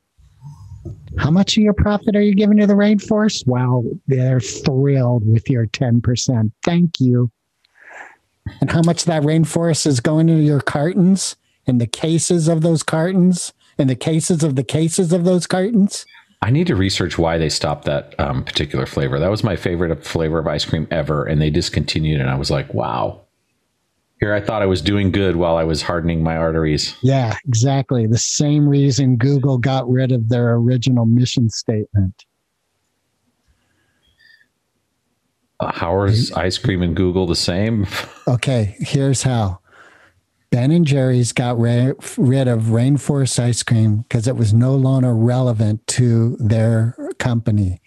How 1.19 1.31
much 1.31 1.57
of 1.57 1.63
your 1.63 1.75
profit 1.75 2.17
are 2.17 2.23
you 2.23 2.35
giving 2.35 2.57
to 2.59 2.67
the 2.67 2.75
rainforest? 2.75 3.47
Well, 3.47 3.85
they're 4.07 4.41
thrilled 4.41 5.31
with 5.31 5.49
your 5.51 5.67
10%. 5.67 6.53
Thank 6.65 7.01
you. 7.01 7.31
And 8.61 8.71
how 8.71 8.83
much 8.83 9.05
that 9.05 9.23
rainforest 9.23 9.87
is 9.87 10.01
going 10.01 10.29
into 10.29 10.43
your 10.43 10.61
cartons 10.61 11.37
and 11.67 11.81
the 11.81 11.87
cases 11.87 12.49
of 12.49 12.63
those 12.63 12.83
cartons 12.83 13.53
and 13.79 13.91
the 13.91 13.97
cases 13.97 14.43
of 14.43 14.57
the 14.57 14.65
cases 14.65 15.13
of 15.13 15.25
those 15.25 15.47
cartons? 15.47 16.07
I 16.43 16.51
need 16.51 16.69
to 16.69 16.77
research 16.77 17.19
why 17.19 17.37
they 17.37 17.51
stopped 17.51 17.85
that 17.85 18.19
um, 18.19 18.45
particular 18.45 18.87
flavor. 18.87 19.19
That 19.19 19.31
was 19.31 19.45
my 19.45 19.57
favorite 19.57 20.05
flavor 20.05 20.39
of 20.39 20.47
ice 20.47 20.65
cream 20.65 20.89
ever, 20.91 21.25
and 21.25 21.41
they 21.41 21.51
discontinued. 21.51 22.21
And 22.21 22.31
I 22.31 22.37
was 22.37 22.51
like, 22.51 22.73
wow. 22.73 23.21
Here 24.21 24.35
I 24.35 24.41
thought 24.41 24.61
I 24.61 24.67
was 24.67 24.83
doing 24.83 25.11
good 25.11 25.37
while 25.37 25.57
I 25.57 25.65
was 25.65 25.81
hardening 25.81 26.23
my 26.23 26.37
arteries. 26.37 26.95
Yeah, 27.01 27.37
exactly. 27.47 28.07
The 28.07 28.19
same 28.19 28.69
reason 28.69 29.17
Google 29.17 29.57
got 29.57 29.89
rid 29.89 30.13
of 30.13 30.29
their 30.29 30.53
original 30.53 31.07
mission 31.07 31.49
statement. 31.49 32.27
Uh, 35.59 35.73
how 35.73 36.03
is 36.03 36.33
ice 36.33 36.59
cream 36.59 36.83
and 36.83 36.95
Google 36.95 37.27
the 37.27 37.37
same? 37.37 37.87
Okay, 38.29 38.77
here's 38.79 39.25
how. 39.25 39.59
Ben 40.51 40.71
and 40.71 40.87
Jerry's 40.87 41.33
got 41.33 41.59
ra- 41.59 41.95
rid 42.17 42.47
of 42.47 42.65
rainforest 42.65 43.41
ice 43.41 43.65
cream 43.65 43.99
because 44.03 44.29
it 44.29 44.37
was 44.37 44.55
no 44.55 44.77
longer 44.77 45.13
relevant 45.17 45.85
to 45.89 46.37
their 46.37 46.95
company. 47.19 47.81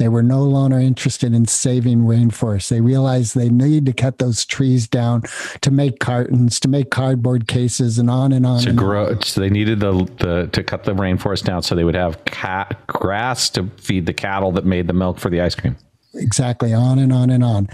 They 0.00 0.08
were 0.08 0.22
no 0.22 0.42
longer 0.42 0.78
interested 0.78 1.34
in 1.34 1.44
saving 1.44 1.98
rainforests. 1.98 2.68
They 2.68 2.80
realized 2.80 3.36
they 3.36 3.50
need 3.50 3.84
to 3.84 3.92
cut 3.92 4.16
those 4.16 4.46
trees 4.46 4.88
down 4.88 5.24
to 5.60 5.70
make 5.70 6.00
cartons, 6.00 6.58
to 6.60 6.68
make 6.68 6.90
cardboard 6.90 7.46
cases, 7.46 7.98
and 7.98 8.08
on 8.08 8.32
and 8.32 8.46
on. 8.46 8.62
to 8.62 8.70
and 8.70 8.80
on. 8.80 8.86
grow, 8.86 9.20
so 9.20 9.42
they 9.42 9.50
needed 9.50 9.80
the, 9.80 9.92
the 10.18 10.48
to 10.52 10.64
cut 10.64 10.84
the 10.84 10.94
rainforest 10.94 11.44
down 11.44 11.62
so 11.62 11.74
they 11.74 11.84
would 11.84 11.94
have 11.94 12.24
cat, 12.24 12.80
grass 12.86 13.50
to 13.50 13.66
feed 13.76 14.06
the 14.06 14.14
cattle 14.14 14.50
that 14.52 14.64
made 14.64 14.86
the 14.86 14.94
milk 14.94 15.18
for 15.18 15.28
the 15.28 15.42
ice 15.42 15.54
cream. 15.54 15.76
exactly 16.14 16.72
on 16.72 16.98
and 16.98 17.12
on 17.12 17.28
and 17.28 17.44
on. 17.44 17.68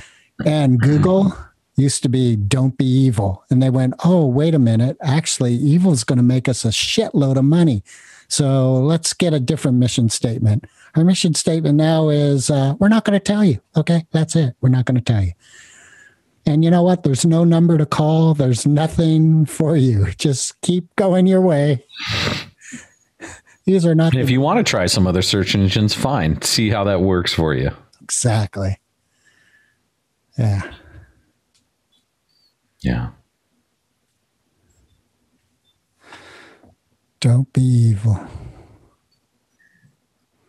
And 0.44 0.80
mm-hmm. 0.80 0.90
Google 0.90 1.38
used 1.76 2.02
to 2.02 2.08
be 2.08 2.34
don't 2.34 2.76
be 2.76 2.86
evil. 2.86 3.44
And 3.50 3.62
they 3.62 3.70
went, 3.70 3.94
oh, 4.04 4.26
wait 4.26 4.52
a 4.52 4.58
minute. 4.58 4.96
Actually, 5.00 5.54
evil 5.54 5.92
is 5.92 6.02
going 6.02 6.16
to 6.16 6.24
make 6.24 6.48
us 6.48 6.64
a 6.64 6.70
shitload 6.70 7.36
of 7.36 7.44
money. 7.44 7.84
So 8.26 8.74
let's 8.74 9.12
get 9.12 9.32
a 9.32 9.38
different 9.38 9.76
mission 9.78 10.08
statement. 10.08 10.64
Our 10.96 11.04
mission 11.04 11.34
statement 11.34 11.76
now 11.76 12.08
is 12.08 12.48
uh, 12.50 12.74
we're 12.78 12.88
not 12.88 13.04
going 13.04 13.18
to 13.18 13.22
tell 13.22 13.44
you. 13.44 13.60
Okay, 13.76 14.06
that's 14.12 14.34
it. 14.34 14.54
We're 14.60 14.70
not 14.70 14.86
going 14.86 14.96
to 14.96 15.02
tell 15.02 15.22
you. 15.22 15.32
And 16.46 16.64
you 16.64 16.70
know 16.70 16.82
what? 16.82 17.02
There's 17.02 17.26
no 17.26 17.44
number 17.44 17.76
to 17.76 17.84
call. 17.86 18.32
There's 18.32 18.66
nothing 18.66 19.44
for 19.46 19.76
you. 19.76 20.06
Just 20.16 20.58
keep 20.62 20.94
going 20.96 21.26
your 21.26 21.40
way. 21.42 21.84
These 23.66 23.84
are 23.84 23.94
not 23.96 24.12
And 24.12 24.20
if 24.22 24.28
the- 24.28 24.32
you 24.34 24.40
want 24.40 24.58
to 24.64 24.68
try 24.68 24.86
some 24.86 25.06
other 25.06 25.22
search 25.22 25.54
engines, 25.54 25.92
fine. 25.92 26.40
See 26.42 26.70
how 26.70 26.84
that 26.84 27.00
works 27.02 27.32
for 27.32 27.52
you. 27.52 27.72
exactly. 28.00 28.78
Yeah. 30.38 30.62
Yeah. 32.80 33.08
Don't 37.20 37.52
be 37.52 37.62
evil. 37.62 38.20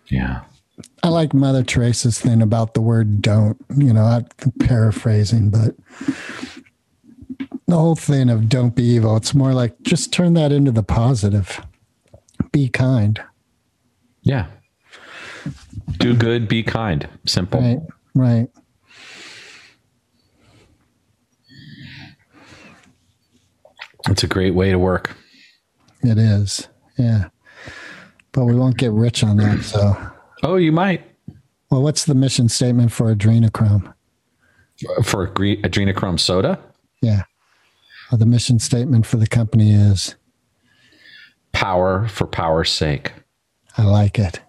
Yeah. 0.09 0.41
I 1.03 1.09
like 1.09 1.33
Mother 1.33 1.63
Teresa's 1.63 2.19
thing 2.19 2.41
about 2.41 2.73
the 2.73 2.81
word 2.81 3.21
don't. 3.21 3.57
You 3.75 3.93
know, 3.93 4.05
I'm 4.05 4.27
paraphrasing, 4.59 5.49
but 5.49 5.75
the 7.67 7.77
whole 7.77 7.95
thing 7.95 8.29
of 8.29 8.47
don't 8.47 8.75
be 8.75 8.83
evil, 8.83 9.17
it's 9.17 9.33
more 9.33 9.53
like 9.53 9.81
just 9.81 10.13
turn 10.13 10.33
that 10.35 10.51
into 10.51 10.71
the 10.71 10.83
positive. 10.83 11.61
Be 12.51 12.69
kind. 12.69 13.21
Yeah. 14.21 14.47
Do 15.97 16.13
good, 16.13 16.47
be 16.47 16.63
kind. 16.63 17.07
Simple. 17.25 17.61
Right. 17.61 17.79
Right. 18.13 18.47
It's 24.09 24.23
a 24.23 24.27
great 24.27 24.53
way 24.53 24.71
to 24.71 24.79
work. 24.79 25.15
It 26.01 26.17
is. 26.17 26.67
Yeah. 26.97 27.29
But 28.37 28.45
we 28.45 28.53
won't 28.53 28.77
get 28.77 28.91
rich 28.91 29.23
on 29.23 29.37
that. 29.37 29.63
So, 29.63 29.97
Oh, 30.43 30.57
you 30.57 30.71
might. 30.71 31.01
well, 31.71 31.81
what's 31.81 32.05
the 32.05 32.13
mission 32.13 32.47
statement 32.49 32.91
for 32.91 33.13
adrenochrome? 33.15 33.91
For 35.03 35.27
adrenochrome 35.29 36.19
soda, 36.19 36.59
Yeah. 37.01 37.23
Well, 38.11 38.19
the 38.19 38.27
mission 38.27 38.59
statement 38.59 39.07
for 39.07 39.17
the 39.17 39.25
company 39.25 39.73
is 39.73 40.13
power 41.51 42.07
for 42.07 42.27
power's 42.27 42.69
sake. 42.71 43.11
I 43.75 43.83
like 43.85 44.19
it. 44.19 44.39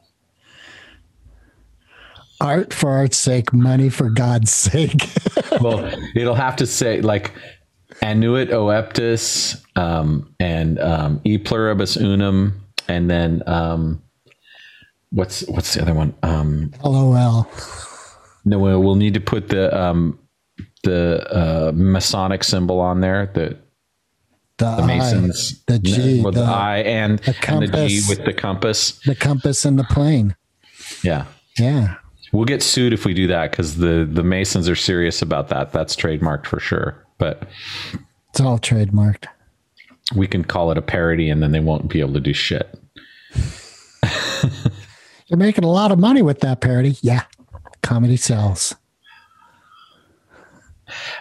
Art 2.43 2.75
for 2.75 2.91
art's 2.91 3.17
sake, 3.17 3.55
money 3.55 3.89
for 3.89 4.11
God's 4.11 4.53
sake. 4.53 5.09
well, 5.63 5.91
it'll 6.15 6.35
have 6.35 6.57
to 6.57 6.67
say 6.67 7.01
like 7.01 7.33
annuit 8.03 8.51
coeptis 8.51 9.65
um, 9.77 10.35
and 10.39 10.79
um, 10.79 11.23
e 11.25 11.39
pluribus 11.39 11.97
unum, 11.97 12.68
and 12.89 13.11
then 13.11 13.43
um, 13.47 14.03
what's 15.11 15.47
what's 15.49 15.75
the 15.75 15.83
other 15.83 15.95
one? 15.95 16.15
Um, 16.23 16.73
LOL. 16.85 17.49
no, 18.45 18.59
we'll, 18.59 18.83
we'll 18.83 18.95
need 18.97 19.15
to 19.15 19.21
put 19.21 19.49
the 19.49 19.77
um, 19.79 20.19
the 20.85 21.27
uh, 21.31 21.73
Masonic 21.75 22.45
symbol 22.45 22.81
on 22.81 23.01
there. 23.01 23.31
The 23.35 23.59
The, 24.59 24.77
the 24.77 24.83
I, 24.83 24.87
Masons, 24.87 25.63
the 25.67 25.79
G, 25.79 26.23
with 26.23 26.35
the, 26.35 26.41
the, 26.43 26.47
I, 26.47 26.79
and 26.79 27.19
the 27.21 27.35
and 27.49 27.63
the 27.63 27.67
G 27.89 28.01
compass. 28.01 28.09
with 28.09 28.25
the 28.25 28.33
compass. 28.33 28.99
the 29.05 29.15
compass 29.15 29.65
and 29.65 29.79
the 29.79 29.85
plane. 29.85 30.35
Yeah. 31.03 31.27
Yeah. 31.59 31.97
We'll 32.33 32.45
get 32.45 32.63
sued 32.63 32.93
if 32.93 33.05
we 33.05 33.15
do 33.15 33.27
that 33.29 33.51
because 33.51 33.77
the 33.79 34.07
the 34.11 34.23
Masons 34.23 34.69
are 34.69 34.77
serious 34.77 35.23
about 35.23 35.49
that. 35.49 35.73
That's 35.73 35.97
trademarked 35.97 36.47
for 36.47 36.61
sure. 36.61 37.05
But 37.19 37.49
It's 38.31 38.41
all 38.41 38.59
trademarked. 38.59 39.25
we 40.15 40.27
can 40.27 40.45
call 40.45 40.71
it 40.71 40.79
a 40.79 40.83
parody, 40.83 41.31
and 41.31 41.43
then 41.43 41.53
they 41.53 41.61
won't 41.61 41.89
be 41.89 42.01
able 42.01 42.13
to 42.15 42.21
do 42.21 42.33
shit. 42.35 42.78
You're 45.27 45.39
making 45.39 45.65
a 45.65 45.71
lot 45.71 45.93
of 45.93 45.99
money 45.99 46.23
with 46.23 46.41
that 46.41 46.61
parody. 46.61 46.97
Yeah. 47.03 47.25
Comedy 47.83 48.17
sells. 48.17 48.75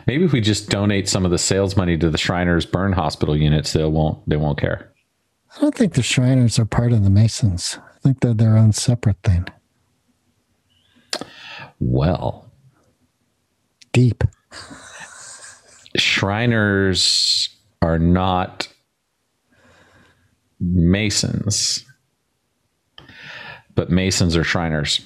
Maybe 0.06 0.24
if 0.24 0.32
we 0.32 0.40
just 0.40 0.70
donate 0.70 1.10
some 1.10 1.26
of 1.26 1.32
the 1.32 1.38
sales 1.38 1.76
money 1.76 1.98
to 1.98 2.10
the 2.10 2.18
Shriners 2.18 2.66
Burn 2.66 2.94
Hospital 2.94 3.36
units, 3.36 3.74
they 3.74 3.84
won't 3.84 4.28
they 4.30 4.38
won't 4.38 4.58
care. 4.58 4.94
I 5.56 5.62
don't 5.62 5.76
think 5.76 5.94
the 5.94 6.04
Shriners 6.04 6.58
are 6.58 6.66
part 6.66 6.94
of 6.94 7.04
the 7.04 7.10
Masons. 7.10 7.78
I 7.96 8.00
think 8.00 8.22
they're 8.22 8.34
their 8.34 8.58
own 8.58 8.72
separate 8.72 9.18
thing. 9.24 9.46
Well, 11.80 12.48
Deep. 13.98 14.24
Shriners 15.96 17.50
are 17.82 17.98
not 17.98 18.68
Masons, 20.60 21.84
but 23.78 23.90
Masons 23.92 24.36
are 24.36 24.44
Shriners. 24.44 25.00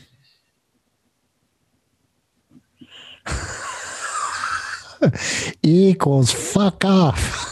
Equals 5.61 6.31
fuck 6.31 6.85
off. 6.85 7.49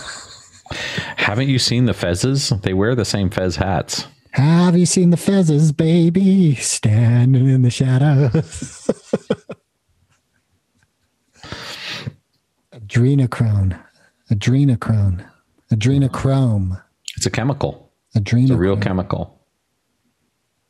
Haven't 1.17 1.49
you 1.49 1.59
seen 1.59 1.83
the 1.85 1.91
Fezzes? 1.91 2.59
They 2.61 2.73
wear 2.73 2.95
the 2.95 3.03
same 3.03 3.29
Fez 3.29 3.57
hats. 3.57 4.07
Have 4.31 4.77
you 4.77 4.85
seen 4.85 5.09
the 5.09 5.17
fezzes, 5.17 5.75
baby, 5.75 6.53
standing 6.55 7.49
in 7.49 7.63
the 7.63 7.71
shadows? 7.71 8.31
Adrenochrome. 12.71 13.77
Adrenochrome. 14.31 15.25
Adrenochrome. 15.71 16.81
It's 17.17 17.25
a 17.25 17.31
chemical. 17.31 17.91
Adrenochrome. 18.15 18.43
It's 18.43 18.51
a 18.51 18.57
real 18.57 18.77
chemical. 18.77 19.38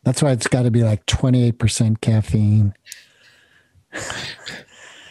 That's 0.10 0.24
why 0.24 0.32
it's 0.32 0.48
got 0.48 0.64
to 0.64 0.72
be 0.72 0.82
like 0.82 1.06
28% 1.06 2.02
caffeine. 2.02 2.74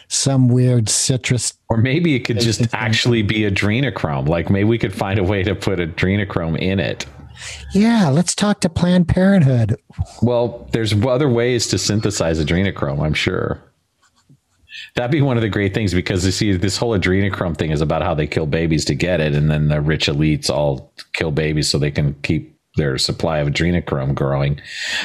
Some 0.09 0.49
weird 0.49 0.89
citrus. 0.89 1.53
Or 1.69 1.77
maybe 1.77 2.15
it 2.15 2.25
could 2.25 2.41
just 2.41 2.73
actually 2.73 3.21
be 3.21 3.49
adrenochrome. 3.49 4.27
Like 4.27 4.49
maybe 4.49 4.65
we 4.65 4.77
could 4.77 4.93
find 4.93 5.17
a 5.17 5.23
way 5.23 5.41
to 5.43 5.55
put 5.55 5.79
adrenochrome 5.79 6.59
in 6.59 6.81
it. 6.81 7.05
Yeah, 7.73 8.09
let's 8.09 8.35
talk 8.35 8.59
to 8.59 8.69
Planned 8.69 9.07
Parenthood. 9.07 9.77
Well, 10.21 10.67
there's 10.73 10.91
other 11.05 11.29
ways 11.29 11.67
to 11.67 11.77
synthesize 11.77 12.43
adrenochrome, 12.43 13.01
I'm 13.01 13.13
sure. 13.13 13.63
That'd 14.95 15.11
be 15.11 15.21
one 15.21 15.37
of 15.37 15.43
the 15.43 15.47
great 15.47 15.73
things 15.73 15.93
because 15.93 16.25
you 16.25 16.33
see, 16.33 16.51
this 16.57 16.75
whole 16.75 16.99
adrenochrome 16.99 17.55
thing 17.55 17.71
is 17.71 17.79
about 17.79 18.01
how 18.01 18.13
they 18.15 18.27
kill 18.27 18.47
babies 18.47 18.83
to 18.83 18.95
get 18.95 19.21
it, 19.21 19.33
and 19.33 19.49
then 19.49 19.69
the 19.69 19.79
rich 19.79 20.07
elites 20.07 20.49
all 20.49 20.91
kill 21.13 21.31
babies 21.31 21.69
so 21.69 21.77
they 21.77 21.89
can 21.89 22.15
keep 22.15 22.58
their 22.79 22.97
supply 22.97 23.37
of 23.39 23.47
adrenochrome 23.47 24.15
growing. 24.15 24.59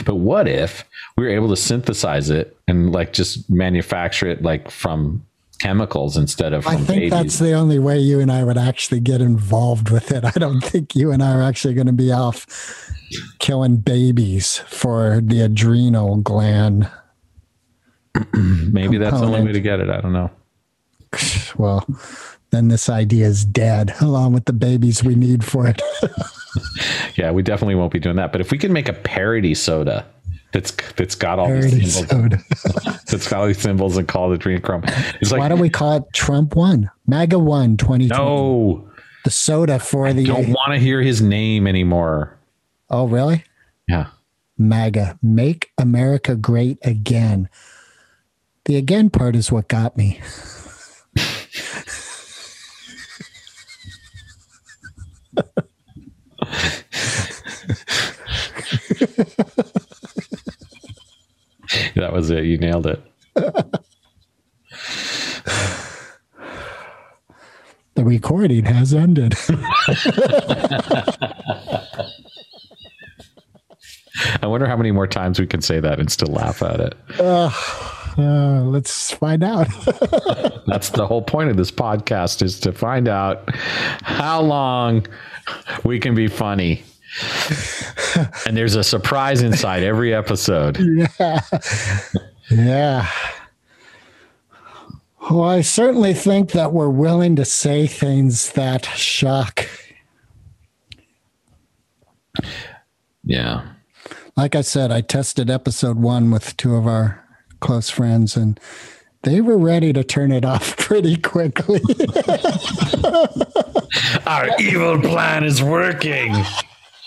But 0.06 0.16
what 0.16 0.48
if 0.48 0.84
we 1.16 1.24
were 1.24 1.30
able 1.30 1.48
to 1.50 1.56
synthesize 1.56 2.30
it 2.30 2.56
and 2.66 2.92
like 2.92 3.12
just 3.12 3.50
manufacture 3.50 4.28
it 4.28 4.42
like 4.42 4.70
from 4.70 5.24
chemicals 5.60 6.16
instead 6.16 6.52
of 6.52 6.66
I 6.66 6.76
think 6.76 6.88
babies? 6.88 7.10
that's 7.10 7.38
the 7.38 7.52
only 7.52 7.78
way 7.78 7.98
you 7.98 8.20
and 8.20 8.32
I 8.32 8.44
would 8.44 8.58
actually 8.58 9.00
get 9.00 9.20
involved 9.20 9.90
with 9.90 10.10
it. 10.10 10.24
I 10.24 10.38
don't 10.38 10.60
think 10.60 10.96
you 10.96 11.12
and 11.12 11.22
I 11.22 11.32
are 11.34 11.42
actually 11.42 11.74
going 11.74 11.86
to 11.86 11.92
be 11.92 12.12
off 12.12 12.46
killing 13.38 13.76
babies 13.76 14.58
for 14.68 15.20
the 15.22 15.42
adrenal 15.42 16.16
gland. 16.16 16.90
Maybe 18.32 18.96
that's 18.96 19.18
the 19.18 19.26
only 19.26 19.42
way 19.42 19.52
to 19.52 19.60
get 19.60 19.80
it. 19.80 19.90
I 19.90 20.00
don't 20.00 20.12
know. 20.12 20.30
Well, 21.56 21.86
then 22.50 22.68
this 22.68 22.88
idea 22.88 23.26
is 23.26 23.44
dead, 23.44 23.94
along 24.00 24.32
with 24.32 24.44
the 24.44 24.52
babies 24.52 25.02
we 25.02 25.14
need 25.14 25.44
for 25.44 25.66
it. 25.66 25.80
Yeah, 27.16 27.30
we 27.30 27.42
definitely 27.42 27.74
won't 27.76 27.92
be 27.92 28.00
doing 28.00 28.16
that. 28.16 28.32
But 28.32 28.40
if 28.40 28.50
we 28.50 28.58
can 28.58 28.72
make 28.72 28.88
a 28.88 28.92
parody 28.92 29.54
soda 29.54 30.04
that's 30.52 30.72
that's 30.96 31.14
got 31.14 31.38
all 31.38 31.46
Parody 31.46 31.70
these 31.70 31.94
symbols, 32.06 32.40
that's 33.06 33.28
got 33.28 33.40
all 33.40 33.46
these 33.46 33.58
symbols 33.58 33.96
and 33.96 34.06
called 34.08 34.38
adrenochrome, 34.38 34.82
it's 35.20 35.30
like 35.32 35.40
Why 35.40 35.48
don't 35.48 35.60
we 35.60 35.70
call 35.70 35.96
it 35.98 36.04
Trump 36.12 36.56
One, 36.56 36.90
MAGA 37.06 37.38
One, 37.38 37.76
2020? 37.76 38.06
no, 38.24 38.88
The 39.24 39.30
soda 39.30 39.78
for 39.78 40.12
the. 40.12 40.22
You 40.22 40.26
don't 40.28 40.48
want 40.48 40.72
to 40.72 40.78
hear 40.78 41.00
his 41.02 41.22
name 41.22 41.66
anymore. 41.66 42.36
oh, 42.90 43.06
really? 43.06 43.44
Yeah. 43.88 44.06
MAGA, 44.58 45.18
Make 45.22 45.72
America 45.78 46.36
Great 46.36 46.78
Again. 46.82 47.48
The 48.66 48.76
again 48.76 49.10
part 49.10 49.36
is 49.36 49.52
what 49.52 49.68
got 49.68 49.96
me. 49.96 50.20
That 61.96 62.12
was 62.12 62.30
it. 62.30 62.44
You 62.44 62.58
nailed 62.58 62.86
it. 62.86 63.02
The 67.94 68.04
recording 68.04 68.64
has 68.64 68.92
ended. 68.92 69.34
I 74.42 74.46
wonder 74.46 74.66
how 74.66 74.76
many 74.76 74.90
more 74.90 75.06
times 75.06 75.38
we 75.38 75.46
can 75.46 75.60
say 75.60 75.80
that 75.80 76.00
and 76.00 76.10
still 76.10 76.32
laugh 76.32 76.62
at 76.62 76.80
it. 76.80 76.94
Uh, 77.20 77.50
let's 78.64 79.10
find 79.12 79.42
out. 79.42 79.66
That's 80.66 80.90
the 80.90 81.06
whole 81.06 81.22
point 81.22 81.50
of 81.50 81.56
this 81.56 81.70
podcast 81.70 82.42
is 82.42 82.58
to 82.60 82.72
find 82.72 83.08
out 83.08 83.48
how 84.02 84.40
long 84.40 85.06
we 85.84 85.98
can 85.98 86.14
be 86.14 86.28
funny. 86.28 86.82
And 88.46 88.56
there's 88.56 88.76
a 88.76 88.84
surprise 88.84 89.42
inside 89.42 89.82
every 89.82 90.14
episode. 90.14 90.78
yeah. 92.50 93.08
Well, 95.30 95.42
I 95.44 95.62
certainly 95.62 96.14
think 96.14 96.52
that 96.52 96.72
we're 96.72 96.90
willing 96.90 97.34
to 97.36 97.44
say 97.44 97.86
things 97.86 98.52
that 98.52 98.84
shock. 98.84 99.66
Yeah. 103.24 103.66
Like 104.36 104.54
I 104.54 104.60
said, 104.60 104.92
I 104.92 105.00
tested 105.00 105.48
episode 105.50 105.96
one 105.98 106.30
with 106.30 106.56
two 106.56 106.76
of 106.76 106.86
our 106.86 107.24
close 107.60 107.88
friends, 107.88 108.36
and 108.36 108.60
they 109.22 109.40
were 109.40 109.58
ready 109.58 109.92
to 109.92 110.04
turn 110.04 110.30
it 110.30 110.44
off 110.44 110.76
pretty 110.76 111.16
quickly. 111.16 111.80
Our 114.26 114.50
evil 114.60 115.00
plan 115.00 115.44
is 115.44 115.62
working. 115.62 116.34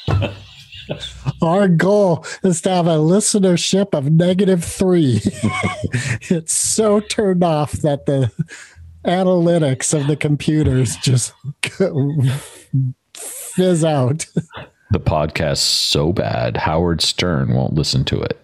Our 1.41 1.68
goal 1.68 2.26
is 2.43 2.62
to 2.62 2.70
have 2.70 2.88
a 2.88 2.95
listenership 2.95 3.93
of 3.93 4.12
negative 4.12 4.64
three. 4.64 5.22
it's 6.30 6.53
so 6.53 6.99
turned 6.99 7.43
off 7.43 7.74
that 7.74 8.05
the 8.05 8.32
analytics 9.05 9.93
of 9.99 10.08
the 10.08 10.16
computers 10.16 10.95
just 10.97 11.34
fizz 13.14 13.84
out. 13.84 14.26
The 14.91 14.99
podcast's 14.99 15.64
so 15.64 16.14
bad, 16.14 16.55
Howard 16.58 17.01
Stern 17.01 17.53
won't 17.53 17.74
listen 17.74 18.05
to 18.05 18.22
it. 18.22 18.39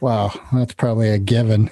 Wow, 0.00 0.32
that's 0.52 0.74
probably 0.74 1.10
a 1.10 1.18
given. 1.18 1.70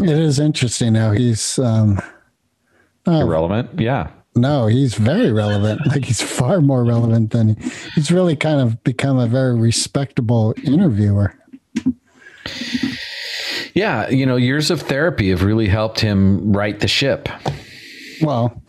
It 0.00 0.08
is 0.08 0.38
interesting 0.38 0.94
how 0.94 1.12
he's 1.12 1.58
um 1.58 2.00
Irrelevant? 3.06 3.78
Yeah. 3.78 4.10
No, 4.34 4.66
he's 4.66 4.94
very 4.94 5.32
relevant. 5.32 5.80
Like 5.86 6.04
he's 6.04 6.22
far 6.22 6.60
more 6.60 6.84
relevant 6.84 7.30
than 7.30 7.56
he's 7.94 8.10
really 8.10 8.36
kind 8.36 8.60
of 8.60 8.82
become 8.84 9.18
a 9.18 9.26
very 9.26 9.54
respectable 9.54 10.54
interviewer. 10.64 11.34
Yeah. 13.74 14.08
You 14.08 14.26
know, 14.26 14.36
years 14.36 14.70
of 14.70 14.82
therapy 14.82 15.30
have 15.30 15.42
really 15.42 15.68
helped 15.68 16.00
him 16.00 16.52
right 16.52 16.78
the 16.78 16.88
ship. 16.88 17.28
Well, 18.22 18.60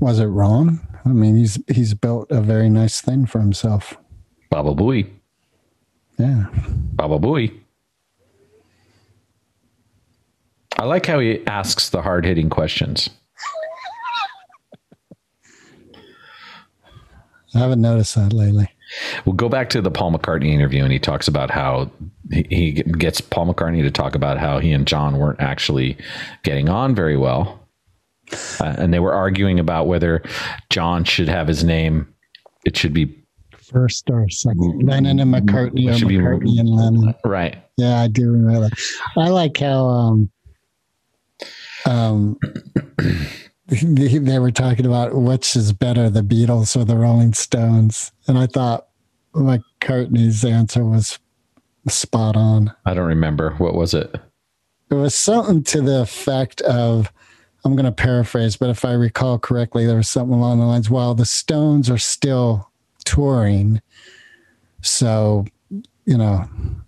was 0.00 0.20
it 0.20 0.26
wrong? 0.26 0.80
I 1.04 1.10
mean, 1.10 1.36
he's 1.36 1.58
he's 1.68 1.94
built 1.94 2.30
a 2.30 2.40
very 2.40 2.68
nice 2.70 3.00
thing 3.00 3.26
for 3.26 3.40
himself. 3.40 3.96
Baba 4.50 4.74
Booey. 4.74 5.10
Yeah. 6.18 6.46
Baba 6.94 7.18
Booey. 7.18 7.58
I 10.78 10.84
like 10.84 11.06
how 11.06 11.18
he 11.18 11.46
asks 11.46 11.90
the 11.90 12.02
hard 12.02 12.24
hitting 12.24 12.50
questions. 12.50 13.10
I 17.54 17.58
haven't 17.58 17.80
noticed 17.80 18.14
that 18.16 18.32
lately. 18.32 18.68
We'll 19.24 19.34
go 19.34 19.48
back 19.48 19.70
to 19.70 19.80
the 19.80 19.90
Paul 19.90 20.12
McCartney 20.12 20.52
interview, 20.52 20.82
and 20.82 20.92
he 20.92 20.98
talks 20.98 21.28
about 21.28 21.50
how 21.50 21.90
he, 22.30 22.72
gets 22.72 23.20
Paul 23.20 23.52
McCartney 23.52 23.82
to 23.82 23.90
talk 23.90 24.14
about 24.14 24.38
how 24.38 24.58
he 24.58 24.72
and 24.72 24.86
John 24.86 25.18
weren't 25.18 25.40
actually 25.40 25.96
getting 26.42 26.68
on 26.68 26.94
very 26.94 27.16
well. 27.16 27.60
Uh, 28.60 28.74
and 28.78 28.92
they 28.92 28.98
were 29.00 29.12
arguing 29.12 29.58
about 29.58 29.86
whether 29.86 30.22
John 30.70 31.04
should 31.04 31.28
have 31.28 31.46
his 31.48 31.62
name, 31.64 32.12
it 32.64 32.76
should 32.76 32.92
be 32.94 33.20
First 33.58 34.10
or 34.10 34.28
second. 34.28 34.82
Lennon 34.86 35.18
and 35.20 35.32
McCartney 35.34 35.90
or 35.90 35.94
should 35.94 36.08
be- 36.08 36.18
McCartney 36.18 36.60
and 36.60 36.68
Lennon. 36.68 37.14
right. 37.24 37.56
Yeah, 37.78 38.00
I 38.00 38.08
do 38.08 38.30
remember 38.30 38.68
that. 38.68 38.78
I 39.16 39.28
like 39.30 39.56
how 39.56 39.86
um 39.86 40.30
um 41.86 42.38
they, 43.66 44.38
were 44.38 44.50
talking 44.50 44.86
about 44.86 45.14
which 45.14 45.56
is 45.56 45.72
better, 45.72 46.10
the 46.10 46.22
Beatles 46.22 46.76
or 46.76 46.84
the 46.84 46.96
Rolling 46.96 47.32
Stones. 47.32 48.12
And 48.26 48.38
I 48.38 48.46
thought 48.46 48.88
McCartney's 49.34 50.44
answer 50.44 50.84
was 50.84 51.18
spot 51.88 52.36
on. 52.36 52.72
I 52.84 52.94
don't 52.94 53.06
remember. 53.06 53.54
What 53.56 53.74
was 53.74 53.94
it? 53.94 54.14
It 54.90 54.94
was 54.94 55.14
something 55.14 55.62
to 55.64 55.80
the 55.80 56.02
effect 56.02 56.60
of 56.62 57.10
I'm 57.64 57.74
going 57.74 57.86
to 57.86 57.92
paraphrase, 57.92 58.56
but 58.56 58.68
if 58.68 58.84
I 58.84 58.92
recall 58.92 59.38
correctly, 59.38 59.86
there 59.86 59.96
was 59.96 60.08
something 60.08 60.34
along 60.34 60.58
the 60.58 60.66
lines, 60.66 60.90
well, 60.90 61.14
the 61.14 61.24
Stones 61.24 61.88
are 61.88 61.98
still 61.98 62.70
touring. 63.06 63.80
So, 64.82 65.46
you 65.70 66.18
know, 66.18 66.44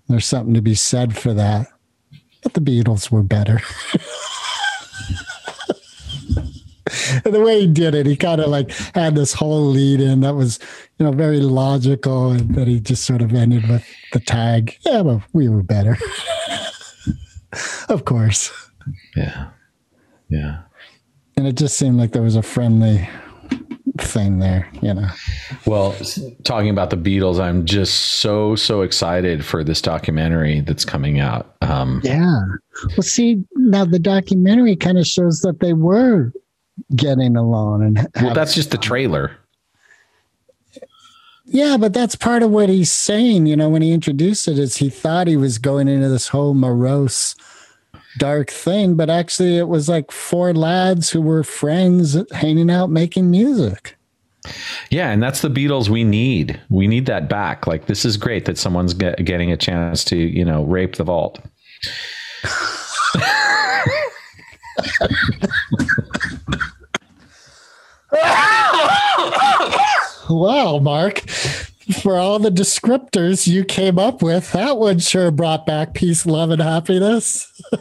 there's 0.08 0.26
something 0.26 0.52
to 0.52 0.60
be 0.60 0.74
said 0.74 1.16
for 1.16 1.32
that. 1.32 1.68
But 2.42 2.52
the 2.52 2.60
Beatles 2.60 3.10
were 3.10 3.22
better. 3.22 3.62
And 7.24 7.34
the 7.34 7.40
way 7.40 7.60
he 7.60 7.66
did 7.66 7.94
it, 7.94 8.06
he 8.06 8.16
kind 8.16 8.40
of 8.40 8.48
like 8.48 8.70
had 8.94 9.14
this 9.14 9.32
whole 9.32 9.66
lead 9.66 10.00
in 10.00 10.20
that 10.20 10.34
was, 10.34 10.58
you 10.98 11.04
know, 11.06 11.12
very 11.12 11.40
logical, 11.40 12.30
and 12.32 12.54
then 12.54 12.66
he 12.66 12.80
just 12.80 13.04
sort 13.04 13.22
of 13.22 13.32
ended 13.34 13.68
with 13.68 13.86
the 14.12 14.20
tag. 14.20 14.76
Yeah, 14.84 15.02
but 15.02 15.20
we 15.32 15.48
were 15.48 15.62
better. 15.62 15.96
of 17.88 18.04
course. 18.04 18.52
Yeah. 19.16 19.48
Yeah. 20.28 20.60
And 21.36 21.46
it 21.46 21.56
just 21.56 21.76
seemed 21.78 21.98
like 21.98 22.12
there 22.12 22.22
was 22.22 22.36
a 22.36 22.42
friendly 22.42 23.08
thing 23.98 24.38
there, 24.38 24.68
you 24.82 24.92
know. 24.92 25.08
Well, 25.66 25.94
talking 26.44 26.70
about 26.70 26.90
the 26.90 26.96
Beatles, 26.96 27.40
I'm 27.40 27.64
just 27.64 28.20
so, 28.20 28.56
so 28.56 28.82
excited 28.82 29.44
for 29.44 29.64
this 29.64 29.80
documentary 29.80 30.60
that's 30.60 30.84
coming 30.84 31.20
out. 31.20 31.54
Um, 31.62 32.00
Yeah. 32.04 32.40
Well, 32.90 33.02
see, 33.02 33.42
now 33.54 33.84
the 33.84 33.98
documentary 33.98 34.76
kind 34.76 34.98
of 34.98 35.06
shows 35.06 35.40
that 35.40 35.60
they 35.60 35.72
were 35.72 36.32
getting 36.94 37.36
along 37.36 37.82
and 37.82 38.08
well, 38.22 38.34
that's 38.34 38.54
just 38.54 38.70
the 38.70 38.78
trailer. 38.78 39.36
Yeah, 41.46 41.76
but 41.76 41.92
that's 41.92 42.16
part 42.16 42.42
of 42.42 42.50
what 42.50 42.68
he's 42.68 42.90
saying. 42.90 43.46
You 43.46 43.56
know, 43.56 43.68
when 43.68 43.82
he 43.82 43.92
introduced 43.92 44.48
it, 44.48 44.58
is 44.58 44.76
he 44.76 44.90
thought 44.90 45.28
he 45.28 45.36
was 45.36 45.58
going 45.58 45.86
into 45.86 46.08
this 46.08 46.28
whole 46.28 46.54
morose, 46.54 47.36
dark 48.18 48.50
thing, 48.50 48.96
but 48.96 49.08
actually 49.08 49.56
it 49.56 49.68
was 49.68 49.88
like 49.88 50.10
four 50.10 50.52
lads 50.52 51.10
who 51.10 51.22
were 51.22 51.44
friends 51.44 52.16
hanging 52.32 52.70
out 52.70 52.90
making 52.90 53.30
music. 53.30 53.96
Yeah, 54.90 55.10
and 55.10 55.22
that's 55.22 55.40
the 55.40 55.48
Beatles 55.48 55.88
we 55.88 56.04
need. 56.04 56.60
We 56.68 56.86
need 56.86 57.06
that 57.06 57.28
back. 57.28 57.66
Like 57.66 57.86
this 57.86 58.04
is 58.04 58.16
great 58.16 58.44
that 58.46 58.58
someone's 58.58 58.94
get, 58.94 59.24
getting 59.24 59.52
a 59.52 59.56
chance 59.56 60.04
to, 60.06 60.16
you 60.16 60.44
know, 60.44 60.64
rape 60.64 60.96
the 60.96 61.04
vault. 61.04 61.40
Wow, 70.28 70.80
Mark, 70.80 71.20
for 72.02 72.16
all 72.16 72.40
the 72.40 72.50
descriptors 72.50 73.46
you 73.46 73.64
came 73.64 73.96
up 73.98 74.22
with, 74.22 74.52
that 74.52 74.76
one 74.76 74.98
sure 74.98 75.30
brought 75.30 75.64
back 75.66 75.94
peace, 75.94 76.26
love, 76.26 76.50
and 76.50 76.60
happiness. 76.60 77.50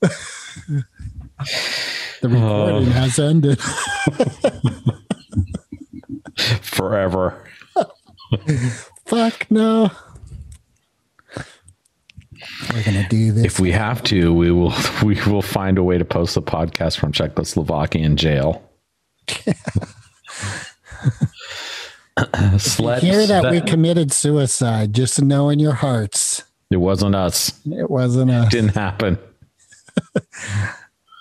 the 0.00 0.84
recording 2.22 2.90
has 2.92 3.18
ended. 3.18 3.60
Forever. 6.62 7.44
Fuck 9.06 9.50
no. 9.50 9.90
We're 12.72 12.82
gonna 12.82 13.08
do 13.08 13.32
this. 13.32 13.44
If 13.44 13.60
we 13.60 13.70
have 13.72 14.02
to, 14.04 14.32
we 14.32 14.50
will 14.50 14.72
we 15.04 15.20
will 15.26 15.42
find 15.42 15.78
a 15.78 15.82
way 15.82 15.98
to 15.98 16.04
post 16.04 16.34
the 16.34 16.42
podcast 16.42 16.98
from 16.98 17.12
Czechoslovakian 17.12 18.16
jail. 18.16 18.62
Slept, 22.58 23.02
Hear 23.02 23.26
that 23.26 23.50
we 23.50 23.60
committed 23.60 24.12
suicide. 24.12 24.92
Just 24.92 25.22
know 25.22 25.50
in 25.50 25.60
your 25.60 25.74
hearts, 25.74 26.42
it 26.70 26.78
wasn't 26.78 27.14
us. 27.14 27.52
it 27.66 27.88
wasn't 27.88 28.30
us. 28.30 28.50
Didn't 28.50 28.74
happen. 28.74 29.18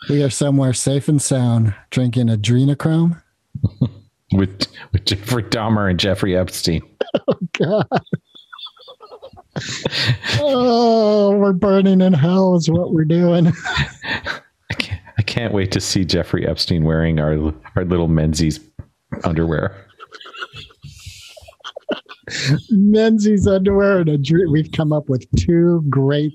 We 0.10 0.24
are 0.24 0.30
somewhere 0.30 0.72
safe 0.72 1.10
and 1.10 1.22
sound, 1.22 1.76
drinking 1.90 2.28
adrenochrome. 2.28 3.22
with 4.32 4.68
with 4.94 5.04
Jeffrey 5.06 5.44
Dahmer 5.44 5.90
and 5.90 6.00
Jeffrey 6.00 6.38
Epstein. 6.38 6.82
Oh 7.28 7.34
God. 7.58 7.88
oh, 10.40 11.36
we're 11.38 11.54
burning 11.54 12.02
in 12.02 12.14
hell 12.14 12.56
is 12.56 12.70
what 12.70 12.94
we're 12.94 13.06
doing. 13.06 13.48
I 14.70 14.74
can't, 14.78 15.02
I 15.18 15.22
can't 15.22 15.54
wait 15.54 15.72
to 15.72 15.82
see 15.82 16.06
Jeffrey 16.06 16.48
Epstein 16.48 16.84
wearing 16.84 17.20
our 17.20 17.54
our 17.76 17.86
little 17.86 18.08
menses 18.08 18.60
underwear. 19.24 19.76
Menses 22.70 23.48
underwear 23.48 24.00
and 24.00 24.10
a 24.10 24.18
dream. 24.18 24.52
We've 24.52 24.72
come 24.72 24.92
up 24.92 25.10
with 25.10 25.26
two 25.38 25.84
great 25.90 26.34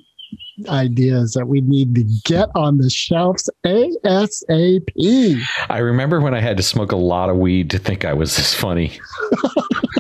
ideas 0.69 1.33
that 1.33 1.47
we 1.47 1.61
need 1.61 1.95
to 1.95 2.05
get 2.25 2.49
on 2.55 2.79
the 2.79 2.89
shelves 2.89 3.49
ASAP. 3.65 5.43
I 5.69 5.79
remember 5.79 6.21
when 6.21 6.35
I 6.35 6.41
had 6.41 6.57
to 6.57 6.63
smoke 6.63 6.93
a 6.93 6.97
lot 6.97 7.31
of 7.31 7.37
weed 7.37 7.71
to 7.71 7.79
think 7.79 8.05
I 8.05 8.13
was 8.13 8.37
this 8.37 8.55
funny. 8.55 8.99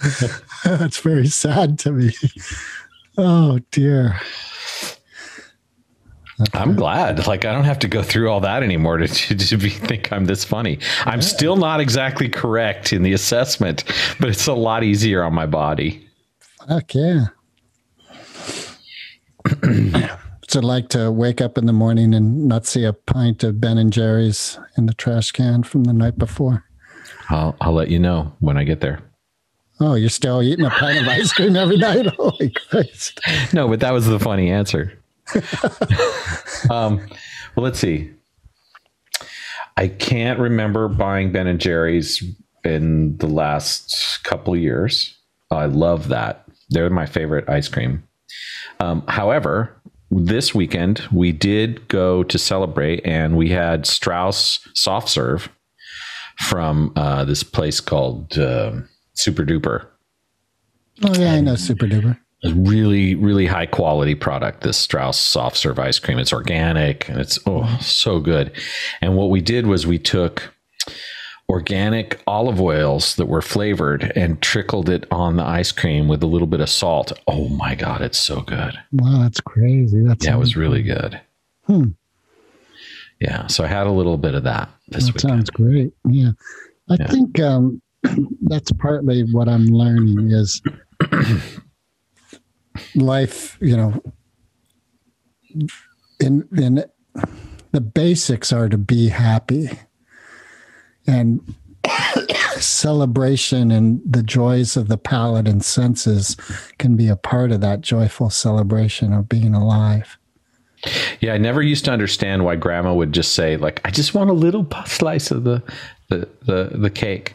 That's 0.64 0.98
very 0.98 1.28
sad 1.28 1.78
to 1.80 1.92
me. 1.92 2.12
Oh 3.18 3.58
dear. 3.70 4.20
I'm 6.54 6.74
glad. 6.74 7.26
Like 7.26 7.44
I 7.44 7.52
don't 7.52 7.64
have 7.64 7.78
to 7.80 7.88
go 7.88 8.02
through 8.02 8.30
all 8.30 8.40
that 8.40 8.62
anymore 8.62 8.96
to, 8.98 9.06
to, 9.06 9.36
to 9.36 9.56
be, 9.58 9.68
think 9.68 10.10
I'm 10.10 10.24
this 10.24 10.44
funny. 10.44 10.78
I'm 11.04 11.20
still 11.20 11.56
not 11.56 11.80
exactly 11.80 12.28
correct 12.28 12.92
in 12.92 13.02
the 13.02 13.12
assessment, 13.12 13.84
but 14.18 14.30
it's 14.30 14.46
a 14.46 14.54
lot 14.54 14.82
easier 14.82 15.22
on 15.22 15.34
my 15.34 15.46
body. 15.46 16.08
Fuck 16.68 16.94
yeah. 16.94 17.26
It 20.52 20.64
like 20.64 20.88
to 20.88 21.12
wake 21.12 21.40
up 21.40 21.56
in 21.56 21.66
the 21.66 21.72
morning 21.72 22.12
and 22.12 22.48
not 22.48 22.66
see 22.66 22.84
a 22.84 22.92
pint 22.92 23.44
of 23.44 23.60
Ben 23.60 23.78
and 23.78 23.92
Jerry's 23.92 24.58
in 24.76 24.86
the 24.86 24.94
trash 24.94 25.30
can 25.30 25.62
from 25.62 25.84
the 25.84 25.92
night 25.92 26.18
before? 26.18 26.64
I'll 27.28 27.54
I'll 27.60 27.72
let 27.72 27.88
you 27.88 28.00
know 28.00 28.32
when 28.40 28.56
I 28.56 28.64
get 28.64 28.80
there. 28.80 29.00
Oh, 29.82 29.94
you're 29.94 30.10
still 30.10 30.42
eating 30.42 30.66
a 30.66 30.70
pint 30.70 30.98
of 30.98 31.08
ice 31.08 31.32
cream 31.32 31.56
every 31.56 31.78
night? 31.78 32.06
Holy 32.18 32.50
Christ. 32.50 33.18
No, 33.54 33.66
but 33.66 33.80
that 33.80 33.94
was 33.94 34.06
the 34.06 34.18
funny 34.18 34.50
answer. 34.50 34.92
um, 36.70 36.98
well, 37.56 37.64
let's 37.64 37.78
see. 37.78 38.10
I 39.78 39.88
can't 39.88 40.38
remember 40.38 40.88
buying 40.88 41.32
Ben 41.32 41.46
and 41.46 41.58
Jerry's 41.58 42.22
in 42.62 43.16
the 43.16 43.26
last 43.26 44.22
couple 44.22 44.52
of 44.52 44.60
years. 44.60 45.16
I 45.50 45.64
love 45.64 46.08
that. 46.08 46.44
They're 46.68 46.90
my 46.90 47.06
favorite 47.06 47.48
ice 47.48 47.68
cream. 47.68 48.04
Um, 48.80 49.02
however, 49.08 49.74
this 50.10 50.54
weekend 50.54 51.02
we 51.10 51.32
did 51.32 51.88
go 51.88 52.22
to 52.24 52.38
celebrate 52.38 53.00
and 53.06 53.36
we 53.36 53.48
had 53.48 53.86
Straus 53.86 54.60
soft 54.74 55.08
serve 55.08 55.48
from 56.36 56.92
uh, 56.96 57.24
this 57.24 57.42
place 57.42 57.80
called 57.80 58.36
um 58.38 58.88
Super 59.20 59.44
Duper. 59.44 59.86
Oh, 61.02 61.14
yeah, 61.14 61.32
I 61.34 61.40
know 61.40 61.54
Super 61.54 61.86
Duper. 61.86 62.18
really 62.54 63.14
really 63.14 63.44
high 63.46 63.66
quality 63.66 64.14
product 64.14 64.62
this 64.62 64.78
straus 64.78 65.18
soft 65.18 65.58
serve 65.58 65.78
ice 65.78 65.98
cream 65.98 66.18
it's 66.18 66.32
organic 66.32 67.06
and 67.10 67.20
it's 67.20 67.38
oh 67.44 67.66
so 67.82 68.18
good 68.18 68.50
and 69.02 69.14
what 69.14 69.28
we 69.28 69.42
did 69.42 69.66
was 69.66 69.86
we 69.86 69.98
took 69.98 70.50
organic 71.50 72.22
olive 72.26 72.58
oils 72.58 73.16
that 73.16 73.26
were 73.26 73.42
flavored 73.42 74.10
and 74.16 74.40
trickled 74.40 74.88
it 74.88 75.04
on 75.10 75.36
the 75.36 75.42
ice 75.44 75.70
cream 75.70 76.08
with 76.08 76.22
a 76.22 76.26
little 76.26 76.46
bit 76.46 76.60
of 76.60 76.70
salt 76.70 77.12
oh 77.26 77.46
my 77.50 77.74
god 77.74 78.00
it's 78.00 78.18
so 78.18 78.40
good 78.40 78.72
Wow, 78.92 79.20
that's 79.20 79.40
crazy. 79.42 80.00
That's 80.02 80.24
yeah 80.24 80.34
it 80.36 80.38
was 80.38 80.56
really 80.56 80.82
good 80.82 81.20
Hmm. 81.66 81.88
yeah 83.20 83.48
so 83.48 83.64
i 83.64 83.66
had 83.66 83.86
a 83.86 83.90
little 83.92 84.16
bit 84.16 84.34
of 84.34 84.44
that 84.44 84.70
this 84.88 85.04
That 85.06 85.12
week 85.14 85.20
sounds 85.20 85.50
great. 85.50 85.92
Yeah. 86.08 86.30
I 86.88 86.96
Yeah. 86.98 87.06
think 87.06 87.38
um, 87.38 87.82
that's 88.42 88.72
partly 88.72 89.22
what 89.22 89.48
I'm 89.48 89.66
learning 89.66 90.30
is 90.30 90.62
life, 92.94 93.58
you 93.60 93.76
know, 93.76 94.02
in 96.20 96.48
in 96.56 96.84
the 97.72 97.80
basics 97.80 98.52
are 98.52 98.68
to 98.68 98.78
be 98.78 99.08
happy 99.08 99.70
and 101.06 101.40
celebration 102.58 103.70
and 103.70 104.00
the 104.04 104.22
joys 104.22 104.76
of 104.76 104.88
the 104.88 104.98
palate 104.98 105.48
and 105.48 105.64
senses 105.64 106.36
can 106.78 106.96
be 106.96 107.08
a 107.08 107.16
part 107.16 107.52
of 107.52 107.60
that 107.60 107.80
joyful 107.80 108.28
celebration 108.30 109.12
of 109.12 109.28
being 109.28 109.54
alive. 109.54 110.18
Yeah, 111.20 111.34
I 111.34 111.38
never 111.38 111.62
used 111.62 111.84
to 111.86 111.90
understand 111.90 112.44
why 112.44 112.56
grandma 112.56 112.94
would 112.94 113.12
just 113.12 113.34
say 113.34 113.56
like 113.56 113.80
I 113.84 113.90
just 113.90 114.14
want 114.14 114.30
a 114.30 114.34
little 114.34 114.66
slice 114.86 115.30
of 115.30 115.44
the 115.44 115.62
the 116.08 116.28
the, 116.46 116.70
the 116.74 116.90
cake. 116.90 117.34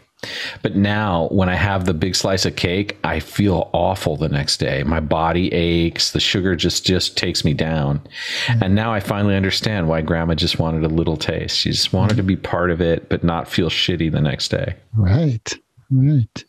But 0.61 0.75
now 0.75 1.27
when 1.31 1.49
I 1.49 1.55
have 1.55 1.85
the 1.85 1.93
big 1.93 2.15
slice 2.15 2.45
of 2.45 2.55
cake, 2.55 2.97
I 3.03 3.19
feel 3.19 3.69
awful 3.73 4.17
the 4.17 4.29
next 4.29 4.57
day. 4.57 4.83
My 4.83 4.99
body 4.99 5.51
aches, 5.53 6.11
the 6.11 6.19
sugar 6.19 6.55
just 6.55 6.85
just 6.85 7.17
takes 7.17 7.43
me 7.43 7.53
down. 7.53 7.99
Mm-hmm. 8.47 8.63
And 8.63 8.75
now 8.75 8.93
I 8.93 8.99
finally 8.99 9.35
understand 9.35 9.87
why 9.87 10.01
grandma 10.01 10.35
just 10.35 10.59
wanted 10.59 10.83
a 10.83 10.89
little 10.89 11.17
taste. 11.17 11.57
She 11.57 11.71
just 11.71 11.93
wanted 11.93 12.17
to 12.17 12.23
be 12.23 12.35
part 12.35 12.71
of 12.71 12.81
it 12.81 13.09
but 13.09 13.23
not 13.23 13.47
feel 13.47 13.69
shitty 13.69 14.11
the 14.11 14.21
next 14.21 14.49
day. 14.49 14.75
Right. 14.93 15.53
Right. 15.89 16.43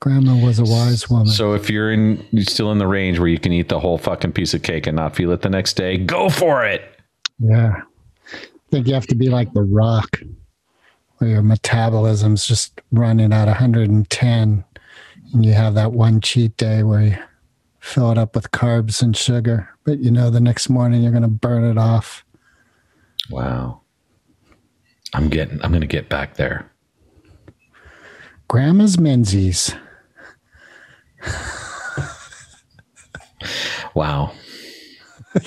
Grandma 0.00 0.36
was 0.36 0.60
a 0.60 0.64
wise 0.64 1.10
woman. 1.10 1.26
So 1.26 1.54
if 1.54 1.68
you're 1.68 1.92
in 1.92 2.24
you're 2.30 2.44
still 2.44 2.70
in 2.70 2.78
the 2.78 2.86
range 2.86 3.18
where 3.18 3.28
you 3.28 3.38
can 3.38 3.52
eat 3.52 3.68
the 3.68 3.80
whole 3.80 3.98
fucking 3.98 4.32
piece 4.32 4.54
of 4.54 4.62
cake 4.62 4.86
and 4.86 4.94
not 4.94 5.16
feel 5.16 5.32
it 5.32 5.42
the 5.42 5.50
next 5.50 5.74
day, 5.74 5.98
go 5.98 6.28
for 6.28 6.64
it. 6.64 6.82
Yeah. 7.38 7.82
I 8.32 8.70
think 8.70 8.86
you 8.86 8.94
have 8.94 9.06
to 9.06 9.14
be 9.14 9.28
like 9.28 9.52
the 9.54 9.62
rock, 9.62 10.20
where 11.18 11.30
your 11.30 11.42
metabolism's 11.42 12.46
just 12.46 12.80
running 12.90 13.32
at 13.32 13.46
110. 13.46 14.64
And 15.32 15.44
you 15.44 15.52
have 15.52 15.74
that 15.74 15.92
one 15.92 16.20
cheat 16.20 16.56
day 16.56 16.82
where 16.82 17.02
you 17.02 17.18
fill 17.80 18.10
it 18.10 18.18
up 18.18 18.34
with 18.34 18.50
carbs 18.50 19.02
and 19.02 19.16
sugar, 19.16 19.68
but 19.84 19.98
you 19.98 20.10
know 20.10 20.30
the 20.30 20.40
next 20.40 20.68
morning 20.68 21.02
you're 21.02 21.12
going 21.12 21.22
to 21.22 21.28
burn 21.28 21.64
it 21.64 21.78
off. 21.78 22.24
Wow. 23.30 23.82
I'm 25.14 25.28
getting 25.28 25.62
I'm 25.62 25.70
going 25.70 25.80
to 25.80 25.86
get 25.86 26.08
back 26.08 26.34
there. 26.34 26.70
Grandma's 28.48 28.98
menses. 28.98 29.74
Wow. 33.94 34.32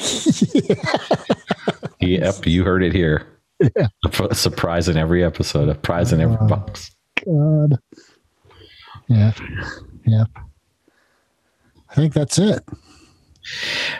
Yep, 2.02 2.48
you 2.48 2.64
heard 2.64 2.84
it 2.84 2.94
here. 2.94 3.28
A 4.30 4.36
surprise 4.36 4.88
in 4.88 4.98
every 4.98 5.24
episode, 5.24 5.70
a 5.70 5.76
prize 5.76 6.14
in 6.14 6.22
every 6.22 6.38
oh, 6.40 6.48
box. 6.48 6.92
God. 7.26 7.80
Yeah. 9.08 9.34
Yeah. 10.06 10.24
I 11.90 11.96
think 11.96 12.14
that's 12.14 12.38
it. 12.40 12.64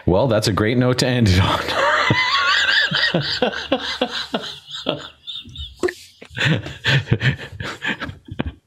Well, 0.06 0.28
that's 0.28 0.48
a 0.48 0.52
great 0.52 0.78
note 0.78 0.98
to 1.00 1.06
end 1.06 1.28
it 1.30 1.40
on. 1.40 1.60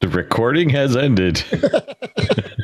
the 0.02 0.08
recording 0.10 0.70
has 0.70 0.96
ended. 0.96 1.44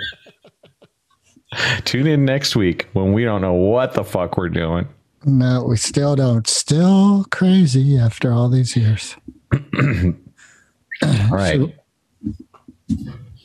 Tune 1.85 2.07
in 2.07 2.25
next 2.25 2.55
week 2.55 2.87
when 2.93 3.13
we 3.13 3.23
don't 3.23 3.41
know 3.41 3.53
what 3.53 3.93
the 3.93 4.03
fuck 4.03 4.37
we're 4.37 4.49
doing. 4.49 4.87
No, 5.23 5.63
we 5.63 5.77
still 5.77 6.15
don't. 6.15 6.47
Still 6.47 7.25
crazy 7.29 7.97
after 7.97 8.31
all 8.31 8.49
these 8.49 8.75
years. 8.75 9.15
All 9.53 11.29
right. 11.29 11.61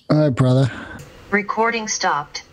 All 0.09 0.19
right, 0.19 0.31
brother. 0.31 0.71
Recording 1.31 1.87
stopped. 1.89 2.46